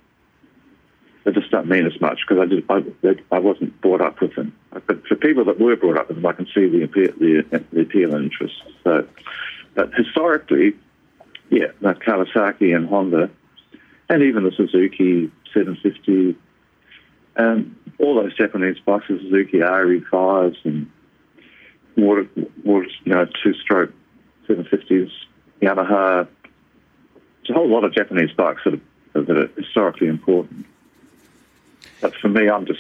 They 1.24 1.32
just 1.32 1.50
don't 1.50 1.68
mean 1.68 1.88
as 1.88 2.00
much 2.00 2.20
because 2.28 2.44
I 2.44 2.46
just 2.46 2.70
I, 2.70 3.36
I 3.36 3.40
wasn't 3.40 3.80
brought 3.82 4.02
up 4.02 4.22
with 4.22 4.36
them. 4.36 4.56
But 4.72 5.08
for 5.08 5.16
people 5.16 5.46
that 5.46 5.60
were 5.60 5.76
brought 5.76 5.98
up 5.98 6.10
with 6.10 6.18
them, 6.18 6.26
I 6.26 6.34
can 6.34 6.46
see 6.54 6.68
the 6.68 6.84
appeal, 6.84 7.14
the, 7.18 7.64
the 7.72 7.82
appeal 7.82 8.14
and 8.14 8.26
interest. 8.26 8.62
So, 8.84 9.08
but 9.74 9.92
historically, 9.96 10.76
yeah, 11.50 11.68
that 11.82 12.00
Kawasaki 12.00 12.76
and 12.76 12.88
Honda, 12.88 13.30
and 14.10 14.24
even 14.24 14.44
the 14.44 14.52
Suzuki 14.52 15.32
750, 15.54 16.38
and 17.38 17.48
um, 17.48 17.76
all 18.00 18.16
those 18.16 18.36
Japanese 18.36 18.78
bikes, 18.86 19.08
the 19.10 19.20
Suzuki 19.20 19.58
RE5s 19.58 20.56
and 20.64 20.90
water, 21.98 22.28
water 22.64 22.88
you 23.04 23.14
know, 23.14 23.28
two-stroke 23.44 23.92
750s, 24.48 25.12
Yamaha. 25.62 26.28
It's 27.42 27.50
a 27.50 27.54
whole 27.54 27.70
lot 27.70 27.84
of 27.84 27.94
Japanese 27.94 28.32
bikes 28.32 28.62
that 28.66 28.74
are, 29.16 29.22
that 29.22 29.38
are 29.38 29.48
historically 29.58 30.08
important. 30.08 30.66
But 32.02 32.16
for 32.16 32.30
me, 32.30 32.50
I'm 32.50 32.66
just 32.66 32.80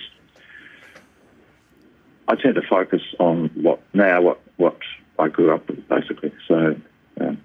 I 2.28 2.36
tend 2.36 2.56
to 2.56 2.62
focus 2.62 3.02
on 3.20 3.50
what 3.54 3.82
now 3.94 4.22
what 4.22 4.42
what 4.58 4.78
I 5.20 5.28
grew 5.28 5.54
up 5.54 5.68
with, 5.68 5.88
basically. 5.88 6.32
So. 6.48 6.76
Yeah. 7.20 7.36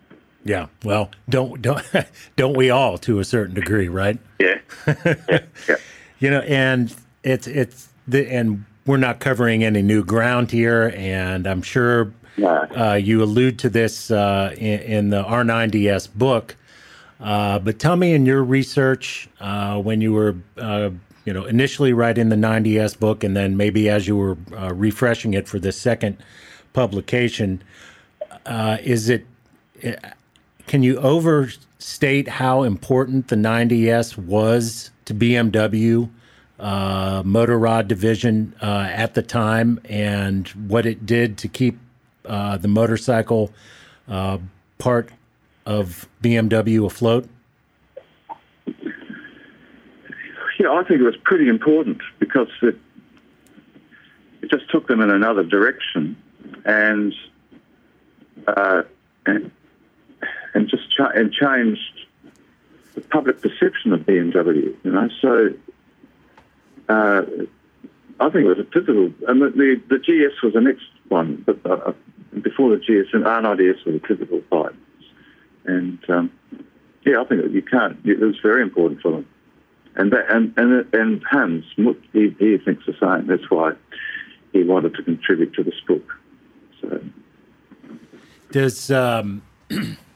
Yeah. 0.45 0.67
Well, 0.85 1.11
don't 1.29 1.61
don't 1.61 1.85
don't 2.37 2.57
we 2.57 2.71
all 2.71 2.99
to 2.99 3.19
a 3.19 3.25
certain 3.25 3.55
degree, 3.55 3.89
right? 3.89 4.19
Yeah. 4.39 4.59
yeah. 5.05 5.41
yeah. 5.69 5.77
you 6.19 6.31
know, 6.31 6.41
and 6.41 6.95
it's 7.23 7.47
it's 7.47 7.89
the 8.09 8.27
and 8.31 8.65
we're 8.87 8.97
not 8.97 9.21
covering 9.21 9.63
any 9.63 9.83
new 9.83 10.03
ground 10.03 10.51
here, 10.51 10.93
and 10.97 11.47
I'm 11.47 11.63
sure 11.63 12.13
uh, 12.43 12.99
you 13.01 13.23
allude 13.23 13.59
to 13.61 13.69
this 13.69 14.11
uh, 14.11 14.55
in, 14.57 14.81
in, 14.81 15.11
the 15.11 15.23
R90S 15.23 16.13
book. 16.15 16.57
Uh, 17.21 17.59
but 17.59 17.79
tell 17.79 17.97
me 17.97 18.15
in 18.15 18.25
your 18.25 18.43
research 18.43 19.29
uh, 19.41 19.79
when 19.79 20.01
you 20.01 20.13
were, 20.13 20.37
uh, 20.57 20.91
you 21.27 21.33
know, 21.33 21.45
initially 21.45 21.93
writing 21.93 22.31
the 22.31 22.37
90S 22.37 22.99
book, 22.99 23.23
and 23.23 23.37
then 23.37 23.57
maybe 23.57 23.91
as 23.91 24.09
you 24.09 24.17
were 24.17 24.39
uh, 24.57 24.73
refreshing 24.73 25.35
it 25.35 25.47
for 25.47 25.59
the 25.59 25.73
second 25.73 26.17
publication, 26.73 27.63
is 28.47 29.09
it? 29.09 29.27
Can 30.71 30.83
you 30.83 30.97
overstate 30.99 32.29
how 32.29 32.63
important 32.63 33.29
the 33.29 33.37
90S 33.37 34.17
was 34.17 34.91
to 35.05 35.13
BMW? 35.13 36.09
uh, 36.61 37.23
Motorrad 37.23 37.89
division 37.89 38.55
uh, 38.63 38.89
at 38.91 39.15
the 39.15 39.23
time 39.23 39.81
and 39.87 40.49
what 40.49 40.87
it 40.87 41.07
did 41.07 41.39
to 41.39 41.49
keep 41.49 41.79
uh, 42.27 42.59
the 42.59 42.69
motorcycle 42.69 43.51
uh, 44.09 44.39
part 44.79 45.11
of 45.67 46.07
BMW 46.23 46.85
afloat? 46.85 47.27
Yeah, 50.59 50.73
I 50.73 50.85
think 50.85 51.01
it 51.01 51.05
was 51.05 51.17
pretty 51.25 51.49
important 51.49 52.03
because 52.19 52.49
it 52.61 52.79
it 54.43 54.51
just 54.51 54.71
took 54.71 54.89
them 54.89 55.01
in 55.01 55.11
another 55.11 55.43
direction 55.43 56.17
and 56.67 57.15
uh, 58.47 58.83
and, 59.25 59.51
and 60.55 60.69
just 60.69 60.95
cha- 60.97 61.11
and 61.11 61.33
changed 61.33 62.07
the 62.95 63.01
public 63.01 63.41
perception 63.41 63.93
of 63.93 64.01
BMW. 64.01 64.75
You 64.85 64.91
know, 64.91 65.09
so 65.21 65.55
uh, 66.89 67.23
I 68.19 68.31
think 68.31 68.45
it 68.45 68.49
was 68.49 68.59
a 68.59 68.65
pivotal, 68.65 69.13
and 69.29 69.41
the, 69.41 69.51
the, 69.51 69.83
the 69.89 69.99
GS 69.99 70.43
was 70.43 70.55
the 70.55 70.61
next 70.61 70.85
one, 71.09 71.43
but 71.47 71.59
uh, 71.65 71.75
uh 71.75 71.93
before 72.43 72.71
the 72.71 72.77
GS 72.77 73.13
and 73.13 73.25
R90S 73.25 73.85
was 73.85 73.97
a 73.97 73.99
pivotal 73.99 74.43
fight. 74.51 74.75
And 75.65 75.99
um, 76.09 76.31
yeah, 77.05 77.21
I 77.21 77.25
think 77.25 77.43
that 77.43 77.51
you 77.51 77.63
can't. 77.63 77.99
It 78.05 78.21
was 78.21 78.39
very 78.43 78.63
important 78.63 79.01
for 79.01 79.13
them. 79.13 79.27
And 79.97 80.13
that, 80.13 80.31
and 80.31 80.55
and 80.57 80.95
and 80.95 81.23
Hans, 81.25 81.65
he, 81.77 82.35
he 82.39 82.59
thinks 82.59 82.87
the 82.87 82.95
same. 83.01 83.27
That's 83.27 83.51
why 83.51 83.73
he 84.53 84.63
wanted 84.63 84.95
to 84.95 85.03
contribute 85.03 85.53
to 85.55 85.65
this 85.65 85.81
book. 85.87 86.05
So, 86.81 87.01
does 88.53 88.91
um, 88.91 89.43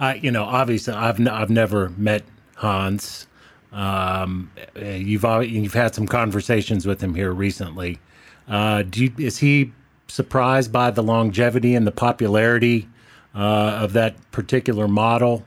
I? 0.00 0.14
You 0.14 0.30
know, 0.30 0.44
obviously, 0.44 0.94
I've 0.94 1.20
n- 1.20 1.28
I've 1.28 1.50
never 1.50 1.90
met 1.90 2.24
Hans. 2.56 3.26
Um, 3.72 4.50
you've 4.74 5.24
you've 5.24 5.74
had 5.74 5.94
some 5.94 6.06
conversations 6.06 6.86
with 6.86 7.00
him 7.00 7.14
here 7.14 7.32
recently. 7.32 8.00
Uh, 8.48 8.82
do 8.82 9.04
you, 9.04 9.12
is 9.18 9.38
he 9.38 9.72
surprised 10.08 10.72
by 10.72 10.90
the 10.90 11.02
longevity 11.02 11.74
and 11.76 11.86
the 11.86 11.92
popularity 11.92 12.88
uh, 13.34 13.78
of 13.82 13.92
that 13.92 14.16
particular 14.32 14.88
model 14.88 15.44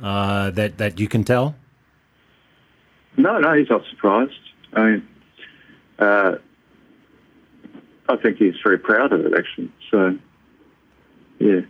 uh, 0.00 0.50
that 0.50 0.78
that 0.78 1.00
you 1.00 1.08
can 1.08 1.24
tell? 1.24 1.56
No, 3.16 3.38
no, 3.38 3.54
he's 3.54 3.70
not 3.70 3.82
surprised. 3.90 4.32
I 4.72 4.82
mean, 4.84 5.08
uh, 5.98 6.36
I 8.08 8.16
think 8.16 8.38
he's 8.38 8.54
very 8.62 8.78
proud 8.78 9.12
of 9.12 9.24
it 9.24 9.32
actually. 9.36 9.70
So, 9.90 10.18
yeah. 11.38 11.60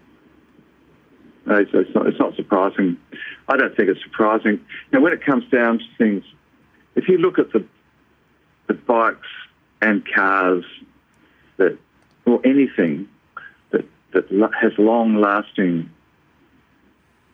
No, 1.46 1.56
it's, 1.56 1.70
it's, 1.74 1.94
not, 1.94 2.06
it's 2.06 2.18
not 2.18 2.34
surprising. 2.36 2.96
I 3.48 3.56
don't 3.56 3.76
think 3.76 3.90
it's 3.90 4.02
surprising. 4.02 4.64
Now, 4.92 5.00
when 5.00 5.12
it 5.12 5.24
comes 5.24 5.44
down 5.50 5.78
to 5.78 5.84
things, 5.98 6.24
if 6.94 7.08
you 7.08 7.18
look 7.18 7.38
at 7.38 7.52
the 7.52 7.64
the 8.66 8.74
bikes 8.74 9.28
and 9.82 10.02
cars 10.14 10.64
that 11.58 11.76
or 12.24 12.40
anything 12.44 13.08
that 13.70 13.84
that 14.12 14.50
has 14.58 14.72
long 14.78 15.16
lasting 15.16 15.90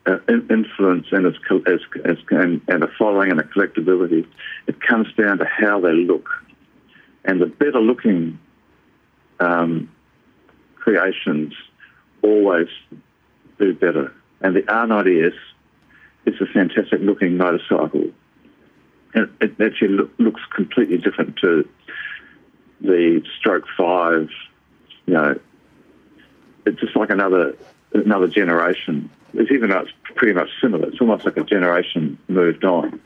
uh, 0.07 0.17
influence 0.27 1.07
and, 1.11 1.25
as, 1.27 1.33
as, 1.65 2.17
and, 2.31 2.61
and 2.67 2.83
a 2.83 2.87
following 2.97 3.31
and 3.31 3.39
a 3.39 3.43
collectability, 3.43 4.27
it 4.67 4.81
comes 4.81 5.07
down 5.13 5.37
to 5.37 5.45
how 5.45 5.79
they 5.79 5.93
look. 5.93 6.27
And 7.23 7.39
the 7.39 7.45
better 7.45 7.79
looking 7.79 8.39
um, 9.39 9.91
creations 10.75 11.53
always 12.23 12.67
do 13.63 13.73
better. 13.73 14.13
And 14.41 14.55
the 14.55 14.61
R90S 14.63 15.35
is 16.25 16.41
a 16.41 16.45
fantastic 16.47 17.01
looking 17.01 17.37
motorcycle. 17.37 18.11
And 19.13 19.29
it 19.41 19.59
actually 19.61 19.89
look, 19.89 20.11
looks 20.17 20.41
completely 20.55 20.97
different 20.97 21.37
to 21.37 21.67
the 22.79 23.23
Stroke 23.39 23.65
5. 23.77 24.29
You 25.05 25.13
know, 25.13 25.39
it's 26.65 26.79
just 26.79 26.95
like 26.95 27.09
another 27.09 27.55
another 27.93 28.27
generation 28.27 29.09
it's 29.33 29.51
even 29.51 29.69
though 29.69 29.79
it's 29.79 29.91
pretty 30.15 30.33
much 30.33 30.49
similar, 30.61 30.89
it's 30.89 30.99
almost 30.99 31.25
like 31.25 31.37
a 31.37 31.43
generation 31.43 32.17
moved 32.27 32.65
on. 32.65 32.99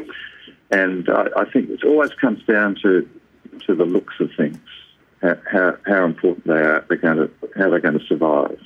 And 0.71 1.07
I, 1.09 1.27
I 1.37 1.45
think 1.51 1.69
it 1.69 1.83
always 1.83 2.11
comes 2.13 2.43
down 2.45 2.75
to 2.81 3.07
to 3.67 3.75
the 3.75 3.85
looks 3.85 4.15
of 4.19 4.31
things, 4.35 4.57
how, 5.21 5.37
how, 5.49 5.77
how 5.85 6.05
important 6.05 6.45
they 6.45 6.53
are, 6.53 6.85
they're 6.89 6.97
going 6.97 7.17
to, 7.17 7.31
how 7.57 7.69
they're 7.69 7.79
going 7.79 7.97
to 7.97 8.05
survive. 8.05 8.59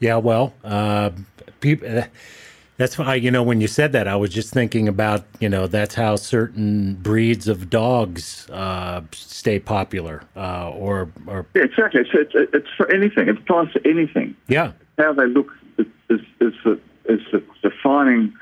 Yeah, 0.00 0.16
well, 0.16 0.54
uh, 0.64 1.10
people. 1.60 1.98
Uh, 1.98 2.04
that's 2.76 2.96
why 2.96 3.16
you 3.16 3.32
know 3.32 3.42
when 3.42 3.60
you 3.60 3.66
said 3.66 3.90
that, 3.92 4.06
I 4.06 4.14
was 4.14 4.30
just 4.30 4.52
thinking 4.54 4.86
about 4.86 5.24
you 5.40 5.48
know 5.48 5.66
that's 5.66 5.96
how 5.96 6.14
certain 6.14 6.94
breeds 6.94 7.48
of 7.48 7.68
dogs 7.68 8.48
uh, 8.50 9.02
stay 9.12 9.58
popular, 9.58 10.22
uh, 10.36 10.70
or 10.70 11.10
or 11.26 11.46
exactly. 11.54 12.02
It's, 12.02 12.10
it's, 12.12 12.50
it's 12.54 12.68
for 12.76 12.88
anything. 12.92 13.28
It 13.28 13.38
applies 13.38 13.72
to 13.72 13.80
anything. 13.84 14.36
Yeah, 14.46 14.72
how 14.98 15.12
they 15.12 15.26
look 15.26 15.50
is, 15.78 15.86
is, 16.10 16.20
is, 16.40 16.54
the, 16.64 16.80
is 17.06 17.20
the 17.32 17.42
defining 17.62 18.32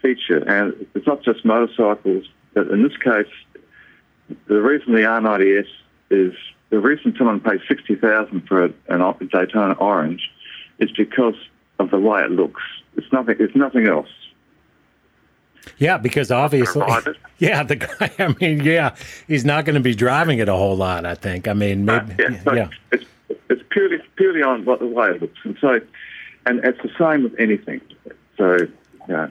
feature. 0.00 0.38
And 0.38 0.86
it's 0.94 1.06
not 1.06 1.22
just 1.22 1.44
motorcycles, 1.44 2.26
but 2.54 2.68
in 2.68 2.82
this 2.82 2.96
case, 2.96 3.32
the 4.46 4.60
reason 4.60 4.94
the 4.94 5.00
R90S 5.00 5.66
is 6.10 6.32
the 6.70 6.78
reason 6.78 7.14
someone 7.18 7.40
pays 7.40 7.60
60000 7.68 8.46
for 8.46 8.64
a, 8.66 8.72
an 8.88 9.28
Daytona 9.28 9.74
Orange 9.74 10.30
is 10.80 10.90
because 10.92 11.36
of 11.78 11.90
the 11.90 11.98
way 11.98 12.22
it 12.22 12.30
looks. 12.30 12.62
It's 12.96 13.10
nothing, 13.12 13.36
it's 13.38 13.54
nothing 13.54 13.86
else. 13.86 14.08
Yeah, 15.78 15.98
because 15.98 16.30
obviously, 16.30 16.82
yeah, 17.38 17.62
the 17.62 17.76
guy. 17.76 18.10
I 18.18 18.34
mean, 18.40 18.60
yeah, 18.60 18.94
he's 19.26 19.44
not 19.44 19.64
going 19.64 19.74
to 19.74 19.80
be 19.80 19.94
driving 19.94 20.38
it 20.38 20.48
a 20.48 20.54
whole 20.54 20.76
lot. 20.76 21.04
I 21.04 21.14
think. 21.14 21.48
I 21.48 21.52
mean, 21.52 21.84
maybe. 21.84 22.12
Uh, 22.12 22.30
yeah, 22.30 22.54
yeah. 22.54 22.68
It's, 22.92 23.04
it's 23.48 23.62
purely 23.70 23.98
purely 24.16 24.42
on 24.42 24.64
what 24.64 24.80
the 24.80 24.86
way 24.86 25.10
it 25.10 25.20
looks, 25.20 25.38
and 25.44 25.56
so, 25.60 25.80
and 26.46 26.64
it's 26.64 26.80
the 26.82 26.90
same 26.98 27.24
with 27.24 27.38
anything. 27.38 27.80
So, 28.36 28.58
yeah. 29.08 29.28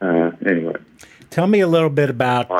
Uh, 0.00 0.32
anyway, 0.44 0.76
tell 1.30 1.46
me 1.46 1.60
a 1.60 1.68
little 1.68 1.90
bit 1.90 2.10
about. 2.10 2.50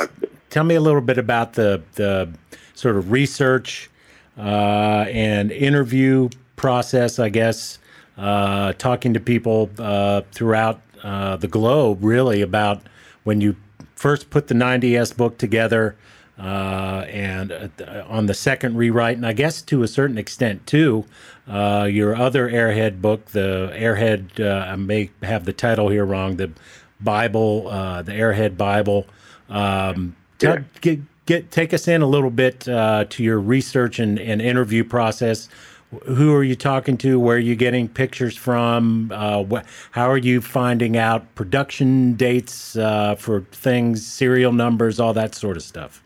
tell 0.50 0.64
me 0.64 0.74
a 0.74 0.80
little 0.80 1.00
bit 1.00 1.18
about 1.18 1.54
the 1.54 1.82
the 1.94 2.32
sort 2.74 2.96
of 2.96 3.10
research 3.10 3.90
uh, 4.38 5.04
and 5.08 5.52
interview 5.52 6.28
process. 6.56 7.18
I 7.18 7.28
guess 7.28 7.78
uh, 8.16 8.72
talking 8.74 9.14
to 9.14 9.20
people 9.20 9.70
uh, 9.78 10.22
throughout 10.32 10.80
uh, 11.02 11.36
the 11.36 11.48
globe, 11.48 11.98
really 12.02 12.42
about 12.42 12.82
when 13.24 13.40
you 13.40 13.56
first 13.94 14.30
put 14.30 14.48
the 14.48 14.54
90s 14.54 15.16
book 15.16 15.38
together 15.38 15.96
uh, 16.38 17.04
and 17.08 17.52
uh, 17.52 18.04
on 18.08 18.26
the 18.26 18.34
second 18.34 18.76
rewrite, 18.76 19.16
and 19.16 19.26
I 19.26 19.32
guess 19.32 19.62
to 19.62 19.82
a 19.82 19.88
certain 19.88 20.18
extent 20.18 20.66
too, 20.66 21.04
uh, 21.46 21.86
your 21.90 22.16
other 22.16 22.48
Airhead 22.48 23.00
book, 23.00 23.26
the 23.26 23.70
Airhead, 23.74 24.40
uh, 24.40 24.70
I 24.70 24.76
may 24.76 25.10
have 25.22 25.44
the 25.44 25.52
title 25.52 25.88
here 25.88 26.04
wrong, 26.04 26.36
the 26.36 26.50
Bible, 27.00 27.68
uh, 27.68 28.02
the 28.02 28.12
Airhead 28.12 28.56
Bible. 28.56 29.06
Um, 29.48 30.16
yeah. 30.40 30.62
get, 30.80 31.00
get, 31.26 31.50
take 31.50 31.74
us 31.74 31.86
in 31.86 32.02
a 32.02 32.06
little 32.06 32.30
bit 32.30 32.68
uh, 32.68 33.04
to 33.10 33.22
your 33.22 33.38
research 33.38 33.98
and, 33.98 34.18
and, 34.18 34.40
interview 34.40 34.82
process. 34.82 35.48
Who 36.06 36.34
are 36.34 36.42
you 36.42 36.56
talking 36.56 36.96
to? 36.98 37.20
Where 37.20 37.36
are 37.36 37.40
you 37.40 37.54
getting 37.54 37.88
pictures 37.88 38.36
from? 38.36 39.10
Wh- 39.10 39.62
how 39.90 40.10
are 40.10 40.18
you 40.18 40.40
finding 40.40 40.96
out 40.96 41.34
production 41.34 42.14
dates 42.14 42.72
for 42.72 43.44
things, 43.52 44.06
serial 44.06 44.52
numbers, 44.52 44.98
all 44.98 45.12
that 45.14 45.34
sort 45.34 45.56
of 45.56 45.62
stuff? 45.62 46.02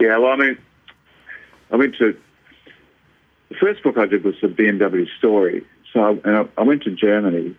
Yeah, 0.00 0.18
well, 0.18 0.32
I 0.32 0.36
mean, 0.36 0.58
I 1.70 1.76
went 1.76 1.96
to 1.96 2.16
the 3.48 3.54
first 3.56 3.82
book 3.82 3.96
I 3.98 4.06
did 4.06 4.24
was 4.24 4.34
the 4.40 4.48
BMW 4.48 5.06
story. 5.18 5.64
So 5.92 6.20
I, 6.24 6.46
I 6.58 6.62
went 6.62 6.82
to 6.82 6.90
Germany 6.90 7.56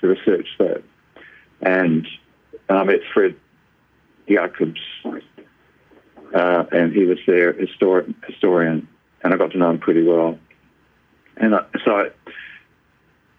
to 0.00 0.06
research 0.06 0.48
that, 0.58 0.82
and 1.60 2.06
I 2.68 2.84
met 2.84 3.00
Fred 3.12 3.34
Jakobs, 4.28 4.80
uh, 6.34 6.64
and 6.70 6.92
he 6.92 7.04
was 7.04 7.18
their 7.26 7.52
histor- 7.54 8.14
historian, 8.26 8.86
and 9.22 9.32
I 9.32 9.36
got 9.36 9.52
to 9.52 9.58
know 9.58 9.70
him 9.70 9.78
pretty 9.78 10.02
well. 10.02 10.38
And 11.36 11.54
I, 11.54 11.64
so 11.84 11.92
I, 11.92 12.10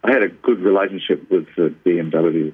I 0.04 0.12
had 0.12 0.24
a 0.24 0.30
good 0.30 0.60
relationship 0.60 1.30
with 1.30 1.48
the 1.56 1.74
BMW 1.86 2.54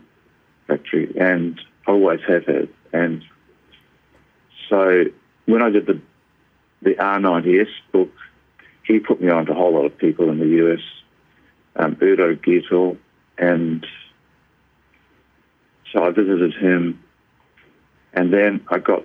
factory, 0.68 1.14
and 1.20 1.60
always 1.88 2.20
have 2.28 2.46
had. 2.46 2.70
And 2.94 3.24
so 4.70 5.06
when 5.46 5.64
I 5.64 5.70
did 5.70 5.86
the 5.86 6.02
the 6.82 6.96
R90S 6.96 7.70
book, 7.92 8.12
he 8.84 9.00
put 9.00 9.22
me 9.22 9.30
on 9.30 9.46
to 9.48 9.52
a 9.52 9.56
whole 9.56 9.74
lot 9.74 9.86
of 9.86 9.98
people 9.98 10.30
in 10.30 10.40
the 10.40 10.74
US, 10.74 10.80
um, 11.76 11.98
Udo 12.02 12.36
Gietl, 12.36 12.98
and 13.38 13.86
so 15.92 16.04
I 16.04 16.12
visited 16.12 16.54
him, 16.54 17.04
and 18.14 18.32
then 18.34 18.66
I 18.70 18.78
got 18.80 19.04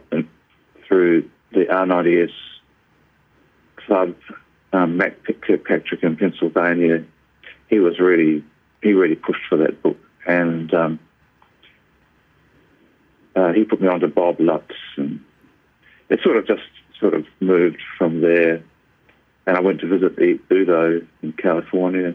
through 0.87 1.29
the 1.53 1.64
R90S 1.64 2.31
club, 3.87 4.14
um, 4.72 4.97
Matt 4.97 5.16
Kirkpatrick 5.24 6.03
in 6.03 6.16
Pennsylvania. 6.16 7.05
He 7.68 7.80
was 7.80 7.99
really 7.99 8.45
he 8.82 8.93
really 8.93 9.16
pushed 9.16 9.45
for 9.49 9.57
that 9.59 9.82
book, 9.82 9.99
and 10.26 10.72
um, 10.74 10.99
uh, 13.35 13.53
he 13.53 13.64
put 13.64 13.80
me 13.80 13.89
on 13.89 14.01
to 14.01 14.09
Bob 14.09 14.41
Lutz 14.41 14.74
and 14.97 15.24
it 16.09 16.20
sort 16.22 16.37
of 16.37 16.47
just 16.47 16.62
sort 17.01 17.14
of 17.14 17.26
moved 17.41 17.80
from 17.99 18.20
there. 18.20 18.62
And 19.47 19.57
I 19.57 19.61
went 19.61 19.80
to 19.80 19.87
visit 19.87 20.16
the 20.16 20.39
Udo 20.51 21.07
in 21.22 21.32
California. 21.32 22.14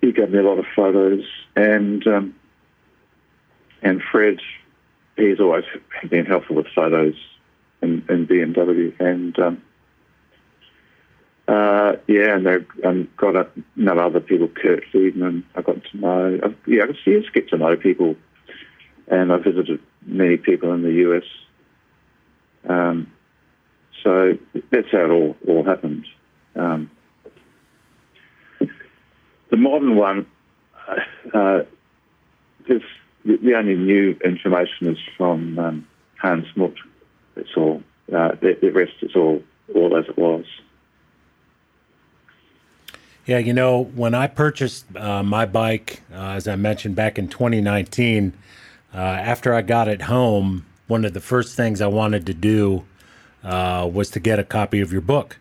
He 0.00 0.12
gave 0.12 0.30
me 0.30 0.38
a 0.38 0.42
lot 0.42 0.58
of 0.58 0.66
photos, 0.74 1.24
and 1.56 2.06
um, 2.06 2.34
and 3.82 4.00
Fred, 4.02 4.38
he's 5.16 5.40
always 5.40 5.64
been 6.08 6.26
helpful 6.26 6.56
with 6.56 6.66
photos 6.74 7.14
in, 7.82 8.04
in 8.08 8.26
BMW, 8.26 8.98
and 9.00 9.36
um, 9.38 9.62
uh, 11.48 11.96
yeah, 12.06 12.36
and 12.36 12.46
they've 12.46 12.66
um, 12.84 13.08
got 13.16 13.36
a, 13.36 13.48
know 13.76 13.98
other 13.98 14.20
people, 14.20 14.48
Kurt 14.48 14.84
Friedman. 14.90 15.44
I 15.54 15.62
got 15.62 15.82
to 15.84 15.96
know, 15.96 16.40
uh, 16.42 16.50
yeah, 16.66 16.84
I 16.84 16.92
just 16.92 17.32
get 17.32 17.48
to 17.50 17.58
know 17.58 17.76
people, 17.76 18.16
and 19.08 19.32
I 19.32 19.36
visited 19.38 19.80
many 20.06 20.36
people 20.36 20.72
in 20.72 20.82
the 20.82 20.92
US 20.92 21.24
um, 22.68 23.10
so 24.02 24.38
that's 24.70 24.90
how 24.90 25.04
it 25.04 25.10
all, 25.10 25.36
all 25.46 25.64
happened. 25.64 26.06
Um, 26.56 26.90
the 28.58 29.56
modern 29.56 29.96
one, 29.96 30.26
uh, 30.88 31.36
uh 31.36 31.64
the, 32.68 32.80
the, 33.24 33.54
only 33.54 33.74
new 33.74 34.16
information 34.24 34.88
is 34.88 34.98
from 35.16 35.58
um, 35.58 35.88
Hans 36.20 36.46
Muth. 36.56 36.74
It's 37.36 37.50
all. 37.56 37.82
Uh, 38.08 38.32
the, 38.40 38.58
the, 38.60 38.70
rest 38.70 38.92
is 39.00 39.16
all, 39.16 39.42
all 39.74 39.96
as 39.96 40.04
it 40.06 40.18
was. 40.18 40.44
Yeah, 43.24 43.38
you 43.38 43.52
know, 43.52 43.84
when 43.84 44.14
I 44.14 44.26
purchased 44.26 44.84
uh, 44.96 45.22
my 45.22 45.46
bike, 45.46 46.02
uh, 46.12 46.30
as 46.30 46.48
I 46.48 46.56
mentioned 46.56 46.96
back 46.96 47.18
in 47.18 47.28
2019, 47.28 48.32
uh, 48.92 48.96
after 48.96 49.54
I 49.54 49.62
got 49.62 49.86
it 49.86 50.02
home, 50.02 50.66
one 50.88 51.04
of 51.04 51.12
the 51.12 51.20
first 51.20 51.56
things 51.56 51.80
I 51.80 51.86
wanted 51.86 52.26
to 52.26 52.34
do 52.34 52.84
uh, 53.44 53.88
was 53.92 54.10
to 54.10 54.20
get 54.20 54.40
a 54.40 54.44
copy 54.44 54.80
of 54.80 54.90
your 54.90 55.02
book 55.02 55.38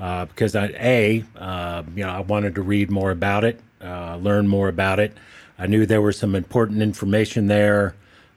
uh, 0.00 0.24
because 0.24 0.56
I, 0.56 0.66
a 0.78 1.24
uh, 1.36 1.82
you 1.94 2.04
know 2.04 2.10
I 2.10 2.20
wanted 2.20 2.54
to 2.56 2.62
read 2.62 2.90
more 2.90 3.10
about 3.10 3.44
it, 3.44 3.60
uh, 3.80 4.16
learn 4.16 4.48
more 4.48 4.68
about 4.68 4.98
it. 4.98 5.16
I 5.58 5.66
knew 5.66 5.86
there 5.86 6.02
was 6.02 6.18
some 6.18 6.34
important 6.34 6.82
information 6.82 7.46
there 7.46 7.94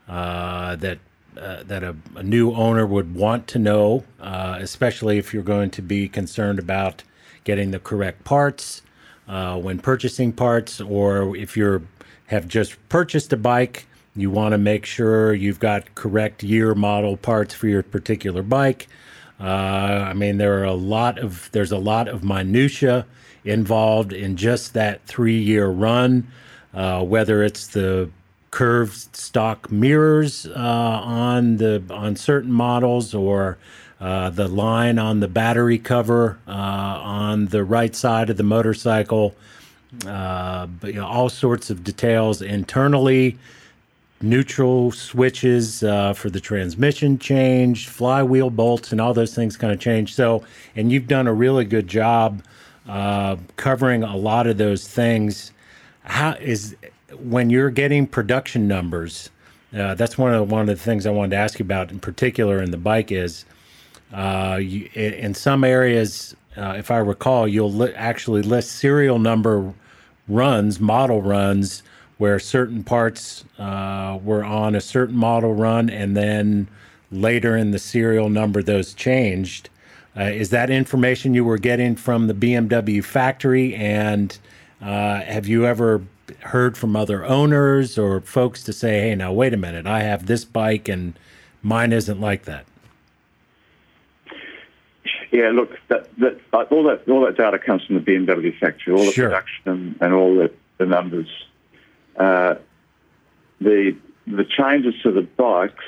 uh, 0.08 0.76
that 0.76 1.00
uh, 1.38 1.64
that 1.64 1.84
a, 1.84 1.96
a, 2.16 2.22
new 2.22 2.54
owner 2.54 2.86
would 2.86 3.16
want 3.16 3.48
to 3.48 3.60
know, 3.60 4.04
especially 4.22 5.18
if 5.18 5.34
you're 5.34 5.42
going 5.42 5.72
to 5.72 5.82
be 5.82 6.08
concerned 6.08 6.60
about 6.60 7.02
getting 7.44 7.72
the 7.72 7.80
correct 7.80 8.24
parts 8.24 8.82
when 9.28 9.80
purchasing 9.80 10.32
parts, 10.34 10.82
or 10.82 11.36
if 11.36 11.56
you're 11.58 11.82
have 12.28 12.48
just 12.48 12.78
purchased 12.90 13.32
a 13.34 13.38
bike 13.38 13.86
You 14.16 14.30
want 14.30 14.54
to 14.54 14.58
make 14.58 14.86
sure 14.86 15.34
you've 15.34 15.60
got 15.60 15.96
correct 15.96 16.44
year 16.44 16.76
model 16.76 17.18
parts 17.18 17.54
for 17.56 17.68
your 17.68 17.82
particular 17.82 18.44
bike. 18.44 18.88
Uh, 19.40 19.44
I 19.44 20.14
mean, 20.14 20.38
there 20.38 20.60
are 20.60 20.66
a 20.66 20.74
lot 20.74 21.18
of 21.18 21.50
there's 21.52 21.72
a 21.72 21.80
lot 21.80 22.08
of 22.08 22.24
minutia 22.24 23.06
involved 23.44 24.14
in 24.14 24.38
just 24.38 24.74
that 24.74 25.06
three 25.06 25.40
year 25.40 25.68
run. 25.68 26.28
Uh, 26.74 27.04
whether 27.04 27.44
it's 27.44 27.68
the 27.68 28.10
curved 28.52 29.16
stock 29.16 29.72
mirrors 29.72 30.46
uh, 30.46 31.02
on 31.04 31.58
the 31.58 31.84
on 31.90 32.16
certain 32.16 32.52
models 32.52 33.14
or 33.16 33.58
uh, 34.00 34.30
the 34.30 34.48
line 34.48 35.00
on 35.00 35.20
the 35.20 35.28
battery 35.28 35.78
cover 35.78 36.38
uh, 36.48 36.52
on 36.52 37.48
the 37.48 37.64
right 37.64 37.96
side 37.96 38.30
of 38.30 38.38
the 38.38 38.44
motorcycle, 38.44 39.36
uh, 40.08 40.66
but, 40.66 40.94
you 40.94 41.00
know, 41.00 41.08
all 41.08 41.30
sorts 41.30 41.70
of 41.70 41.84
details 41.84 42.42
internally. 42.42 43.38
Neutral 44.22 44.92
switches 44.92 45.84
uh, 45.84 46.14
for 46.14 46.30
the 46.30 46.40
transmission 46.40 47.20
changed, 47.20 47.90
flywheel 47.90 48.50
bolts, 48.50 48.92
and 48.92 49.02
all 49.02 49.14
those 49.14 49.36
things 49.36 49.58
kind 49.58 49.74
of 49.74 49.80
change. 49.80 50.16
So, 50.16 50.44
and 50.76 50.92
you've 50.92 51.08
done 51.08 51.28
a 51.28 51.34
really 51.34 51.66
good 51.66 51.88
job 51.88 52.42
uh, 52.88 53.36
covering 53.58 54.04
a 54.04 54.16
lot 54.16 54.48
of 54.48 54.58
those 54.58 54.88
things. 54.88 55.52
How 56.04 56.34
is 56.40 56.76
when 57.20 57.50
you're 57.50 57.70
getting 57.70 58.08
production 58.08 58.68
numbers? 58.68 59.30
That's 59.72 60.18
one 60.18 60.34
of 60.34 60.48
the, 60.48 60.56
one 60.56 60.62
of 60.62 60.68
the 60.68 60.76
things 60.76 61.06
I 61.06 61.10
wanted 61.10 61.32
to 61.32 61.38
ask 61.38 61.60
you 61.60 61.64
about 61.64 61.92
in 61.92 62.00
particular 62.00 62.62
in 62.62 62.72
the 62.72 62.78
bike 62.78 63.12
is 63.12 63.44
uh, 64.14 64.58
you, 64.62 64.90
in 64.94 65.34
some 65.34 65.64
areas, 65.64 66.36
uh, 66.56 66.76
if 66.78 66.92
I 66.92 66.98
recall, 66.98 67.48
you'll 67.48 67.72
li- 67.72 67.94
actually 67.96 68.44
list 68.44 68.74
serial 68.74 69.18
number 69.18 69.74
runs, 70.28 70.80
model 70.80 71.22
runs, 71.22 71.82
where 72.18 72.40
certain 72.40 72.84
parts 72.84 73.44
uh, 73.58 74.20
were 74.24 74.44
on 74.44 74.76
a 74.76 74.82
certain 74.82 75.16
model 75.16 75.54
run, 75.54 75.90
and 75.90 76.16
then 76.16 76.68
later 77.12 77.58
in 77.58 77.72
the 77.72 77.80
serial 77.80 78.30
number, 78.30 78.62
those 78.62 78.94
changed. 78.94 79.70
Uh, 80.16 80.26
is 80.26 80.52
that 80.52 80.70
information 80.70 81.34
you 81.34 81.44
were 81.44 81.58
getting 81.58 81.96
from 81.96 82.28
the 82.28 82.34
BMW 82.34 83.04
factory? 83.04 83.74
And 83.74 84.38
uh, 84.80 85.22
have 85.22 85.48
you 85.48 85.66
ever 85.66 86.04
heard 86.42 86.78
from 86.78 86.96
other 86.96 87.26
owners 87.26 87.98
or 87.98 88.22
folks 88.22 88.64
to 88.64 88.74
say, 88.74 89.00
hey, 89.02 89.16
now, 89.16 89.34
wait 89.34 89.54
a 89.54 89.58
minute, 89.58 89.88
I 89.88 90.02
have 90.02 90.28
this 90.28 90.46
bike 90.46 90.88
and 90.88 91.18
mine 91.64 91.92
isn't 91.92 92.22
like 92.22 92.46
that? 92.46 92.66
Yeah, 95.34 95.50
look, 95.50 95.72
that, 95.88 96.16
that, 96.20 96.40
all 96.70 96.84
that 96.84 97.10
all 97.10 97.26
that 97.26 97.36
data 97.36 97.58
comes 97.58 97.84
from 97.86 97.96
the 97.96 98.02
BMW 98.02 98.56
factory, 98.60 98.94
all 98.94 99.08
the 99.08 99.14
Sure. 99.14 99.30
production 99.30 99.98
and 100.00 100.14
all 100.14 100.36
the, 100.36 100.52
the 100.78 100.86
numbers. 100.86 101.28
Uh, 102.16 102.56
the 103.60 103.98
the 104.28 104.46
changes 104.46 104.94
to 105.02 105.12
the 105.12 105.24
bikes. 105.24 105.84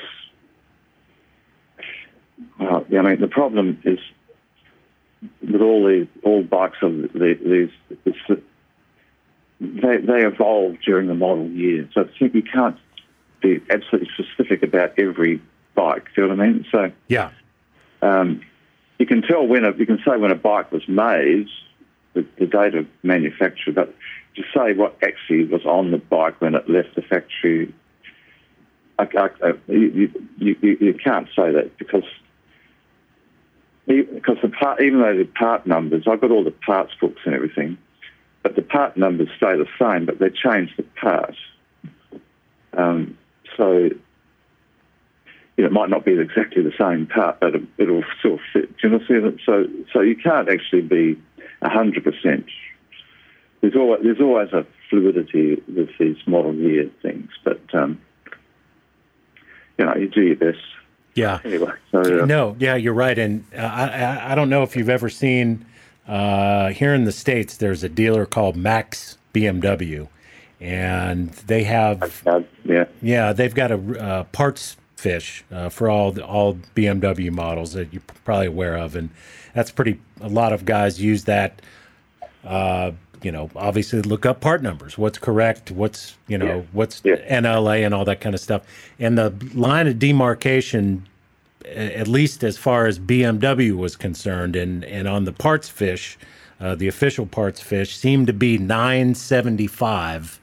Well, 2.58 2.84
I 2.90 3.02
mean, 3.02 3.20
the 3.20 3.28
problem 3.28 3.80
is 3.84 4.00
with 5.40 5.60
all 5.62 5.86
these 5.86 6.08
all 6.24 6.42
bikes 6.42 6.78
the, 6.80 7.38
these, 7.40 7.98
it's 8.04 8.18
that 8.28 8.42
they 9.60 9.98
they 9.98 10.26
evolve 10.26 10.78
during 10.84 11.06
the 11.06 11.14
model 11.14 11.46
year. 11.48 11.88
So 11.94 12.00
I 12.00 12.18
think 12.18 12.34
you 12.34 12.42
can't 12.42 12.76
be 13.40 13.60
absolutely 13.70 14.10
specific 14.24 14.64
about 14.64 14.98
every 14.98 15.40
bike. 15.76 16.06
Do 16.16 16.22
you 16.22 16.28
know 16.28 16.34
what 16.34 16.42
I 16.44 16.48
mean? 16.48 16.66
So 16.72 16.90
Yeah. 17.06 17.30
um, 18.02 18.42
you 18.98 19.06
can 19.06 19.22
tell 19.22 19.46
when 19.46 19.64
a, 19.64 19.72
you 19.76 19.86
can 19.86 19.98
say 20.06 20.16
when 20.16 20.30
a 20.30 20.36
bike 20.36 20.72
was 20.72 20.86
made, 20.88 21.48
the, 22.14 22.26
the 22.38 22.46
date 22.46 22.74
of 22.74 22.86
manufacture, 23.02 23.72
but 23.72 23.94
to 24.36 24.42
say 24.54 24.72
what 24.72 24.96
actually 25.02 25.44
was 25.44 25.64
on 25.64 25.90
the 25.90 25.98
bike 25.98 26.40
when 26.40 26.54
it 26.54 26.68
left 26.68 26.94
the 26.94 27.02
factory, 27.02 27.72
I, 28.98 29.02
I, 29.02 29.28
I, 29.42 29.52
you, 29.68 30.10
you, 30.38 30.56
you, 30.62 30.94
can't 30.94 31.28
say 31.36 31.52
that 31.52 31.76
because 31.78 32.04
because 33.86 34.38
the 34.42 34.48
part, 34.48 34.80
even 34.80 35.00
though 35.00 35.16
the 35.16 35.26
part 35.26 35.66
numbers, 35.66 36.04
I've 36.08 36.20
got 36.20 36.30
all 36.30 36.42
the 36.42 36.50
parts 36.50 36.92
books 37.00 37.20
and 37.24 37.34
everything, 37.34 37.78
but 38.42 38.56
the 38.56 38.62
part 38.62 38.96
numbers 38.96 39.28
stay 39.36 39.56
the 39.56 39.66
same, 39.78 40.06
but 40.06 40.18
they 40.18 40.30
change 40.30 40.74
the 40.76 40.82
part. 41.00 41.36
Um, 42.72 43.16
so 43.56 43.90
you 45.56 45.64
know, 45.64 45.68
it 45.68 45.72
might 45.72 45.88
not 45.88 46.04
be 46.04 46.18
exactly 46.18 46.62
the 46.62 46.72
same 46.78 47.06
part, 47.06 47.40
but 47.40 47.54
it, 47.54 47.62
it'll 47.78 48.04
still 48.18 48.38
fit. 48.52 48.76
Do 48.76 48.88
you 48.88 48.90
know 48.90 48.98
what 48.98 49.10
I'm 49.10 49.22
saying? 49.22 49.40
So, 49.46 49.64
so 49.92 50.00
you 50.00 50.16
can't 50.16 50.48
actually 50.48 50.82
be 50.82 51.20
hundred 51.62 52.04
percent. 52.04 52.46
There's 53.60 53.74
always 53.74 54.02
there's 54.02 54.20
always 54.20 54.52
a 54.52 54.66
fluidity 54.90 55.62
with 55.74 55.88
these 55.98 56.16
model 56.26 56.54
year 56.54 56.90
things, 57.02 57.30
but 57.42 57.60
um, 57.74 58.00
you 59.78 59.84
know, 59.84 59.94
you 59.96 60.08
do 60.08 60.22
your 60.22 60.36
best 60.36 60.58
Yeah. 61.14 61.40
anyway. 61.44 61.72
So, 61.90 62.00
uh, 62.00 62.26
No, 62.26 62.56
yeah, 62.58 62.76
you're 62.76 62.94
right. 62.94 63.18
And 63.18 63.44
uh, 63.54 63.60
I, 63.62 64.32
I, 64.32 64.34
don't 64.34 64.48
know 64.48 64.62
if 64.62 64.76
you've 64.76 64.88
ever 64.88 65.08
seen 65.08 65.66
uh, 66.06 66.70
here 66.70 66.94
in 66.94 67.04
the 67.04 67.12
States, 67.12 67.56
there's 67.56 67.82
a 67.82 67.88
dealer 67.88 68.26
called 68.26 68.56
Max 68.56 69.18
BMW, 69.34 70.08
and 70.60 71.30
they 71.30 71.64
have, 71.64 72.22
yeah, 72.64 72.84
yeah, 73.02 73.32
they've 73.32 73.54
got 73.54 73.70
a 73.70 74.00
uh, 74.00 74.24
parts 74.24 74.76
fiche 74.96 75.44
uh, 75.52 75.68
for 75.68 75.88
all 75.88 76.12
the, 76.12 76.24
all 76.24 76.54
BMW 76.74 77.30
models 77.30 77.72
that 77.74 77.92
you're 77.92 78.02
probably 78.24 78.46
aware 78.46 78.76
of. 78.76 78.96
And 78.96 79.10
that's 79.54 79.70
pretty, 79.70 80.00
a 80.20 80.28
lot 80.28 80.52
of 80.52 80.64
guys 80.64 81.00
use 81.00 81.24
that. 81.24 81.60
Uh, 82.44 82.92
you 83.22 83.32
know, 83.32 83.50
obviously 83.56 84.02
look 84.02 84.26
up 84.26 84.40
part 84.40 84.62
numbers. 84.62 84.96
What's 84.98 85.18
correct? 85.18 85.70
What's 85.70 86.16
you 86.28 86.38
know, 86.38 86.46
Yeah. 86.58 86.62
what's 86.72 87.00
Yeah. 87.04 87.16
NLA 87.28 87.84
and 87.84 87.94
all 87.94 88.04
that 88.04 88.20
kind 88.20 88.34
of 88.34 88.40
stuff. 88.40 88.62
And 88.98 89.16
the 89.18 89.32
line 89.54 89.86
of 89.86 89.98
demarcation 89.98 91.04
at 91.74 92.06
least 92.06 92.44
as 92.44 92.56
far 92.56 92.86
as 92.86 92.98
BMW 92.98 93.72
was 93.76 93.96
concerned, 93.96 94.54
and, 94.54 94.84
and 94.84 95.08
on 95.08 95.24
the 95.24 95.32
parts 95.32 95.68
fiche, 95.68 96.16
uh, 96.60 96.76
the 96.76 96.86
official 96.86 97.26
parts 97.26 97.60
fiche 97.60 97.96
seemed 97.96 98.28
to 98.28 98.32
be 98.32 98.56
975 98.58 100.38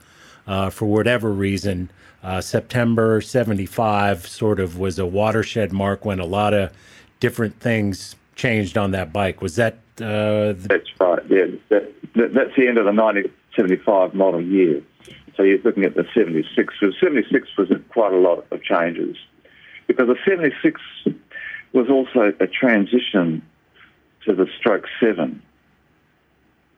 uh, 0.47 0.69
for 0.69 0.85
whatever 0.85 1.31
reason. 1.31 1.89
Uh, 2.23 2.39
September 2.39 3.19
75 3.19 4.25
sort 4.25 4.59
of 4.59 4.79
was 4.79 4.97
a 4.97 5.05
watershed 5.05 5.73
mark 5.73 6.05
when 6.05 6.19
a 6.19 6.25
lot 6.25 6.53
of 6.53 6.71
different 7.19 7.59
things 7.59 8.15
changed 8.35 8.77
on 8.77 8.91
that 8.91 9.11
bike. 9.11 9.41
Was 9.41 9.57
that 9.57 9.73
uh, 9.97 10.53
the, 10.53 10.67
that's 10.69 10.89
right. 10.99 11.21
Yeah, 11.29 11.45
that, 11.69 11.93
that, 12.15 12.33
that's 12.33 12.55
the 12.55 12.67
end 12.67 12.77
of 12.77 12.85
the 12.85 12.93
1975 12.93 14.13
model 14.13 14.41
year. 14.41 14.81
So 15.35 15.43
you're 15.43 15.59
looking 15.59 15.83
at 15.83 15.95
the 15.95 16.05
76. 16.13 16.73
So 16.79 16.91
76 16.99 17.57
was 17.57 17.69
quite 17.89 18.13
a 18.13 18.17
lot 18.17 18.45
of 18.51 18.63
changes 18.63 19.17
because 19.87 20.07
the 20.07 20.17
76 20.25 20.79
was 21.73 21.89
also 21.89 22.33
a 22.39 22.47
transition 22.47 23.41
to 24.25 24.33
the 24.33 24.47
stroke 24.57 24.85
7. 24.99 25.41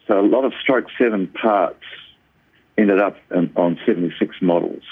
So 0.08 0.20
a 0.20 0.26
lot 0.26 0.46
of 0.46 0.54
stroke 0.62 0.88
7 0.98 1.28
parts 1.28 1.84
ended 2.78 3.00
up 3.00 3.18
in, 3.32 3.52
on 3.56 3.80
76 3.86 4.36
models, 4.42 4.84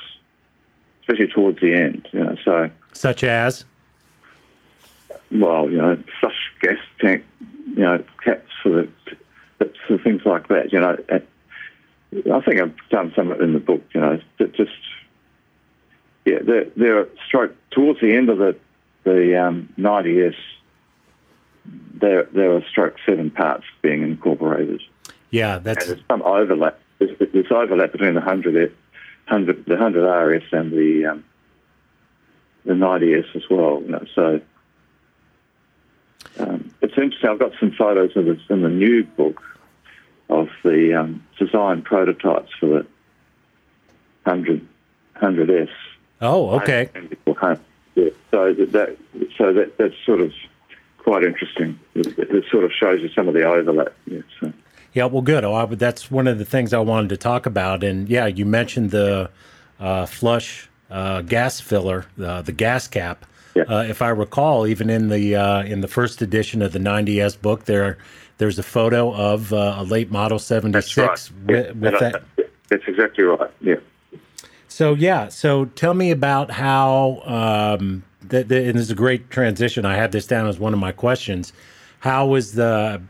especially 1.04 1.28
towards 1.28 1.60
the 1.62 1.74
end. 1.74 2.08
You 2.12 2.24
know, 2.24 2.36
so 2.44 2.70
such 2.94 3.24
as? 3.24 3.66
well, 5.34 5.70
you 5.70 5.78
know, 5.78 5.98
flush 6.20 6.52
gas 6.62 6.78
tank, 7.00 7.24
you 7.68 7.84
know, 7.84 8.04
caps 8.24 8.50
for 8.62 8.88
the, 9.60 9.98
things 10.04 10.22
like 10.26 10.48
that. 10.50 10.72
You 10.72 10.80
know, 10.80 10.98
And 11.10 11.24
I 12.32 12.42
think 12.42 12.62
I've 12.62 12.76
done 12.90 13.14
some 13.16 13.32
of 13.32 13.40
it 13.40 13.44
in 13.44 13.54
the 13.54 13.60
book. 13.60 13.84
You 13.94 14.02
know, 14.02 14.20
that 14.40 14.54
just 14.54 14.72
yeah, 16.26 16.40
there 16.42 16.66
there 16.76 17.00
are 17.00 17.10
stroke 17.28 17.56
towards 17.72 18.00
the 18.02 18.16
end 18.16 18.30
of 18.30 18.38
the 18.38 18.56
the 19.04 19.42
um, 19.42 19.70
90s. 19.78 20.36
There 21.66 22.24
there 22.34 22.56
are 22.56 22.64
stroke 22.70 22.96
seven 23.06 23.32
parts 23.32 23.66
being 23.82 24.04
incorporated. 24.04 24.82
Yeah, 25.32 25.58
And 25.58 25.66
that's 25.66 25.88
there's 25.88 26.02
some 26.10 26.22
overlap. 26.22 26.80
There's, 27.00 27.18
there's 27.34 27.52
overlap 27.52 27.92
between 27.92 28.14
the 28.14 28.20
100, 28.20 28.76
100 29.28 29.66
the 29.66 29.76
100 29.76 30.26
RS 30.26 30.44
and 30.52 30.72
the 30.72 31.06
um, 31.06 31.24
the 32.66 32.74
90S 32.74 33.36
as 33.36 33.44
well. 33.50 33.82
You 33.82 33.92
know, 33.92 34.06
so 34.16 34.42
um, 36.40 36.74
it's 36.82 36.94
interesting. 36.98 37.30
I've 37.30 37.40
got 37.40 37.54
some 37.60 37.72
photos 37.72 38.16
of 38.16 38.26
this 38.26 38.40
in 38.50 38.62
the 38.62 38.70
new 38.70 39.04
book 39.04 39.42
of 40.30 40.50
the 40.64 41.00
um, 41.00 41.26
design 41.38 41.82
prototypes 41.82 42.52
for 42.60 42.68
the 42.68 42.88
100 44.24 44.68
100S. 45.22 45.70
oh 46.22 46.50
okay. 46.52 46.90
Yeah, 47.96 48.10
so 48.32 48.54
that, 48.54 48.72
that 48.72 48.98
so 49.38 49.54
that 49.54 49.78
that's 49.78 49.96
sort 50.06 50.22
of 50.22 50.34
quite 50.98 51.24
interesting. 51.24 51.80
It, 51.94 52.18
it 52.18 52.46
sort 52.50 52.64
of 52.64 52.72
shows 52.72 53.02
you 53.02 53.10
some 53.10 53.28
of 53.28 53.34
the 53.34 53.44
overlap. 53.44 53.94
Yeah, 54.06 54.22
so. 54.40 54.52
Yeah, 54.94 55.06
well, 55.06 55.22
good. 55.22 55.44
Oh, 55.44 55.54
I, 55.54 55.66
that's 55.66 56.12
one 56.12 56.28
of 56.28 56.38
the 56.38 56.46
things 56.46 56.74
I 56.74 56.80
wanted 56.80 57.10
to 57.10 57.18
talk 57.18 57.46
about. 57.46 57.84
And 57.84 58.08
yeah, 58.08 58.28
you 58.28 58.46
mentioned 58.46 58.92
the 58.92 59.30
uh, 59.80 60.06
flush 60.06 60.70
uh, 60.92 61.22
gas 61.22 61.60
filler, 61.60 62.06
uh, 62.24 62.42
the 62.44 62.52
gas 62.52 62.88
cap. 62.88 63.26
Yeah. 63.56 63.64
Uh, 63.64 63.84
if 63.84 64.02
I 64.02 64.10
recall, 64.10 64.66
even 64.68 64.90
in 64.90 65.10
the 65.10 65.36
uh, 65.36 65.64
in 65.64 65.82
the 65.82 65.88
first 65.88 66.22
edition 66.22 66.62
of 66.62 66.72
the 66.72 66.80
90s 66.80 67.40
book, 67.40 67.66
there 67.66 67.98
there's 68.38 68.58
a 68.58 68.64
photo 68.64 69.14
of 69.14 69.54
uh, 69.54 69.76
a 69.78 69.84
late 69.84 70.12
model 70.12 70.40
76 70.40 70.96
That's 70.96 71.32
right. 71.32 71.46
with, 71.46 71.66
Yeah, 71.66 71.72
with 71.92 72.00
that. 72.00 72.24
That's 72.70 72.84
exactly 72.88 73.24
right. 73.24 73.52
Yeah. 73.62 73.76
So 74.68 74.96
yeah, 74.96 75.30
so 75.30 75.66
tell 75.66 75.94
me 75.94 76.12
about 76.12 76.52
how. 76.52 77.22
Um, 77.26 78.04
and 78.32 78.50
this 78.50 78.76
is 78.76 78.90
a 78.90 78.96
great 78.96 79.30
transition. 79.30 79.86
I 79.86 79.96
had 79.96 80.12
this 80.12 80.26
down 80.26 80.48
as 80.48 80.58
one 80.58 80.74
of 80.74 80.80
my 80.80 80.92
questions. 80.92 81.54
How 82.04 82.28
was 82.28 82.52
the? 82.52 83.02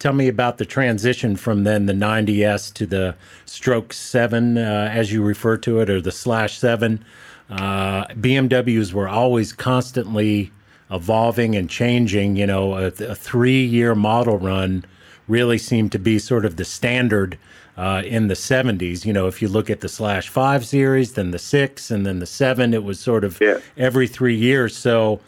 Tell 0.00 0.12
me 0.12 0.26
about 0.26 0.58
the 0.58 0.64
transition 0.64 1.36
from 1.36 1.62
then 1.62 1.86
the 1.86 1.92
90s 1.92 2.74
to 2.74 2.84
the 2.84 3.14
Stroke 3.44 3.92
Seven, 3.92 4.58
uh, 4.58 4.90
as 4.92 5.12
you 5.12 5.22
refer 5.22 5.56
to 5.58 5.78
it, 5.78 5.88
or 5.88 6.00
the 6.00 6.10
Slash 6.10 6.58
Seven. 6.58 7.04
Uh, 7.48 8.06
BMWs 8.06 8.92
were 8.92 9.08
always 9.08 9.52
constantly 9.52 10.50
evolving 10.90 11.54
and 11.54 11.70
changing. 11.70 12.34
You 12.34 12.48
know, 12.48 12.74
a, 12.74 12.86
a 12.86 13.14
three-year 13.14 13.94
model 13.94 14.36
run 14.36 14.84
really 15.28 15.56
seemed 15.56 15.92
to 15.92 16.00
be 16.00 16.18
sort 16.18 16.44
of 16.44 16.56
the 16.56 16.64
standard 16.64 17.38
uh, 17.76 18.02
in 18.04 18.26
the 18.26 18.34
70s. 18.34 19.04
You 19.04 19.12
know, 19.12 19.28
if 19.28 19.40
you 19.40 19.46
look 19.46 19.70
at 19.70 19.78
the 19.78 19.88
slash 19.88 20.28
five 20.28 20.66
series, 20.66 21.12
then 21.12 21.30
the 21.30 21.38
six, 21.38 21.88
and 21.88 22.04
then 22.04 22.18
the 22.18 22.26
seven, 22.26 22.74
it 22.74 22.82
was 22.82 22.98
sort 22.98 23.22
of 23.22 23.40
Yeah. 23.40 23.58
every 23.76 24.08
three 24.08 24.34
years. 24.34 24.76
So, 24.76 25.20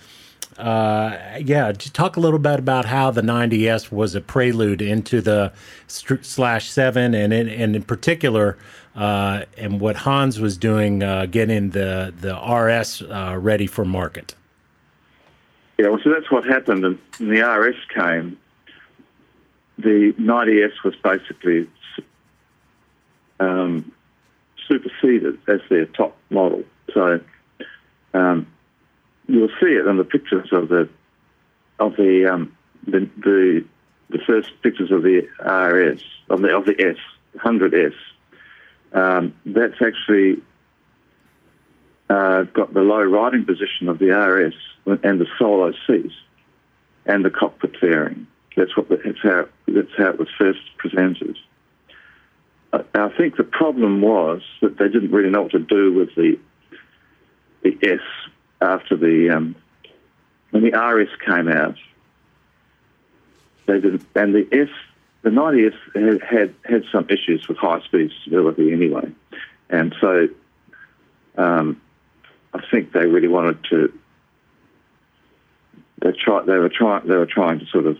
uh, 0.62 1.38
yeah, 1.44 1.72
talk 1.72 2.16
a 2.16 2.20
little 2.20 2.38
bit 2.38 2.60
about 2.60 2.84
how 2.84 3.10
the 3.10 3.20
90S 3.20 3.90
was 3.90 4.14
a 4.14 4.20
prelude 4.20 4.80
into 4.80 5.20
the 5.20 5.52
str- 5.88 6.22
slash 6.22 6.70
seven, 6.70 7.14
and 7.14 7.32
in, 7.32 7.48
and 7.48 7.74
in 7.74 7.82
particular, 7.82 8.56
uh, 8.94 9.42
and 9.58 9.80
what 9.80 9.96
Hans 9.96 10.38
was 10.38 10.56
doing, 10.56 11.02
uh, 11.02 11.26
getting 11.26 11.70
the 11.70 12.14
the 12.16 12.34
RS 12.36 13.02
uh, 13.02 13.36
ready 13.40 13.66
for 13.66 13.84
market. 13.84 14.36
Yeah, 15.78 15.88
well, 15.88 16.00
so 16.04 16.10
that's 16.10 16.30
what 16.30 16.44
happened. 16.44 16.84
And 16.84 16.98
the 17.18 17.40
RS 17.40 17.76
came, 17.92 18.38
the 19.78 20.12
90S 20.12 20.84
was 20.84 20.94
basically 20.96 21.68
um, 23.40 23.90
superseded 24.68 25.40
as 25.48 25.60
their 25.68 25.86
top 25.86 26.16
model. 26.30 26.62
So 26.94 27.20
um, 28.14 28.46
you'll 29.32 29.48
see 29.60 29.72
it 29.72 29.86
in 29.86 29.96
the 29.96 30.04
pictures 30.04 30.48
of 30.52 30.68
the 30.68 30.88
of 31.78 31.96
the 31.96 32.30
um, 32.30 32.54
the, 32.86 33.08
the 33.16 33.64
the 34.10 34.18
first 34.26 34.50
pictures 34.62 34.90
of 34.92 35.02
the 35.02 35.20
RS 35.42 36.02
of 36.28 36.42
the 36.42 36.54
of 36.54 36.66
the 36.66 36.76
S 36.78 36.98
100S. 37.38 37.94
Um, 38.92 39.34
that's 39.46 39.80
actually 39.80 40.42
uh, 42.10 42.42
got 42.42 42.74
the 42.74 42.82
low 42.82 43.02
riding 43.02 43.46
position 43.46 43.88
of 43.88 43.98
the 43.98 44.10
RS 44.10 44.54
and 45.02 45.18
the 45.18 45.26
solo 45.38 45.72
seat 45.86 46.12
and 47.06 47.24
the 47.24 47.30
cockpit 47.30 47.74
fairing. 47.80 48.26
That's 48.54 48.76
what 48.76 48.90
that's 48.90 49.22
how 49.22 49.46
that's 49.66 49.96
how 49.96 50.10
it 50.10 50.18
was 50.18 50.28
first 50.38 50.60
presented. 50.76 51.38
I, 52.74 52.84
I 52.94 53.08
think 53.16 53.36
the 53.38 53.44
problem 53.44 54.02
was 54.02 54.42
that 54.60 54.76
they 54.76 54.88
didn't 54.88 55.10
really 55.10 55.30
know 55.30 55.42
what 55.42 55.52
to 55.52 55.58
do 55.58 55.94
with 55.94 56.14
the 56.16 56.38
the 57.62 57.78
S 57.82 58.00
after 58.62 58.96
the 58.96 59.30
um, 59.30 59.56
when 60.50 60.62
the 60.62 60.78
RS 60.78 61.08
came 61.26 61.48
out. 61.48 61.76
They 63.66 63.80
didn't, 63.80 64.06
and 64.14 64.34
the 64.34 64.48
S 64.52 64.68
the 65.22 65.30
90S 65.30 65.74
had, 65.94 66.22
had 66.22 66.54
had 66.64 66.84
some 66.90 67.06
issues 67.08 67.46
with 67.48 67.58
high 67.58 67.80
speed 67.82 68.10
stability 68.22 68.72
anyway, 68.72 69.10
and 69.70 69.94
so 70.00 70.28
um, 71.36 71.80
I 72.52 72.60
think 72.70 72.92
they 72.92 73.06
really 73.06 73.28
wanted 73.28 73.64
to. 73.70 73.92
They 76.02 76.12
try. 76.12 76.42
They 76.42 76.58
were 76.58 76.68
trying. 76.68 77.06
They 77.06 77.16
were 77.16 77.26
trying 77.26 77.60
to 77.60 77.66
sort 77.66 77.86
of, 77.86 77.98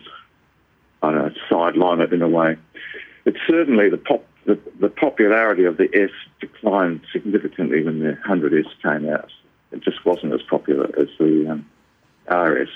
I 1.01 1.11
don't 1.11 1.27
know, 1.27 1.33
sideline 1.49 2.01
it 2.01 2.13
in 2.13 2.21
a 2.21 2.29
way. 2.29 2.57
But 3.23 3.35
certainly 3.47 3.89
the 3.89 3.97
pop, 3.97 4.25
the, 4.45 4.59
the 4.79 4.89
popularity 4.89 5.63
of 5.63 5.77
the 5.77 5.89
S 5.93 6.11
declined 6.41 7.01
significantly 7.13 7.83
when 7.83 7.99
the 7.99 8.17
100S 8.27 8.67
came 8.81 9.09
out. 9.09 9.31
It 9.73 9.81
just 9.81 10.05
wasn't 10.05 10.33
as 10.33 10.41
popular 10.43 10.87
as 10.97 11.07
the 11.17 11.49
um, 11.49 11.69
RS. 12.29 12.69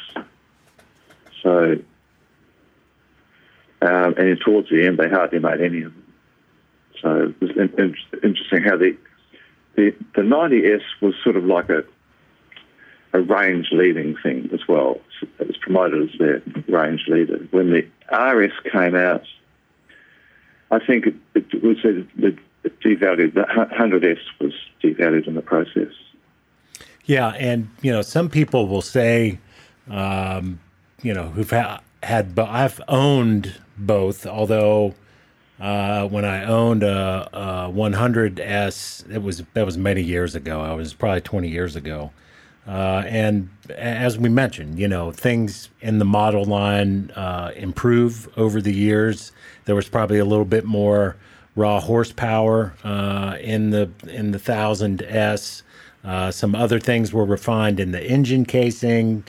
So, 1.43 1.77
um, 3.81 4.15
and 4.17 4.39
towards 4.43 4.69
the 4.69 4.85
end, 4.85 4.97
they 4.97 5.07
hardly 5.07 5.39
made 5.39 5.61
any 5.61 5.83
of 5.83 5.93
them. 5.93 6.13
So 7.01 7.09
it 7.29 7.41
was 7.41 7.51
in, 7.51 7.73
in, 7.77 7.95
interesting 8.23 8.63
how 8.63 8.77
the 8.77 8.97
the 9.75 9.95
the 10.15 10.23
90s 10.23 10.81
was 11.01 11.13
sort 11.23 11.35
of 11.35 11.45
like 11.45 11.69
a 11.69 11.83
a 13.13 13.21
range 13.21 13.67
leading 13.71 14.17
thing 14.21 14.49
as 14.53 14.67
well. 14.67 14.99
It 15.39 15.47
was 15.47 15.57
promoted 15.57 16.09
as 16.09 16.19
their 16.19 16.41
range 16.67 17.05
leader. 17.07 17.37
When 17.51 17.71
the 17.71 17.87
RS 18.11 18.53
came 18.71 18.95
out, 18.95 19.23
I 20.71 20.79
think 20.85 21.07
it, 21.07 21.15
it 21.35 21.63
was 21.63 21.77
it, 21.83 22.39
it 22.63 22.79
devalued. 22.81 23.33
The 23.35 23.41
100S 23.41 24.19
was 24.41 24.53
devalued 24.83 25.27
in 25.27 25.35
the 25.35 25.41
process. 25.41 25.93
Yeah, 27.07 27.29
and 27.29 27.69
you 27.81 27.91
know, 27.91 28.01
some 28.01 28.29
people 28.29 28.67
will 28.67 28.81
say, 28.81 29.39
um, 29.89 30.59
you 31.01 31.13
know, 31.13 31.29
who've 31.29 31.49
ha- 31.49 31.81
had, 32.03 32.35
but 32.35 32.49
I've 32.49 32.81
owned 32.89 33.55
both. 33.77 34.27
Although 34.27 34.93
uh, 35.59 36.05
when 36.07 36.25
I 36.25 36.43
owned 36.43 36.83
a, 36.83 37.29
a 37.33 37.71
100s, 37.71 39.09
it 39.09 39.23
was 39.23 39.41
that 39.53 39.65
was 39.65 39.77
many 39.77 40.03
years 40.03 40.35
ago. 40.35 40.61
I 40.61 40.73
was 40.73 40.93
probably 40.93 41.21
20 41.21 41.47
years 41.47 41.75
ago. 41.77 42.11
Uh, 42.67 43.03
and 43.07 43.49
as 43.77 44.19
we 44.19 44.27
mentioned, 44.27 44.77
you 44.77 44.89
know, 44.89 45.11
things 45.11 45.69
in 45.79 45.99
the 45.99 46.05
model 46.05 46.43
line 46.43 47.11
uh, 47.11 47.51
improve 47.55 48.27
over 48.37 48.61
the 48.61 48.73
years. 48.73 49.31
There 49.63 49.75
was 49.75 49.87
probably 49.87 50.19
a 50.19 50.25
little 50.25 50.45
bit 50.45 50.65
more 50.65 51.15
raw 51.55 51.79
horsepower 51.79 52.73
uh, 52.83 53.37
in 53.39 53.69
the 53.69 53.89
in 54.09 54.31
the 54.31 54.39
thousand 54.39 55.01
S. 55.03 55.63
Uh, 56.07 56.31
some 56.31 56.55
other 56.55 56.79
things 56.79 57.11
were 57.11 57.25
refined 57.25 57.81
in 57.81 57.91
the 57.91 58.01
engine 58.01 58.45
casing. 58.45 59.25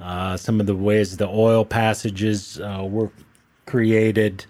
Uh, 0.00 0.36
some 0.36 0.60
of 0.60 0.66
the 0.66 0.74
ways 0.74 1.18
the 1.18 1.28
oil 1.28 1.64
passages 1.64 2.58
uh, 2.58 2.84
were 2.88 3.10
created, 3.66 4.46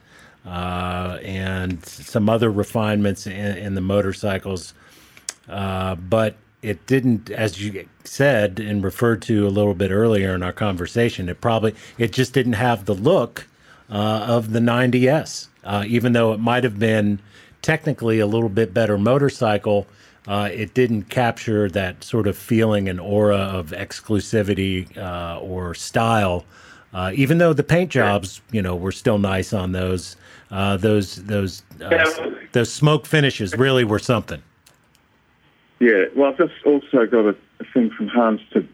uh, 0.46 1.18
and 1.22 1.84
some 1.84 2.28
other 2.28 2.50
refinements 2.50 3.26
in, 3.26 3.56
in 3.58 3.74
the 3.74 3.80
motorcycles. 3.80 4.74
Uh, 5.48 5.96
but 5.96 6.36
it 6.62 6.86
didn't, 6.86 7.30
as 7.30 7.60
you 7.60 7.88
said 8.04 8.60
and 8.60 8.84
referred 8.84 9.20
to 9.20 9.46
a 9.46 9.50
little 9.50 9.74
bit 9.74 9.90
earlier 9.90 10.34
in 10.34 10.42
our 10.42 10.52
conversation, 10.52 11.28
it 11.28 11.40
probably 11.40 11.74
it 11.98 12.12
just 12.12 12.32
didn't 12.32 12.54
have 12.54 12.84
the 12.84 12.94
look 12.94 13.48
of 13.90 14.52
the 14.52 14.60
90s, 14.60 15.48
uh, 15.64 15.84
even 15.86 16.12
though 16.12 16.32
it 16.32 16.38
might 16.38 16.64
have 16.64 16.78
been 16.78 17.18
technically 17.60 18.20
a 18.20 18.26
little 18.26 18.48
bit 18.48 18.72
better 18.72 18.96
motorcycle. 18.96 19.86
Uh, 20.26 20.48
it 20.52 20.72
didn't 20.74 21.04
capture 21.04 21.68
that 21.68 22.04
sort 22.04 22.26
of 22.26 22.36
feeling 22.36 22.88
and 22.88 23.00
aura 23.00 23.36
of 23.36 23.70
exclusivity 23.70 24.96
uh, 24.96 25.40
or 25.40 25.74
style. 25.74 26.44
Uh, 26.94 27.10
even 27.14 27.38
though 27.38 27.52
the 27.52 27.64
paint 27.64 27.90
jobs, 27.90 28.40
you 28.52 28.62
know, 28.62 28.76
were 28.76 28.92
still 28.92 29.18
nice 29.18 29.52
on 29.52 29.72
those, 29.72 30.16
uh, 30.50 30.76
those 30.76 31.16
those 31.24 31.62
those 32.52 32.72
smoke 32.72 33.06
finishes 33.06 33.56
really 33.56 33.82
were 33.82 33.98
something. 33.98 34.42
Yeah, 35.82 36.04
well, 36.14 36.30
I've 36.30 36.38
just 36.38 36.54
also 36.64 37.06
got 37.06 37.24
a, 37.24 37.36
a 37.58 37.64
thing 37.74 37.90
from 37.90 38.06
Hans 38.06 38.40
to, 38.52 38.64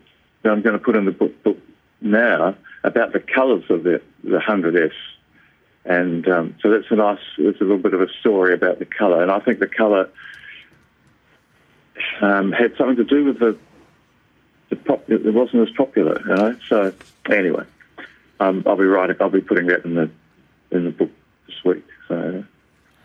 that 0.43 0.53
I'm 0.53 0.61
going 0.61 0.75
to 0.75 0.79
put 0.79 0.95
in 0.95 1.07
the 1.07 1.11
book, 1.11 1.43
book 1.43 1.57
now 2.03 2.55
about 2.85 3.15
the 3.15 3.21
colours 3.21 3.65
of 3.71 3.83
the, 3.83 4.03
the 4.25 4.41
100S. 4.41 4.93
And 5.87 6.29
um, 6.29 6.55
so 6.61 6.69
that's 6.71 6.85
a 6.91 6.97
nice, 6.97 7.19
it's 7.39 7.63
a 7.63 7.65
little 7.65 7.79
bit 7.79 7.95
of 7.95 8.03
a 8.03 8.09
story 8.21 8.53
about 8.53 8.79
the 8.79 8.85
colour. 8.85 9.23
And 9.23 9.31
I 9.31 9.39
think 9.41 9.59
the 9.59 9.67
colour 9.67 10.11
um, 12.21 12.53
had 12.53 12.77
something 12.77 12.97
to 12.97 13.05
do 13.05 13.25
with 13.25 13.39
the, 13.39 13.57
the 14.71 14.77
pop, 14.77 15.09
it 15.09 15.33
wasn't 15.33 15.69
as 15.69 15.75
popular, 15.77 16.21
you 16.21 16.35
know. 16.35 16.57
So 16.69 16.93
anyway, 17.31 17.65
um, 18.41 18.63
I'll 18.67 18.77
be 18.77 18.85
writing, 18.85 19.17
I'll 19.21 19.31
be 19.31 19.41
putting 19.41 19.67
that 19.67 19.85
in 19.85 19.95
the, 19.95 20.11
in 20.71 20.85
the 20.85 20.91
book 20.91 21.11
this 21.47 21.65
week. 21.65 21.85
So. 22.09 22.45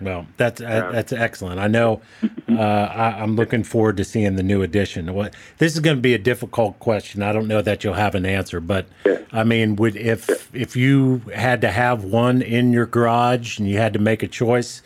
Well, 0.02 0.28
that's 0.38 0.60
uh, 0.60 0.90
that's 0.92 1.14
excellent. 1.14 1.60
I 1.60 1.68
know. 1.68 2.02
Uh, 2.54 2.88
I, 2.94 3.24
I'm 3.24 3.36
looking 3.36 3.64
forward 3.64 3.98
to 3.98 4.04
seeing 4.04 4.36
the 4.36 4.44
new 4.44 4.62
edition. 4.62 5.12
What 5.16 5.34
this 5.58 5.74
is 5.74 5.80
going 5.80 5.98
to 5.98 6.02
be 6.02 6.14
a 6.14 6.20
difficult 6.20 6.78
question. 6.78 7.24
I 7.24 7.34
don't 7.34 7.48
know 7.48 7.64
that 7.64 7.84
you'll 7.84 7.96
have 7.96 8.14
an 8.14 8.28
answer, 8.28 8.60
but 8.60 8.86
Yeah. 9.08 9.18
I 9.32 9.44
mean, 9.44 9.76
would 9.78 9.96
if 9.96 10.54
if 10.54 10.76
you 10.76 11.24
had 11.34 11.62
to 11.62 11.72
have 11.72 12.04
one 12.04 12.44
in 12.44 12.72
your 12.72 12.86
garage 12.86 13.58
and 13.58 13.68
you 13.68 13.80
had 13.80 13.92
to 13.94 14.00
make 14.00 14.22
a 14.22 14.28
choice 14.28 14.84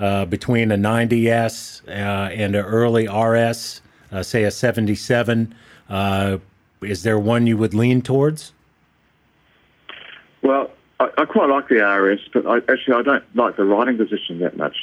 uh, 0.00 0.24
between 0.24 0.72
a 0.72 0.76
90s 0.76 1.86
uh, 1.86 1.90
and 1.90 2.56
an 2.56 2.64
early 2.64 3.06
RS, 3.06 3.82
uh, 4.10 4.22
say 4.22 4.44
a 4.44 4.50
77, 4.50 5.54
uh, 5.90 6.38
is 6.80 7.02
there 7.02 7.18
one 7.18 7.46
you 7.46 7.58
would 7.58 7.74
lean 7.74 8.00
towards? 8.00 8.52
Well, 10.40 10.70
I, 10.98 11.10
I 11.18 11.24
quite 11.26 11.50
like 11.50 11.68
the 11.68 11.84
RS, 11.84 12.20
but 12.32 12.46
I, 12.46 12.56
actually 12.72 12.94
I 12.94 13.02
don't 13.02 13.36
like 13.36 13.56
the 13.56 13.64
riding 13.64 13.98
position 13.98 14.38
that 14.38 14.56
much. 14.56 14.76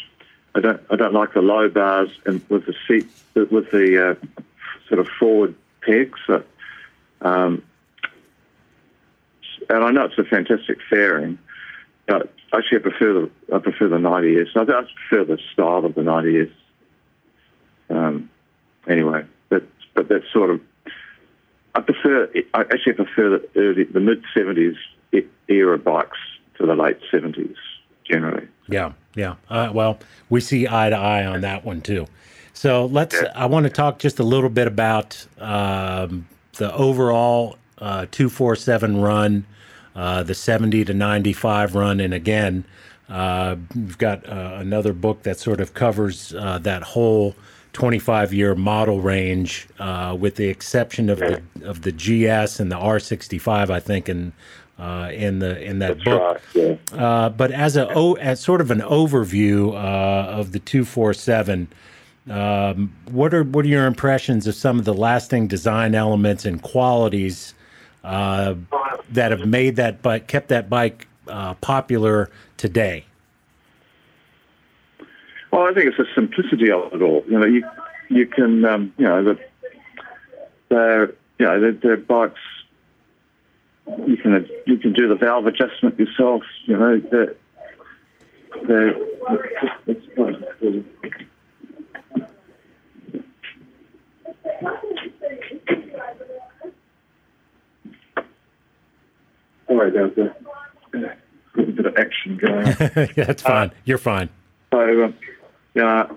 I 0.53 0.59
don't. 0.59 0.81
I 0.89 0.95
don't 0.95 1.13
like 1.13 1.33
the 1.33 1.41
low 1.41 1.69
bars 1.69 2.09
and 2.25 2.41
with 2.49 2.65
the 2.65 2.73
seat 2.87 3.07
with 3.35 3.69
the 3.69 4.11
uh, 4.11 4.41
sort 4.87 4.99
of 4.99 5.07
forward 5.07 5.53
pegs. 5.81 6.19
So, 6.25 6.43
um, 7.21 7.63
and 9.69 9.83
I 9.83 9.91
know 9.91 10.05
it's 10.05 10.17
a 10.17 10.23
fantastic 10.23 10.79
fairing, 10.89 11.37
but 12.07 12.33
actually 12.53 12.79
I 12.79 12.81
prefer 12.81 13.13
the 13.13 13.55
I 13.55 13.59
prefer 13.59 13.87
the 13.87 13.97
90s. 13.97 14.47
I, 14.55 14.61
I 14.61 14.83
prefer 15.09 15.25
the 15.25 15.39
style 15.53 15.85
of 15.85 15.95
the 15.95 16.01
90s. 16.01 16.51
Um, 17.89 18.29
anyway. 18.87 19.25
But 19.49 19.63
but 19.93 20.09
that's 20.09 20.31
sort 20.31 20.49
of. 20.51 20.61
I 21.75 21.81
prefer. 21.81 22.29
I 22.53 22.61
actually 22.61 22.93
prefer 22.93 23.29
the 23.29 23.49
early, 23.55 23.83
the 23.83 23.99
mid 23.99 24.23
seventies 24.33 24.75
era 25.49 25.77
bikes 25.77 26.17
to 26.57 26.65
the 26.65 26.75
late 26.75 26.99
seventies 27.11 27.55
generally. 28.03 28.47
Yeah, 28.67 28.93
yeah. 29.15 29.35
Uh, 29.49 29.71
well, 29.73 29.99
we 30.29 30.41
see 30.41 30.67
eye 30.67 30.89
to 30.89 30.95
eye 30.95 31.25
on 31.25 31.41
that 31.41 31.63
one 31.63 31.81
too. 31.81 32.07
So 32.53 32.85
let's. 32.87 33.15
Yeah. 33.15 33.31
I 33.35 33.45
want 33.45 33.65
to 33.65 33.69
talk 33.69 33.99
just 33.99 34.19
a 34.19 34.23
little 34.23 34.49
bit 34.49 34.67
about 34.67 35.25
um, 35.37 36.27
the 36.53 36.73
overall 36.73 37.57
uh, 37.77 38.07
two 38.09 38.29
four 38.29 38.55
seven 38.55 38.99
run, 38.99 39.45
uh, 39.97 40.23
the 40.23 40.35
seventy 40.35 40.85
to 40.85 40.93
ninety 40.93 41.33
five 41.33 41.75
run, 41.75 41.99
and 41.99 42.13
again, 42.13 42.63
uh, 43.09 43.57
we've 43.75 43.97
got 43.97 44.27
uh, 44.29 44.57
another 44.59 44.93
book 44.93 45.23
that 45.23 45.39
sort 45.39 45.59
of 45.59 45.73
covers 45.73 46.33
uh, 46.35 46.59
that 46.59 46.83
whole 46.83 47.35
25 47.77 48.33
year 48.33 48.55
model 48.55 49.01
range, 49.01 49.67
uh, 49.77 50.17
with 50.19 50.35
the 50.35 50.47
exception 50.47 51.09
of 51.09 51.19
the 51.19 51.41
of 51.63 51.83
the 51.83 51.91
GS 51.91 52.59
and 52.59 52.71
the 52.71 52.75
R65, 52.75 53.69
I 53.69 53.79
think, 53.79 54.09
in 54.09 54.33
uh, 54.79 55.11
in 55.13 55.37
the 55.39 55.61
in 55.61 55.79
that 55.79 55.99
That's 55.99 56.03
book. 56.03 56.41
Right, 56.55 56.79
yeah. 56.91 56.97
uh, 56.97 57.29
but 57.29 57.51
as 57.51 57.77
a 57.77 57.87
as 58.19 58.39
sort 58.39 58.61
of 58.61 58.71
an 58.71 58.81
overview 58.81 59.73
uh, 59.73 60.39
of 60.39 60.53
the 60.53 60.59
247, 60.59 61.67
um, 62.29 62.93
what 63.11 63.31
are 63.33 63.43
what 63.43 63.63
are 63.63 63.69
your 63.69 63.85
impressions 63.85 64.47
of 64.47 64.55
some 64.55 64.79
of 64.79 64.85
the 64.85 64.93
lasting 64.93 65.47
design 65.47 65.93
elements 65.93 66.45
and 66.45 66.61
qualities 66.61 67.53
uh, 68.07 68.55
that 69.11 69.31
have 69.31 69.45
made 69.45 69.75
that 69.75 70.01
bike 70.01 70.27
kept 70.27 70.47
that 70.47 70.69
bike 70.69 71.07
uh, 71.27 71.53
popular 71.55 72.29
today? 72.55 73.05
Well, 75.51 75.63
I 75.63 75.73
think 75.73 75.87
it's 75.87 75.97
the 75.97 76.05
simplicity 76.15 76.71
of 76.71 76.93
it 76.93 77.01
all. 77.01 77.23
You 77.27 77.39
know, 77.39 77.45
you 77.45 77.63
you 78.09 78.25
can 78.25 78.63
um, 78.63 78.93
you 78.97 79.05
know 79.05 79.23
the 79.23 79.39
they're 80.69 81.07
you 81.37 81.45
know 81.45 81.71
they're 81.71 81.97
bikes. 81.97 82.39
You 84.05 84.17
can 84.17 84.47
you 84.65 84.77
can 84.77 84.93
do 84.93 85.07
the 85.09 85.15
valve 85.15 85.45
adjustment 85.45 85.99
yourself. 85.99 86.43
You 86.65 86.77
know 86.77 86.99
they're, 86.99 87.35
they're 88.67 88.95
Sorry 99.67 99.89
about 99.89 100.15
that. 100.15 101.17
A 101.57 101.61
bit 101.61 101.85
of 101.85 101.97
action 101.97 102.37
going. 102.37 102.65
yeah, 103.15 103.25
That's 103.25 103.41
fine. 103.41 103.69
Uh, 103.69 103.73
You're 103.85 103.97
fine. 103.97 104.29
So, 104.71 105.05
um, 105.05 105.15
yeah, 105.73 106.07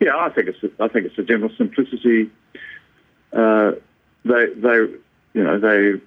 yeah, 0.00 0.16
I 0.16 0.28
think 0.30 0.48
it's 0.48 0.58
I 0.80 0.88
think 0.88 1.06
it's 1.06 1.18
a 1.18 1.22
general 1.22 1.50
simplicity. 1.56 2.30
Uh, 3.32 3.72
they 4.24 4.46
they 4.56 4.76
you 5.34 5.42
know 5.42 5.58
they 5.58 6.00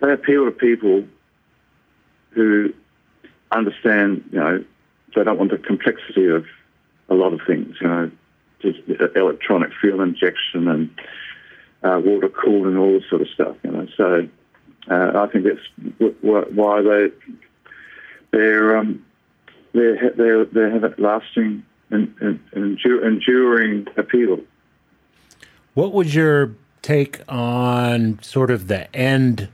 they 0.00 0.12
appeal 0.12 0.44
to 0.44 0.50
people 0.50 1.04
who 2.30 2.72
understand 3.50 4.24
you 4.32 4.38
know 4.38 4.64
they 5.14 5.24
don't 5.24 5.38
want 5.38 5.50
the 5.50 5.58
complexity 5.58 6.26
of 6.26 6.44
a 7.08 7.14
lot 7.14 7.32
of 7.32 7.40
things 7.46 7.76
you 7.80 7.88
know 7.88 8.10
just 8.60 8.78
electronic 9.16 9.70
fuel 9.80 10.00
injection 10.00 10.68
and 10.68 10.90
uh, 11.82 12.00
water 12.02 12.28
cooling 12.28 12.72
and 12.72 12.78
all 12.78 12.92
this 12.92 13.08
sort 13.10 13.20
of 13.20 13.28
stuff 13.28 13.56
you 13.64 13.70
know 13.70 13.86
so 13.96 14.28
uh, 14.90 15.12
I 15.14 15.26
think 15.28 15.44
that's 15.44 16.14
why 16.20 16.82
they 16.82 17.10
they're 18.32 18.76
um, 18.76 19.04
they 19.72 19.96
they 20.16 20.44
they 20.52 20.70
have 20.70 20.84
a 20.84 20.94
lasting 20.98 21.64
and, 21.90 22.14
and, 22.20 22.40
and 22.52 22.78
enduring 22.84 23.86
appeal. 23.96 24.40
What 25.74 25.92
was 25.92 26.14
your 26.14 26.54
take 26.82 27.20
on 27.28 28.18
sort 28.22 28.50
of 28.50 28.68
the 28.68 28.94
end 28.94 29.48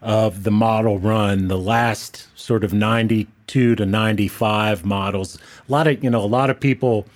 of 0.00 0.44
the 0.44 0.50
model 0.50 0.98
run, 0.98 1.48
the 1.48 1.58
last 1.58 2.28
sort 2.38 2.62
of 2.62 2.72
92 2.72 3.74
to 3.74 3.86
95 3.86 4.84
models? 4.84 5.38
A 5.68 5.72
lot 5.72 5.86
of, 5.86 6.02
you 6.02 6.10
know, 6.10 6.22
a 6.22 6.26
lot 6.26 6.50
of 6.50 6.60
people 6.60 7.06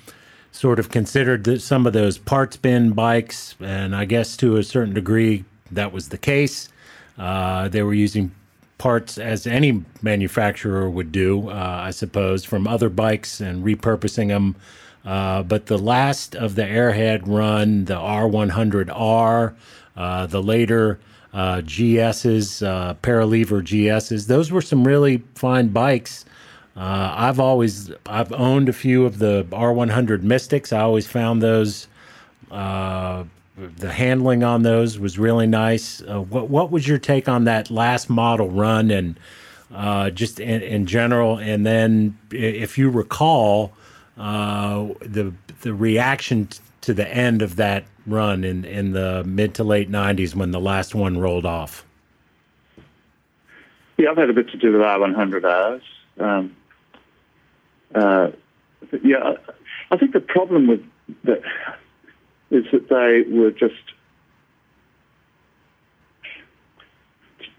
sort 0.50 0.78
of 0.78 0.90
considered 0.90 1.62
some 1.62 1.86
of 1.86 1.92
those 1.92 2.18
parts 2.18 2.56
bin 2.56 2.92
bikes, 2.92 3.54
and 3.60 3.94
I 3.96 4.04
guess 4.04 4.36
to 4.38 4.56
a 4.56 4.62
certain 4.62 4.94
degree 4.94 5.44
that 5.70 5.92
was 5.92 6.10
the 6.10 6.18
case. 6.18 6.68
Uh, 7.18 7.68
they 7.68 7.82
were 7.82 7.94
using 7.94 8.32
parts 8.78 9.16
as 9.16 9.46
any 9.46 9.84
manufacturer 10.02 10.90
would 10.90 11.12
do, 11.12 11.48
uh, 11.48 11.82
I 11.84 11.90
suppose, 11.90 12.44
from 12.44 12.66
other 12.66 12.88
bikes 12.88 13.40
and 13.40 13.64
repurposing 13.64 14.28
them. 14.28 14.56
Uh, 15.04 15.42
but 15.42 15.66
the 15.66 15.78
last 15.78 16.34
of 16.34 16.54
the 16.56 16.62
Airhead 16.62 17.22
run, 17.26 17.84
the 17.84 17.94
R100R, 17.94 19.54
uh, 19.96 20.26
the 20.26 20.42
later 20.42 20.98
uh, 21.32 21.56
GSs, 21.58 22.66
uh, 22.66 22.94
Paralever 23.02 23.62
GSs, 23.62 24.26
those 24.26 24.50
were 24.50 24.62
some 24.62 24.84
really 24.84 25.22
fine 25.34 25.68
bikes. 25.68 26.24
Uh, 26.76 27.14
I've 27.16 27.38
always 27.38 27.90
I've 28.06 28.32
owned 28.32 28.68
a 28.68 28.72
few 28.72 29.04
of 29.04 29.18
the 29.18 29.44
R100 29.50 30.22
Mystics. 30.22 30.72
I 30.72 30.80
always 30.80 31.06
found 31.06 31.42
those 31.42 31.86
the 33.56 33.92
handling 33.92 34.42
on 34.42 34.62
those 34.62 34.98
was 34.98 35.18
really 35.18 35.46
nice. 35.46 36.02
Uh, 36.02 36.20
what 36.20 36.48
what 36.48 36.70
was 36.70 36.88
your 36.88 36.98
take 36.98 37.28
on 37.28 37.44
that 37.44 37.70
last 37.70 38.08
model 38.08 38.50
run 38.50 38.90
and 38.90 39.18
uh, 39.72 40.10
just 40.10 40.40
in, 40.40 40.62
in, 40.62 40.86
general? 40.86 41.38
And 41.38 41.66
then, 41.66 42.18
if 42.30 42.78
you 42.78 42.90
recall, 42.90 43.72
uh, 44.16 44.88
the 45.00 45.32
the 45.60 45.74
reaction 45.74 46.48
to 46.82 46.94
the 46.94 47.08
end 47.08 47.42
of 47.42 47.56
that 47.56 47.84
run 48.06 48.42
in 48.44 48.64
in 48.64 48.92
the 48.92 49.22
mid 49.24 49.54
to 49.54 49.64
late 49.64 49.90
'90s 49.90 50.34
when 50.34 50.50
the 50.50 50.60
last 50.60 50.94
one 50.94 51.18
rolled 51.18 51.46
off. 51.46 51.84
Yeah, 53.98 54.10
I've 54.10 54.16
had 54.16 54.30
a 54.30 54.32
bit 54.32 54.48
to 54.48 54.56
do 54.56 54.72
with 54.72 54.80
R100Rs. 54.80 55.82
Um, 56.18 56.56
uh, 57.94 58.30
yeah, 59.04 59.34
I 59.90 59.96
think 59.96 60.12
the 60.12 60.20
problem 60.20 60.66
with 60.66 60.84
that 61.24 61.42
is 62.52 62.66
that 62.70 62.88
they 62.88 63.34
were 63.34 63.50
just 63.50 63.74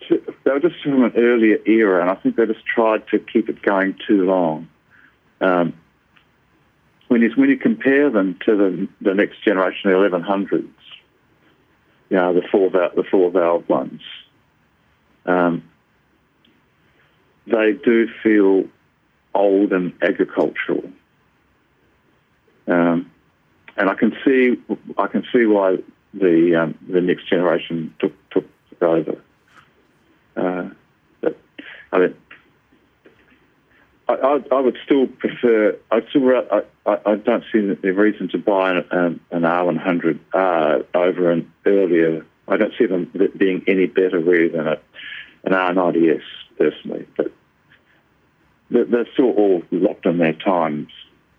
they 0.10 0.52
were 0.52 0.60
just 0.60 0.82
from 0.84 1.04
an 1.04 1.14
earlier 1.18 1.58
era, 1.66 2.02
and 2.02 2.12
I 2.12 2.16
think 2.16 2.36
they 2.36 2.46
just 2.46 2.66
tried 2.66 3.08
to 3.08 3.20
keep 3.20 3.50
it 3.50 3.62
going 3.64 3.98
too 4.08 4.24
long. 4.26 4.70
Um, 5.42 5.74
when 7.08 7.22
you 7.22 7.32
when 7.36 7.50
you 7.50 7.58
compare 7.58 8.10
them 8.10 8.38
to 8.46 8.56
the 8.56 8.88
the 9.02 9.16
next 9.16 9.44
generation, 9.44 9.90
the 9.90 9.98
1100s, 9.98 10.70
you 12.10 12.18
know, 12.18 12.34
the 12.34 12.44
four 12.52 12.70
valve, 12.70 12.96
the 12.96 13.04
four 13.04 13.32
valve 13.32 13.68
ones, 13.68 14.02
um, 15.26 15.64
they 17.48 17.74
do 17.84 18.08
feel 18.22 18.66
old 19.34 19.74
and 19.74 19.94
agricultural. 20.04 20.84
Um, 22.68 23.12
and 23.78 23.90
I 23.90 23.96
can 23.96 24.16
see 24.26 24.62
I 24.98 25.08
can 25.08 25.24
see 25.34 25.46
why 25.46 25.78
the 26.14 26.56
um, 26.56 26.78
the 26.88 27.02
next 27.02 27.28
generation 27.28 27.94
took 28.00 28.14
took 28.30 28.46
over. 28.82 29.18
Uh, 30.36 30.70
but, 31.22 31.38
I 31.92 32.00
mean, 32.00 32.16
I, 34.08 34.42
I, 34.52 34.60
would 34.60 34.78
still 34.84 35.08
prefer. 35.08 35.78
I 35.92 36.02
still 36.10 36.30
I, 36.86 36.98
I, 37.06 37.16
don't 37.16 37.44
see 37.52 37.62
the 37.62 37.94
reason 37.94 38.30
to 38.30 38.38
buy 38.38 38.72
an, 38.72 38.86
um, 38.92 39.20
an 39.32 39.44
R100 39.44 40.20
uh, 40.34 40.98
over 40.98 41.32
an 41.32 41.52
earlier. 41.66 42.26
I 42.48 42.58
don't 42.58 42.74
see 42.78 42.86
them 42.86 43.12
being 43.38 43.64
any 43.68 43.86
better 43.86 44.20
really 44.20 44.50
than 44.50 44.68
a, 44.68 44.80
an 45.46 45.54
R90S 45.54 46.24
personally, 46.58 47.08
but 47.16 47.32
they're 48.70 49.08
still 49.14 49.32
all 49.32 49.64
locked 49.72 50.06
in 50.06 50.18
their 50.18 50.34
times 50.34 50.90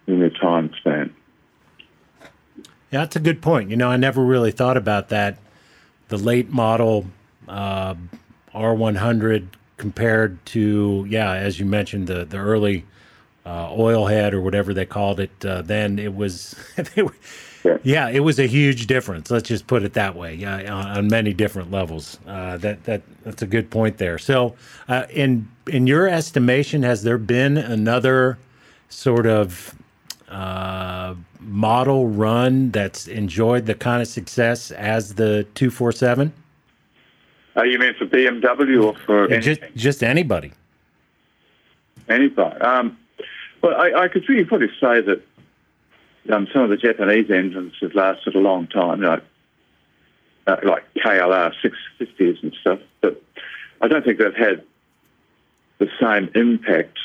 in 0.06 0.20
their 0.20 0.30
time 0.30 0.70
span. 0.78 1.14
Yeah, 2.94 3.00
that's 3.00 3.16
a 3.16 3.20
good 3.20 3.42
point. 3.42 3.70
You 3.70 3.76
know, 3.76 3.90
I 3.90 3.96
never 3.96 4.24
really 4.24 4.52
thought 4.52 4.76
about 4.76 5.08
that. 5.08 5.38
The 6.10 6.16
late 6.16 6.50
model 6.50 7.06
uh, 7.48 7.96
R100 8.54 9.48
compared 9.78 10.46
to, 10.46 11.04
yeah, 11.08 11.32
as 11.32 11.58
you 11.58 11.66
mentioned, 11.66 12.06
the 12.06 12.24
the 12.24 12.36
early 12.36 12.84
uh, 13.44 13.74
oil 13.76 14.06
head 14.06 14.32
or 14.32 14.40
whatever 14.40 14.72
they 14.72 14.86
called 14.86 15.18
it. 15.18 15.44
Uh, 15.44 15.62
then 15.62 15.98
it 15.98 16.14
was, 16.14 16.54
yeah, 17.82 18.10
it 18.10 18.20
was 18.20 18.38
a 18.38 18.46
huge 18.46 18.86
difference. 18.86 19.28
Let's 19.28 19.48
just 19.48 19.66
put 19.66 19.82
it 19.82 19.94
that 19.94 20.14
way. 20.14 20.36
Yeah, 20.36 20.72
on, 20.72 20.86
on 20.98 21.08
many 21.08 21.34
different 21.34 21.72
levels. 21.72 22.20
Uh, 22.28 22.58
that 22.58 22.84
that 22.84 23.02
that's 23.24 23.42
a 23.42 23.48
good 23.48 23.70
point 23.70 23.98
there. 23.98 24.18
So, 24.18 24.54
uh, 24.86 25.06
in 25.10 25.48
in 25.66 25.88
your 25.88 26.06
estimation, 26.06 26.84
has 26.84 27.02
there 27.02 27.18
been 27.18 27.56
another 27.56 28.38
sort 28.88 29.26
of 29.26 29.74
uh, 30.28 31.16
model 31.44 32.08
run 32.08 32.70
that's 32.70 33.06
enjoyed 33.06 33.66
the 33.66 33.74
kind 33.74 34.02
of 34.02 34.08
success 34.08 34.70
as 34.70 35.14
the 35.14 35.46
247? 35.54 36.32
Uh, 37.56 37.62
you 37.62 37.78
mean 37.78 37.94
for 37.94 38.06
BMW 38.06 38.82
or 38.82 38.94
for 39.06 39.30
yeah, 39.30 39.38
just 39.38 39.60
just 39.76 40.02
anybody? 40.02 40.52
Anybody. 42.08 42.60
Um, 42.60 42.98
well, 43.62 43.80
I, 43.80 44.02
I 44.02 44.08
could 44.08 44.28
really 44.28 44.44
probably 44.44 44.68
say 44.80 45.00
that 45.00 45.22
um, 46.32 46.48
some 46.52 46.62
of 46.62 46.70
the 46.70 46.76
Japanese 46.76 47.30
engines 47.30 47.74
have 47.80 47.94
lasted 47.94 48.34
a 48.34 48.40
long 48.40 48.66
time, 48.66 49.00
like 49.00 49.22
uh, 50.46 50.56
like 50.64 50.84
KLR 50.96 51.52
650s 51.62 52.42
and 52.42 52.54
stuff, 52.60 52.80
but 53.00 53.22
I 53.80 53.88
don't 53.88 54.04
think 54.04 54.18
they've 54.18 54.34
had 54.34 54.62
the 55.78 55.88
same 56.00 56.30
impact 56.34 56.98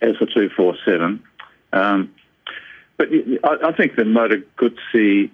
as 0.00 0.14
the 0.20 0.26
247. 0.26 1.22
Um, 1.72 2.14
but 2.98 3.08
I, 3.44 3.68
I, 3.68 3.72
think 3.72 3.96
the 3.96 4.04
Moto 4.04 4.42
Guzzi 4.58 5.30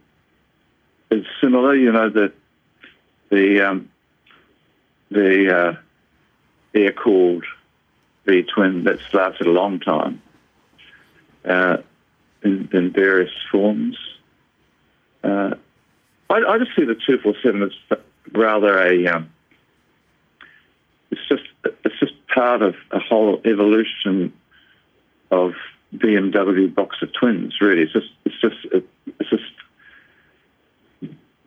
is 1.11 1.27
similar. 1.41 1.75
You 1.75 1.91
know 1.91 2.11
that 2.11 2.33
the 3.31 3.69
um, 3.69 3.91
the 5.11 5.57
uh, 5.57 5.77
air 6.75 6.93
cooled 6.93 7.45
V 8.27 8.43
twin 8.43 8.85
that's 8.85 9.03
lasted 9.13 9.47
a 9.47 9.51
long 9.51 9.81
time 9.81 10.23
uh, 11.45 11.79
in, 12.43 12.69
in, 12.73 12.93
various 12.93 13.33
forms. 13.51 13.97
Uh, 15.23 15.55
I, 16.29 16.35
I, 16.35 16.59
just 16.59 16.77
see 16.77 16.85
the 16.85 16.97
two 17.07 17.19
four 17.19 17.35
seven 17.43 17.63
as 17.63 17.99
rather 18.33 18.79
a 18.79 19.07
um, 19.07 19.31
it's 21.11 21.21
just 21.29 21.45
it's 21.85 21.99
just 21.99 22.13
part 22.29 22.61
of 22.61 22.75
a 22.91 22.99
whole 22.99 23.41
evolution 23.47 24.33
of 25.31 25.55
BMW 25.99 26.75
boxer 26.75 27.07
twins. 27.07 27.55
Really, 27.61 27.83
it's 27.83 27.93
just 27.93 28.09
it's 28.25 28.41
just 28.41 28.57
it's 29.21 29.31
just 29.31 29.43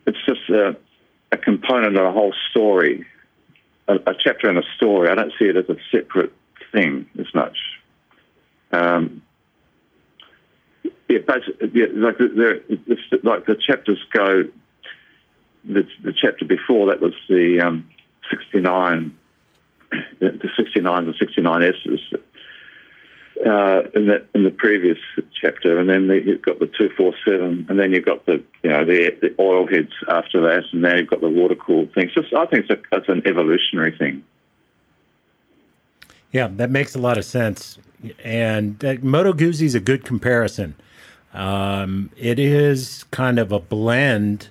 it's 0.06 0.26
just 0.26 0.50
a, 0.50 0.76
a 1.32 1.38
component 1.38 1.98
of 1.98 2.06
a 2.06 2.12
whole 2.12 2.34
story, 2.50 3.06
a, 3.88 3.96
a, 3.96 4.14
chapter 4.18 4.50
in 4.50 4.58
a 4.58 4.64
story. 4.78 5.10
I 5.10 5.16
don't 5.16 5.34
see 5.38 5.46
it 5.46 5.58
as 5.58 5.70
a 5.70 5.76
separate 5.92 6.34
thing 6.72 7.08
as 7.20 7.28
much. 7.34 7.58
Um, 8.72 9.22
yeah, 11.10 11.20
basically, 11.28 11.72
yeah, 11.74 11.88
like 11.94 12.18
the, 12.18 12.64
the, 13.10 13.20
like 13.24 13.46
the 13.46 13.56
chapters 13.56 14.00
go. 14.14 14.44
The, 15.66 15.86
the 16.02 16.14
chapter 16.14 16.46
before 16.46 16.88
that 16.88 17.02
was 17.02 17.14
the 17.28 17.60
um, 17.60 17.90
69, 18.30 19.18
the, 20.20 20.32
the 20.32 20.50
69s 20.58 21.00
and 21.00 21.16
69s 21.16 21.76
uh, 23.46 23.84
in 23.94 24.08
the 24.08 24.26
in 24.34 24.44
the 24.44 24.52
previous 24.52 24.98
chapter, 25.40 25.80
and 25.80 25.90
then 25.90 26.08
the, 26.08 26.22
you've 26.24 26.42
got 26.42 26.60
the 26.60 26.68
two 26.68 26.90
four 26.98 27.14
seven, 27.26 27.66
and 27.70 27.80
then 27.80 27.92
you've 27.92 28.06
got 28.06 28.26
the 28.26 28.44
you 28.64 28.70
know 28.70 28.86
the 28.86 29.16
the 29.22 29.36
oil 29.40 29.68
heads 29.68 29.92
after 30.08 30.42
that, 30.42 30.64
and 30.72 30.82
now 30.82 30.96
you've 30.96 31.10
got 31.10 31.22
the 31.22 31.30
water 31.30 31.56
cooled 31.56 31.94
things. 31.94 32.14
Just 32.14 32.34
I 32.34 32.46
think 32.46 32.66
it's, 32.70 32.82
a, 32.92 32.98
it's 32.98 33.10
an 33.10 33.22
evolutionary 33.26 33.96
thing. 33.98 34.24
Yeah, 36.32 36.48
that 36.54 36.70
makes 36.70 36.96
a 36.96 37.00
lot 37.00 37.18
of 37.18 37.26
sense, 37.26 37.78
and 38.24 38.82
Moto 39.04 39.34
Guzzi 39.34 39.66
is 39.66 39.76
a 39.76 39.80
good 39.80 40.04
comparison. 40.04 40.76
Um, 41.34 42.10
it 42.18 42.40
is 42.40 43.06
kind 43.12 43.40
of 43.40 43.52
a 43.52 43.60
blend, 43.60 44.50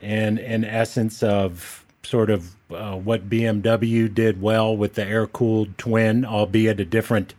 and 0.00 0.38
an 0.38 0.64
essence 0.64 1.22
of 1.22 1.84
sort 2.02 2.30
of 2.30 2.54
uh, 2.70 2.96
what 2.96 3.28
BMW 3.28 4.12
did 4.12 4.40
well 4.40 4.76
with 4.76 4.94
the 4.94 5.04
air 5.04 5.26
cooled 5.26 5.76
twin, 5.78 6.24
albeit 6.24 6.80
a 6.80 6.84
different 6.84 7.34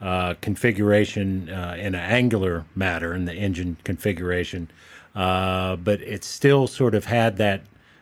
uh, 0.00 0.34
configuration 0.40 1.50
uh, 1.50 1.76
in 1.78 1.94
an 1.94 2.00
angular 2.00 2.64
matter 2.74 3.14
in 3.14 3.26
the 3.26 3.34
engine 3.34 3.76
configuration, 3.84 4.70
uh, 5.14 5.76
but 5.76 6.00
it 6.00 6.24
still 6.24 6.66
sort 6.66 6.94
of 6.94 7.04
had 7.04 7.36
that 7.36 7.60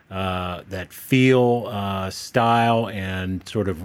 uh, 0.09 0.63
that 0.69 0.93
feel, 0.93 1.67
uh, 1.69 2.09
style, 2.09 2.89
and 2.89 3.47
sort 3.49 3.69
of 3.69 3.83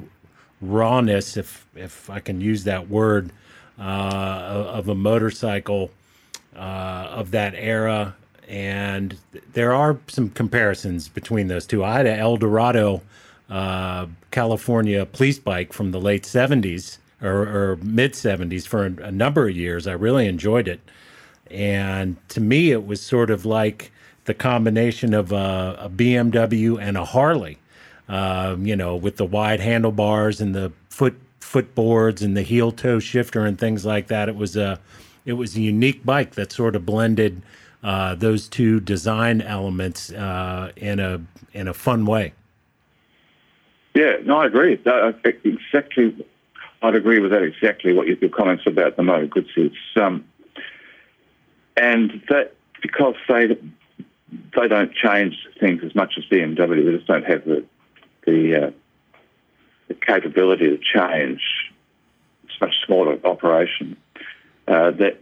rawness, 0.62 1.36
if 1.38 1.66
if 1.76 2.08
I 2.08 2.20
can 2.20 2.40
use 2.40 2.64
that 2.66 2.88
word, 2.88 3.32
of 3.80 4.88
a 4.88 4.96
motorcycle 4.96 5.90
of 6.56 7.32
that 7.32 7.56
era. 7.56 8.16
And 8.48 9.18
there 9.54 9.74
are 9.74 9.98
some 10.08 10.30
comparisons 10.30 11.08
between 11.08 11.48
those 11.48 11.66
two. 11.66 11.84
I 11.84 11.98
had 11.98 12.06
an 12.06 12.20
Eldorado 12.20 13.02
California 14.30 15.06
police 15.08 15.40
bike 15.40 15.74
from 15.74 15.92
the 15.92 16.00
late 16.00 16.24
70s 16.24 17.00
or, 17.22 17.42
or 17.42 17.80
mid 17.82 18.14
70s 18.14 18.68
for 18.68 18.86
a, 18.86 19.08
a, 19.08 19.12
number 19.12 19.48
of 19.48 19.56
years. 19.56 19.88
I 19.88 19.94
really 19.94 20.28
enjoyed 20.28 20.68
it. 20.68 20.80
And 21.50 22.18
to 22.30 22.42
me, 22.42 22.72
it 22.72 22.86
was 22.86 23.02
sort 23.02 23.30
of 23.30 23.46
like 23.46 23.92
the 24.26 24.34
combination 24.34 25.14
of 25.14 25.32
a, 25.32 25.78
a 25.80 25.90
BMW 25.90 26.82
and 26.82 26.98
a 26.98 27.06
Harley, 27.06 27.58
um, 28.08 28.66
you 28.66 28.76
know, 28.76 28.96
with 28.96 29.18
the 29.18 29.26
wide 29.26 29.60
handlebars 29.60 30.42
and 30.42 30.56
the 30.56 30.72
foot 30.90 31.16
footboards 31.42 32.24
and 32.24 32.36
the 32.36 32.42
heel 32.42 32.72
toe 32.72 33.00
shifter 33.00 33.46
and 33.46 33.60
things 33.60 33.86
like 33.86 34.08
that. 34.08 34.30
It 34.30 34.36
was 34.36 34.56
a 34.56 34.80
it 35.26 35.34
was 35.34 35.56
a 35.56 35.62
unique 35.62 36.04
bike 36.06 36.36
that 36.36 36.52
sort 36.52 36.76
of 36.76 36.86
blended 36.86 37.42
uh, 37.84 38.16
those 38.16 38.48
two 38.48 38.80
design 38.80 39.42
elements 39.42 40.12
uh, 40.12 40.72
in 40.76 41.00
a 41.00 41.22
in 41.54 41.68
a 41.68 41.74
fun 41.74 42.06
way. 42.06 42.34
Yeah, 43.94 44.18
no, 44.24 44.38
I 44.38 44.48
agree. 44.48 44.74
Exactly 44.74 46.26
I'd 46.84 46.96
agree 46.96 47.20
with 47.20 47.32
that 47.32 47.44
exactly. 47.44 47.94
What 47.94 48.08
your 48.08 48.30
comments 48.30 48.66
about 48.68 48.98
the 48.98 49.04
Moto 49.04 49.28
Guzzi. 49.28 49.74
Um, 49.96 50.26
and 51.78 52.22
that 52.30 52.54
because 52.82 53.16
they 53.30 53.58
they 54.56 54.68
don't 54.68 54.94
change 54.94 55.36
things 55.60 55.82
as 55.84 55.96
much 55.96 56.16
as 56.18 56.26
BMW. 56.26 56.86
They 56.86 56.98
just 56.98 57.08
don't 57.08 57.26
have 57.26 57.46
the 57.46 57.66
the, 58.26 58.68
uh, 58.68 58.72
the 59.88 59.94
capability 59.94 60.70
to 60.70 60.78
change. 60.78 61.42
It's 62.44 62.54
a 62.62 62.66
much 62.66 62.76
smaller 62.86 63.18
operation. 63.24 63.98
Uh, 64.68 64.92
that 64.92 65.18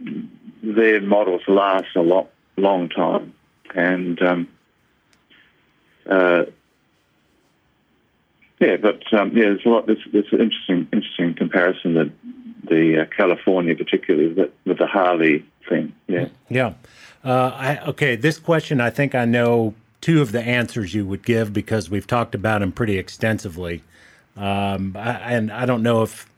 their 0.62 1.00
models 1.00 1.42
last 1.46 1.96
a 1.96 2.02
lot 2.02 2.28
long 2.56 2.88
time, 2.88 3.34
and 3.74 4.20
um, 4.22 4.48
uh, 6.08 6.44
yeah, 8.62 8.76
but 8.76 9.02
um, 9.12 9.36
yeah, 9.36 9.44
there's 9.44 9.66
a 9.66 9.68
lot. 9.68 9.86
There's, 9.86 9.98
there's 10.12 10.32
an 10.32 10.40
interesting, 10.40 10.88
interesting 10.92 11.34
comparison 11.34 11.94
that 11.94 12.12
the 12.68 13.02
uh, 13.02 13.04
California, 13.16 13.74
particularly 13.74 14.28
with, 14.32 14.50
with 14.64 14.78
the 14.78 14.86
Harley 14.86 15.44
thing. 15.68 15.92
Yeah. 16.06 16.28
Yeah. 16.48 16.74
Uh, 17.24 17.50
I, 17.54 17.78
okay, 17.88 18.14
this 18.14 18.38
question, 18.38 18.80
I 18.80 18.90
think 18.90 19.14
I 19.14 19.24
know 19.24 19.74
two 20.00 20.22
of 20.22 20.30
the 20.32 20.42
answers 20.42 20.94
you 20.94 21.04
would 21.06 21.24
give 21.24 21.52
because 21.52 21.90
we've 21.90 22.06
talked 22.06 22.34
about 22.34 22.60
them 22.60 22.72
pretty 22.72 22.98
extensively. 22.98 23.82
Um, 24.36 24.96
I, 24.96 25.10
and 25.34 25.50
I 25.50 25.66
don't 25.66 25.82
know 25.82 26.02
if 26.02 26.30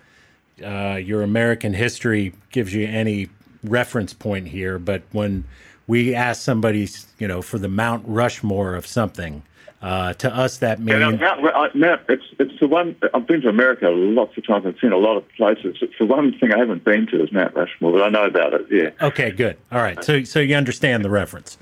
uh, 0.65 0.97
your 0.97 1.23
American 1.23 1.75
history 1.75 2.33
gives 2.51 2.73
you 2.73 2.87
any 2.87 3.29
reference 3.63 4.15
point 4.15 4.49
here, 4.49 4.79
but 4.79 5.03
when 5.13 5.45
we 5.87 6.15
ask 6.15 6.43
somebody, 6.43 6.89
you 7.19 7.29
know, 7.29 7.43
for 7.43 7.59
the 7.59 7.69
Mount 7.69 8.05
Rushmore 8.07 8.75
of 8.75 8.87
something, 8.87 9.43
uh, 9.85 10.15
to 10.15 10.35
us, 10.35 10.57
that 10.59 10.81
means 10.81 10.99
yeah, 10.99 11.11
now, 11.11 11.69
now, 11.75 12.01
it's 12.09 12.25
it's 12.39 12.59
the 12.59 12.67
one. 12.67 12.97
I've 13.13 13.27
been 13.27 13.43
to 13.43 13.51
America 13.51 13.91
lots 13.91 14.35
of 14.39 14.47
times. 14.47 14.65
I've 14.65 14.79
seen 14.81 14.93
a 14.93 14.97
lot 14.97 15.19
of 15.19 15.29
places. 15.37 15.77
It's 15.83 15.93
the 15.99 16.07
one 16.07 16.33
thing 16.39 16.55
I 16.55 16.59
haven't 16.59 16.85
been 16.85 17.07
to 17.09 17.23
is 17.23 17.31
Mount 17.31 17.55
Rushmore, 17.55 17.93
but 17.93 18.03
I 18.03 18.09
know 18.09 18.25
about 18.25 18.55
it. 18.55 18.67
Yeah. 18.71 19.07
Okay, 19.07 19.31
good. 19.31 19.59
All 19.71 19.83
right. 19.83 20.03
So 20.03 20.25
so 20.25 20.41
you 20.41 20.55
understand 20.55 21.05
the 21.05 21.11
reference. 21.11 21.59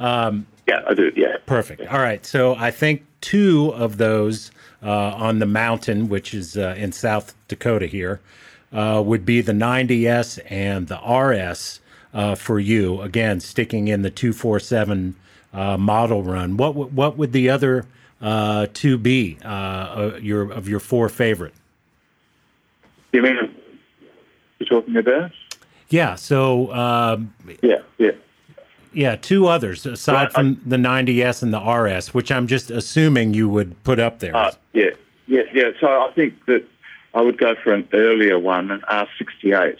Um, 0.00 0.48
yeah, 0.66 0.82
I 0.88 0.94
do. 0.94 1.12
Yeah. 1.14 1.36
Perfect. 1.46 1.82
All 1.86 2.00
right. 2.00 2.26
So 2.26 2.56
I 2.56 2.72
think 2.72 3.04
two 3.20 3.72
of 3.76 3.98
those 3.98 4.50
uh, 4.82 4.90
on 4.90 5.38
the 5.38 5.46
mountain, 5.46 6.08
which 6.08 6.34
is 6.34 6.56
uh, 6.56 6.74
in 6.76 6.90
South 6.90 7.36
Dakota 7.46 7.86
here, 7.86 8.20
uh, 8.72 9.00
would 9.06 9.24
be 9.24 9.42
the 9.42 9.52
90S 9.52 10.40
and 10.50 10.88
the 10.88 10.98
RS 10.98 11.78
uh, 12.14 12.34
for 12.34 12.58
you. 12.58 13.00
Again, 13.00 13.38
sticking 13.38 13.86
in 13.86 14.02
the 14.02 14.10
247 14.10 15.14
uh, 15.52 15.76
model 15.76 16.22
run. 16.22 16.56
What 16.56 16.68
w- 16.72 16.90
what 16.90 17.16
would 17.16 17.32
the 17.32 17.50
other 17.50 17.86
uh, 18.20 18.66
two 18.72 18.98
be? 18.98 19.38
Uh, 19.44 19.48
uh, 19.48 20.18
your 20.20 20.50
of 20.52 20.68
your 20.68 20.80
four 20.80 21.08
favorite. 21.08 21.54
You 23.12 23.22
mean 23.22 23.36
you're 24.58 24.68
talking 24.68 24.96
about? 24.96 25.32
Yeah. 25.88 26.14
So. 26.14 26.72
Um, 26.72 27.34
yeah. 27.62 27.78
Yeah. 27.98 28.12
Yeah, 28.92 29.14
two 29.14 29.46
others 29.46 29.86
aside 29.86 30.32
from 30.32 30.60
the 30.66 30.76
90S 30.76 31.44
and 31.44 31.54
the 31.54 31.60
RS, 31.60 32.12
which 32.12 32.32
I'm 32.32 32.48
just 32.48 32.72
assuming 32.72 33.34
you 33.34 33.48
would 33.48 33.80
put 33.84 34.00
up 34.00 34.18
there. 34.18 34.34
Uh, 34.34 34.50
yeah, 34.72 34.90
yeah, 35.28 35.42
yeah. 35.52 35.70
So 35.80 35.86
I 35.86 36.10
think 36.12 36.44
that 36.46 36.64
I 37.14 37.20
would 37.20 37.38
go 37.38 37.54
for 37.62 37.72
an 37.72 37.88
earlier 37.92 38.36
one, 38.36 38.72
an 38.72 38.80
R68 38.90 39.76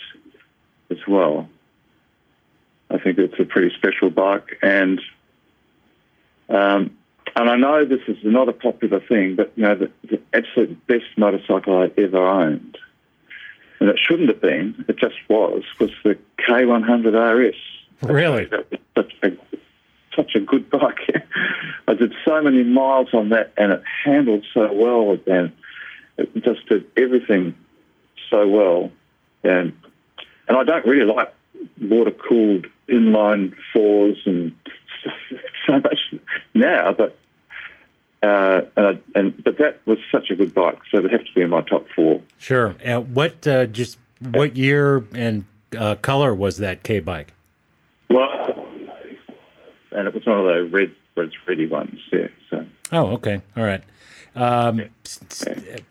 as 0.90 0.98
well. 1.08 1.48
I 2.88 2.98
think 2.98 3.18
it's 3.18 3.38
a 3.40 3.44
pretty 3.44 3.74
special 3.74 4.10
bike, 4.10 4.58
and 4.62 5.00
um, 6.50 6.96
and 7.36 7.48
I 7.48 7.56
know 7.56 7.84
this 7.84 8.00
is 8.08 8.18
not 8.22 8.48
a 8.48 8.52
popular 8.52 9.00
thing, 9.00 9.36
but 9.36 9.52
you 9.56 9.62
know, 9.62 9.74
the, 9.74 9.90
the 10.08 10.20
absolute 10.32 10.86
best 10.86 11.06
motorcycle 11.16 11.80
I 11.80 11.90
ever 12.00 12.18
owned, 12.18 12.76
and 13.78 13.88
it 13.88 13.98
shouldn't 13.98 14.28
have 14.28 14.40
been, 14.40 14.84
it 14.88 14.96
just 14.96 15.16
was, 15.28 15.62
was 15.78 15.90
the 16.04 16.18
K100 16.38 17.14
RS. 17.14 17.54
Really? 18.02 18.48
Such 18.94 19.12
a, 19.22 19.30
such 20.14 20.34
a 20.34 20.40
good 20.40 20.68
bike. 20.70 21.24
I 21.88 21.94
did 21.94 22.14
so 22.24 22.42
many 22.42 22.64
miles 22.64 23.14
on 23.14 23.30
that, 23.30 23.52
and 23.56 23.72
it 23.72 23.82
handled 24.04 24.44
so 24.52 24.72
well, 24.72 25.18
and 25.26 25.52
it 26.16 26.44
just 26.44 26.66
did 26.68 26.84
everything 26.96 27.54
so 28.28 28.46
well. 28.48 28.90
And 29.42 29.72
and 30.48 30.58
I 30.58 30.64
don't 30.64 30.84
really 30.84 31.06
like 31.06 31.32
water 31.80 32.10
cooled 32.10 32.66
inline 32.88 33.54
fours 33.72 34.18
and 34.26 34.54
so 35.66 35.74
much 35.74 36.09
now, 36.54 36.92
but 36.92 37.16
uh, 38.22 38.62
and, 38.76 39.02
and, 39.14 39.44
but 39.44 39.56
that 39.58 39.80
was 39.86 39.98
such 40.12 40.30
a 40.30 40.36
good 40.36 40.52
bike, 40.52 40.78
so 40.90 40.98
it 40.98 41.10
have 41.10 41.24
to 41.24 41.32
be 41.34 41.40
in 41.40 41.50
my 41.50 41.62
top 41.62 41.86
four. 41.94 42.20
Sure. 42.38 42.76
Uh, 42.84 43.00
what 43.00 43.46
uh, 43.46 43.66
just 43.66 43.98
what 44.20 44.56
year 44.56 45.04
and 45.14 45.44
uh, 45.76 45.94
color 45.96 46.34
was 46.34 46.58
that 46.58 46.82
K 46.82 47.00
bike? 47.00 47.32
Well, 48.10 48.66
and 49.92 50.06
it 50.06 50.14
was 50.14 50.26
one 50.26 50.38
of 50.38 50.44
those 50.44 50.70
red, 50.70 50.94
red, 51.16 51.30
ready 51.46 51.66
ones. 51.66 51.98
Yeah. 52.12 52.28
So. 52.50 52.66
Oh, 52.92 53.06
okay. 53.12 53.40
All 53.56 53.64
right. 53.64 53.82
Um, 54.34 54.84
st- 55.04 55.82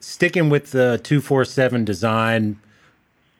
sticking 0.00 0.50
with 0.50 0.72
the 0.72 1.00
two 1.02 1.20
four 1.22 1.44
seven 1.46 1.84
design, 1.84 2.60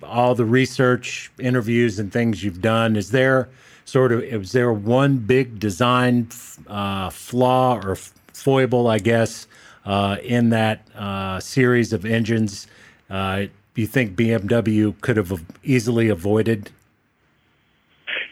all 0.02 0.34
the 0.34 0.44
research, 0.46 1.30
interviews, 1.38 1.98
and 1.98 2.10
things 2.10 2.42
you've 2.42 2.62
done, 2.62 2.96
is 2.96 3.10
there 3.10 3.50
sort 3.86 4.12
of 4.12 4.22
is 4.22 4.52
there 4.52 4.72
one 4.72 5.18
big 5.18 5.58
design 5.58 6.28
uh, 6.66 7.08
flaw 7.08 7.80
or 7.82 7.96
foible, 8.34 8.88
I 8.88 8.98
guess, 8.98 9.46
uh, 9.86 10.18
in 10.22 10.50
that 10.50 10.86
uh, 10.94 11.40
series 11.40 11.94
of 11.94 12.04
engines? 12.04 12.66
Uh, 13.08 13.46
you 13.74 13.86
think 13.86 14.16
BMW 14.16 14.98
could 15.00 15.16
have 15.16 15.44
easily 15.62 16.08
avoided? 16.08 16.70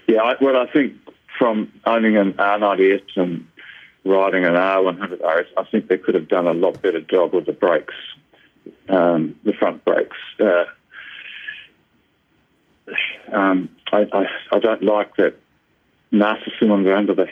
Yeah, 0.06 0.34
well, 0.40 0.56
I 0.56 0.70
think 0.70 0.94
from 1.38 1.72
owning 1.86 2.16
an 2.16 2.34
R90S 2.34 3.16
and 3.16 3.46
riding 4.04 4.44
an 4.44 4.54
R100RS, 4.54 5.46
I 5.56 5.64
think 5.64 5.88
they 5.88 5.98
could 5.98 6.14
have 6.14 6.28
done 6.28 6.46
a 6.46 6.52
lot 6.52 6.80
better 6.82 7.00
job 7.00 7.34
with 7.34 7.46
the 7.46 7.52
brakes, 7.52 7.94
um, 8.88 9.38
the 9.44 9.52
front 9.52 9.84
brakes. 9.84 10.16
Uh, 10.38 10.64
um, 13.32 13.68
I, 13.92 14.06
I, 14.12 14.26
I, 14.52 14.58
don't 14.58 14.82
like 14.82 15.16
that 15.16 15.34
master 16.14 16.52
cylinder 16.58 16.94
under 16.94 17.14
the 17.14 17.28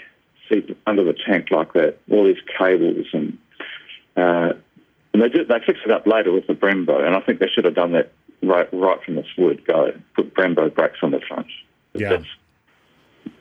seat, 0.49 0.77
under 0.87 1.05
the 1.05 1.15
tank 1.15 1.51
like 1.51 1.73
that. 1.73 1.99
All 2.11 2.25
these 2.25 2.43
cables 2.59 3.07
and 3.13 3.39
uh, 4.17 4.53
and 5.13 5.23
they 5.23 5.29
did, 5.29 5.49
they 5.49 5.59
fixed 5.65 5.85
it 5.85 5.91
up 5.91 6.07
later 6.07 6.33
with 6.33 6.47
the 6.47 6.55
Brembo, 6.55 7.05
and 7.05 7.15
I 7.15 7.21
think 7.21 7.39
they 7.39 7.49
should 7.49 7.65
have 7.65 7.75
done 7.75 7.93
that 7.93 8.13
right 8.43 8.69
right 8.73 9.03
from 9.05 9.17
the 9.17 9.25
word 9.39 9.65
go. 9.65 9.93
Put 10.15 10.35
Brembo 10.35 10.75
brakes 10.75 10.99
on 11.03 11.13
the 11.13 11.21
front. 11.21 11.47
Yeah. 11.95 12.23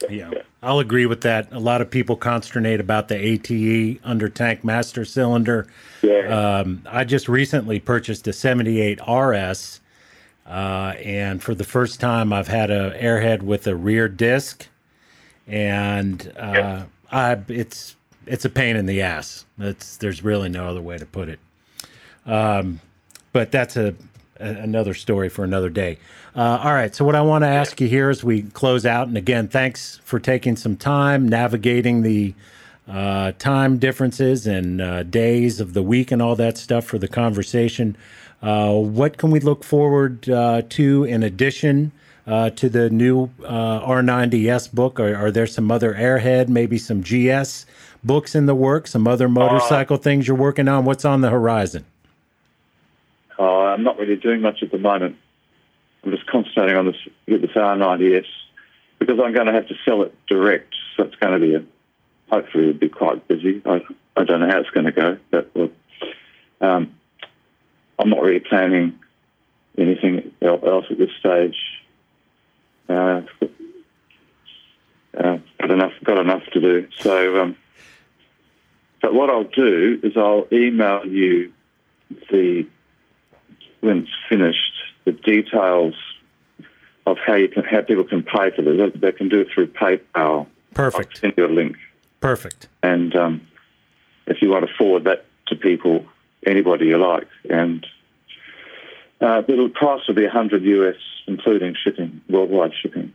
yeah. 0.09 0.29
yeah, 0.31 0.41
I'll 0.61 0.79
agree 0.79 1.05
with 1.05 1.21
that. 1.21 1.51
A 1.51 1.59
lot 1.59 1.81
of 1.81 1.89
people 1.89 2.15
consternate 2.15 2.79
about 2.79 3.07
the 3.07 3.15
ATE 3.15 3.99
under 4.03 4.29
tank 4.29 4.63
master 4.63 5.05
cylinder. 5.05 5.67
Yeah. 6.01 6.59
Um, 6.59 6.83
I 6.85 7.03
just 7.03 7.29
recently 7.29 7.79
purchased 7.79 8.27
a 8.27 8.33
78 8.33 8.99
RS, 9.07 9.79
uh, 10.45 10.49
and 10.49 11.41
for 11.41 11.55
the 11.55 11.63
first 11.63 11.99
time, 11.99 12.33
I've 12.33 12.49
had 12.49 12.69
a 12.69 12.97
airhead 13.01 13.41
with 13.41 13.65
a 13.67 13.75
rear 13.75 14.07
disc 14.07 14.67
and 15.47 16.31
uh, 16.37 16.83
I, 17.11 17.37
it's 17.47 17.95
it's 18.25 18.45
a 18.45 18.49
pain 18.49 18.75
in 18.75 18.85
the 18.85 19.01
ass. 19.01 19.45
It's 19.59 19.97
there's 19.97 20.23
really 20.23 20.49
no 20.49 20.67
other 20.67 20.81
way 20.81 20.97
to 20.97 21.05
put 21.05 21.29
it. 21.29 21.39
Um, 22.25 22.79
but 23.33 23.51
that's 23.51 23.75
a, 23.77 23.95
a, 24.39 24.45
another 24.45 24.93
story 24.93 25.29
for 25.29 25.43
another 25.43 25.69
day. 25.69 25.97
Uh, 26.35 26.59
all 26.63 26.73
right. 26.73 26.93
So 26.95 27.03
what 27.03 27.15
I 27.15 27.21
want 27.21 27.43
to 27.43 27.47
ask 27.47 27.81
you 27.81 27.87
here 27.87 28.09
as 28.09 28.23
we 28.23 28.43
close 28.43 28.85
out, 28.85 29.07
and 29.07 29.17
again, 29.17 29.47
thanks 29.47 29.99
for 30.03 30.19
taking 30.19 30.55
some 30.55 30.77
time 30.77 31.27
navigating 31.27 32.03
the 32.03 32.33
uh, 32.87 33.31
time 33.37 33.77
differences 33.77 34.47
and 34.47 34.81
uh, 34.81 35.03
days 35.03 35.59
of 35.59 35.73
the 35.73 35.81
week 35.81 36.11
and 36.11 36.21
all 36.21 36.35
that 36.35 36.57
stuff 36.57 36.85
for 36.85 36.97
the 36.97 37.07
conversation. 37.07 37.95
Uh, 38.41 38.73
what 38.73 39.17
can 39.17 39.31
we 39.31 39.39
look 39.39 39.63
forward 39.63 40.29
uh, 40.29 40.61
to 40.69 41.03
in 41.03 41.23
addition? 41.23 41.91
Uh, 42.27 42.49
to 42.51 42.69
the 42.69 42.89
new 42.89 43.29
uh, 43.43 43.85
R90S 43.85 44.71
book? 44.71 44.99
Are, 44.99 45.15
are, 45.15 45.31
there 45.31 45.47
some 45.47 45.71
other 45.71 45.93
Airhead, 45.93 46.47
maybe 46.47 46.77
some 46.77 47.01
GS 47.01 47.65
books 48.03 48.35
in 48.35 48.45
the 48.45 48.55
works, 48.55 48.91
some 48.91 49.07
other 49.07 49.27
motorcycle 49.27 49.95
uh, 49.95 49.99
things 49.99 50.27
you're 50.27 50.37
working 50.37 50.67
on? 50.67 50.85
What's 50.85 51.05
on 51.05 51.21
the 51.21 51.29
horizon? 51.29 51.85
Uh, 53.39 53.43
I'm 53.43 53.83
not 53.83 53.97
really 53.97 54.15
doing 54.17 54.41
much 54.41 54.61
at 54.61 54.71
the 54.71 54.77
moment. 54.77 55.17
I'm 56.03 56.11
just 56.11 56.25
concentrating 56.27 56.75
on 56.75 56.85
this, 56.85 56.95
this 57.27 57.51
R90S 57.51 58.25
because 58.99 59.19
I'm 59.19 59.33
going 59.33 59.47
to 59.47 59.53
have 59.53 59.67
to 59.67 59.75
sell 59.83 60.03
it 60.03 60.15
direct. 60.27 60.75
So 60.95 61.03
it's 61.03 61.15
going 61.15 61.33
to 61.33 61.39
be, 61.39 61.55
a, 61.55 61.63
hopefully, 62.29 62.69
it'll 62.69 62.79
be 62.79 62.89
quite 62.89 63.27
busy. 63.27 63.61
I, 63.65 63.81
I 64.15 64.23
don't 64.23 64.39
know 64.39 64.47
how 64.47 64.59
it's 64.59 64.69
going 64.69 64.85
to 64.85 64.91
go, 64.91 65.17
but 65.31 65.71
um, 66.61 66.95
I'm 67.97 68.09
not 68.09 68.21
really 68.21 68.39
planning 68.39 68.99
anything 69.77 70.31
else 70.41 70.85
at 70.89 70.97
this 70.97 71.09
stage. 71.19 71.55
Uh, 72.91 73.21
uh, 75.17 75.37
got 75.59 75.71
enough 75.71 75.93
got 76.03 76.17
enough 76.17 76.43
to 76.53 76.61
do. 76.61 76.87
So, 76.99 77.41
um, 77.41 77.57
but 79.01 79.13
what 79.13 79.29
I'll 79.29 79.43
do 79.43 79.99
is 80.03 80.15
I'll 80.15 80.47
email 80.51 81.05
you 81.05 81.51
the 82.29 82.67
when 83.81 83.99
it's 83.99 84.11
finished 84.29 84.73
the 85.05 85.11
details 85.11 85.95
of 87.05 87.17
how 87.25 87.35
you 87.35 87.47
can 87.49 87.63
how 87.63 87.81
people 87.81 88.03
can 88.03 88.23
pay 88.23 88.51
for 88.51 88.61
this. 88.61 88.91
They 88.95 89.11
can 89.11 89.29
do 89.29 89.41
it 89.41 89.47
through 89.53 89.67
PayPal. 89.67 90.47
Perfect. 90.73 91.15
I'll 91.15 91.21
send 91.21 91.33
you 91.37 91.45
a 91.45 91.47
link. 91.47 91.75
Perfect. 92.19 92.67
And 92.83 93.15
um, 93.15 93.47
if 94.27 94.41
you 94.41 94.49
want 94.49 94.67
to 94.67 94.73
forward 94.77 95.03
that 95.05 95.25
to 95.47 95.55
people, 95.55 96.05
anybody 96.45 96.85
you 96.85 96.97
like, 96.97 97.27
and 97.49 97.85
uh, 99.21 99.41
the 99.41 99.71
price 99.73 100.01
will 100.07 100.15
be 100.15 100.23
100 100.23 100.63
US, 100.63 100.95
including 101.27 101.75
shipping, 101.81 102.21
worldwide 102.29 102.73
shipping. 102.73 103.13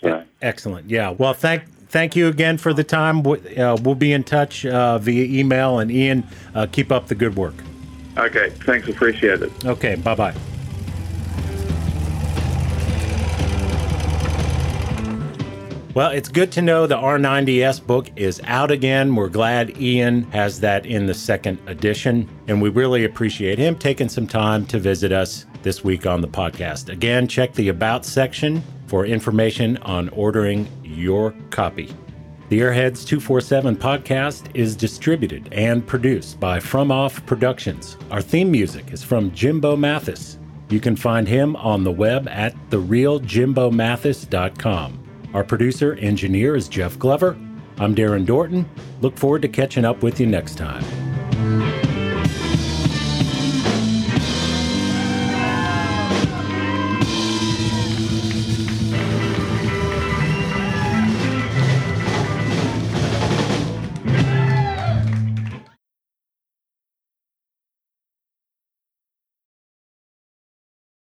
So. 0.00 0.22
Excellent. 0.42 0.88
Yeah. 0.88 1.10
Well, 1.10 1.34
thank 1.34 1.64
thank 1.88 2.16
you 2.16 2.28
again 2.28 2.56
for 2.56 2.72
the 2.72 2.84
time. 2.84 3.26
Uh, 3.26 3.76
we'll 3.82 3.94
be 3.94 4.12
in 4.12 4.24
touch 4.24 4.64
uh, 4.64 4.98
via 4.98 5.24
email. 5.24 5.78
And 5.78 5.90
Ian, 5.90 6.26
uh, 6.54 6.66
keep 6.70 6.90
up 6.92 7.08
the 7.08 7.14
good 7.14 7.36
work. 7.36 7.54
Okay. 8.16 8.50
Thanks. 8.64 8.88
Appreciate 8.88 9.42
it. 9.42 9.64
Okay. 9.64 9.96
Bye 9.96 10.14
bye. 10.14 10.34
Well, 15.92 16.12
it's 16.12 16.28
good 16.28 16.52
to 16.52 16.62
know 16.62 16.86
the 16.86 16.96
R90S 16.96 17.84
book 17.84 18.10
is 18.14 18.40
out 18.44 18.70
again. 18.70 19.16
We're 19.16 19.28
glad 19.28 19.76
Ian 19.80 20.22
has 20.30 20.60
that 20.60 20.86
in 20.86 21.06
the 21.06 21.14
second 21.14 21.58
edition, 21.66 22.28
and 22.46 22.62
we 22.62 22.68
really 22.68 23.04
appreciate 23.04 23.58
him 23.58 23.76
taking 23.76 24.08
some 24.08 24.28
time 24.28 24.66
to 24.66 24.78
visit 24.78 25.10
us 25.10 25.46
this 25.62 25.82
week 25.82 26.06
on 26.06 26.20
the 26.20 26.28
podcast. 26.28 26.90
Again, 26.90 27.26
check 27.26 27.54
the 27.54 27.70
About 27.70 28.04
section 28.04 28.62
for 28.86 29.04
information 29.04 29.78
on 29.78 30.08
ordering 30.10 30.68
your 30.84 31.34
copy. 31.50 31.92
The 32.50 32.60
Airheads 32.60 33.04
247 33.04 33.74
podcast 33.74 34.46
is 34.54 34.76
distributed 34.76 35.52
and 35.52 35.84
produced 35.84 36.38
by 36.38 36.60
From 36.60 36.92
Off 36.92 37.26
Productions. 37.26 37.96
Our 38.12 38.22
theme 38.22 38.52
music 38.52 38.92
is 38.92 39.02
from 39.02 39.32
Jimbo 39.32 39.74
Mathus. 39.74 40.36
You 40.68 40.78
can 40.78 40.94
find 40.94 41.26
him 41.26 41.56
on 41.56 41.82
the 41.82 41.90
web 41.90 42.28
at 42.28 42.54
therealjimbomathus.com. 42.70 45.09
Our 45.32 45.44
producer 45.44 45.94
engineer 45.94 46.56
is 46.56 46.68
Jeff 46.68 46.98
Glover. 46.98 47.38
I'm 47.78 47.94
Darren 47.94 48.26
Dorton. 48.26 48.64
Look 49.00 49.16
forward 49.16 49.42
to 49.42 49.48
catching 49.48 49.84
up 49.84 50.02
with 50.02 50.18
you 50.18 50.26
next 50.26 50.56
time. 50.56 50.84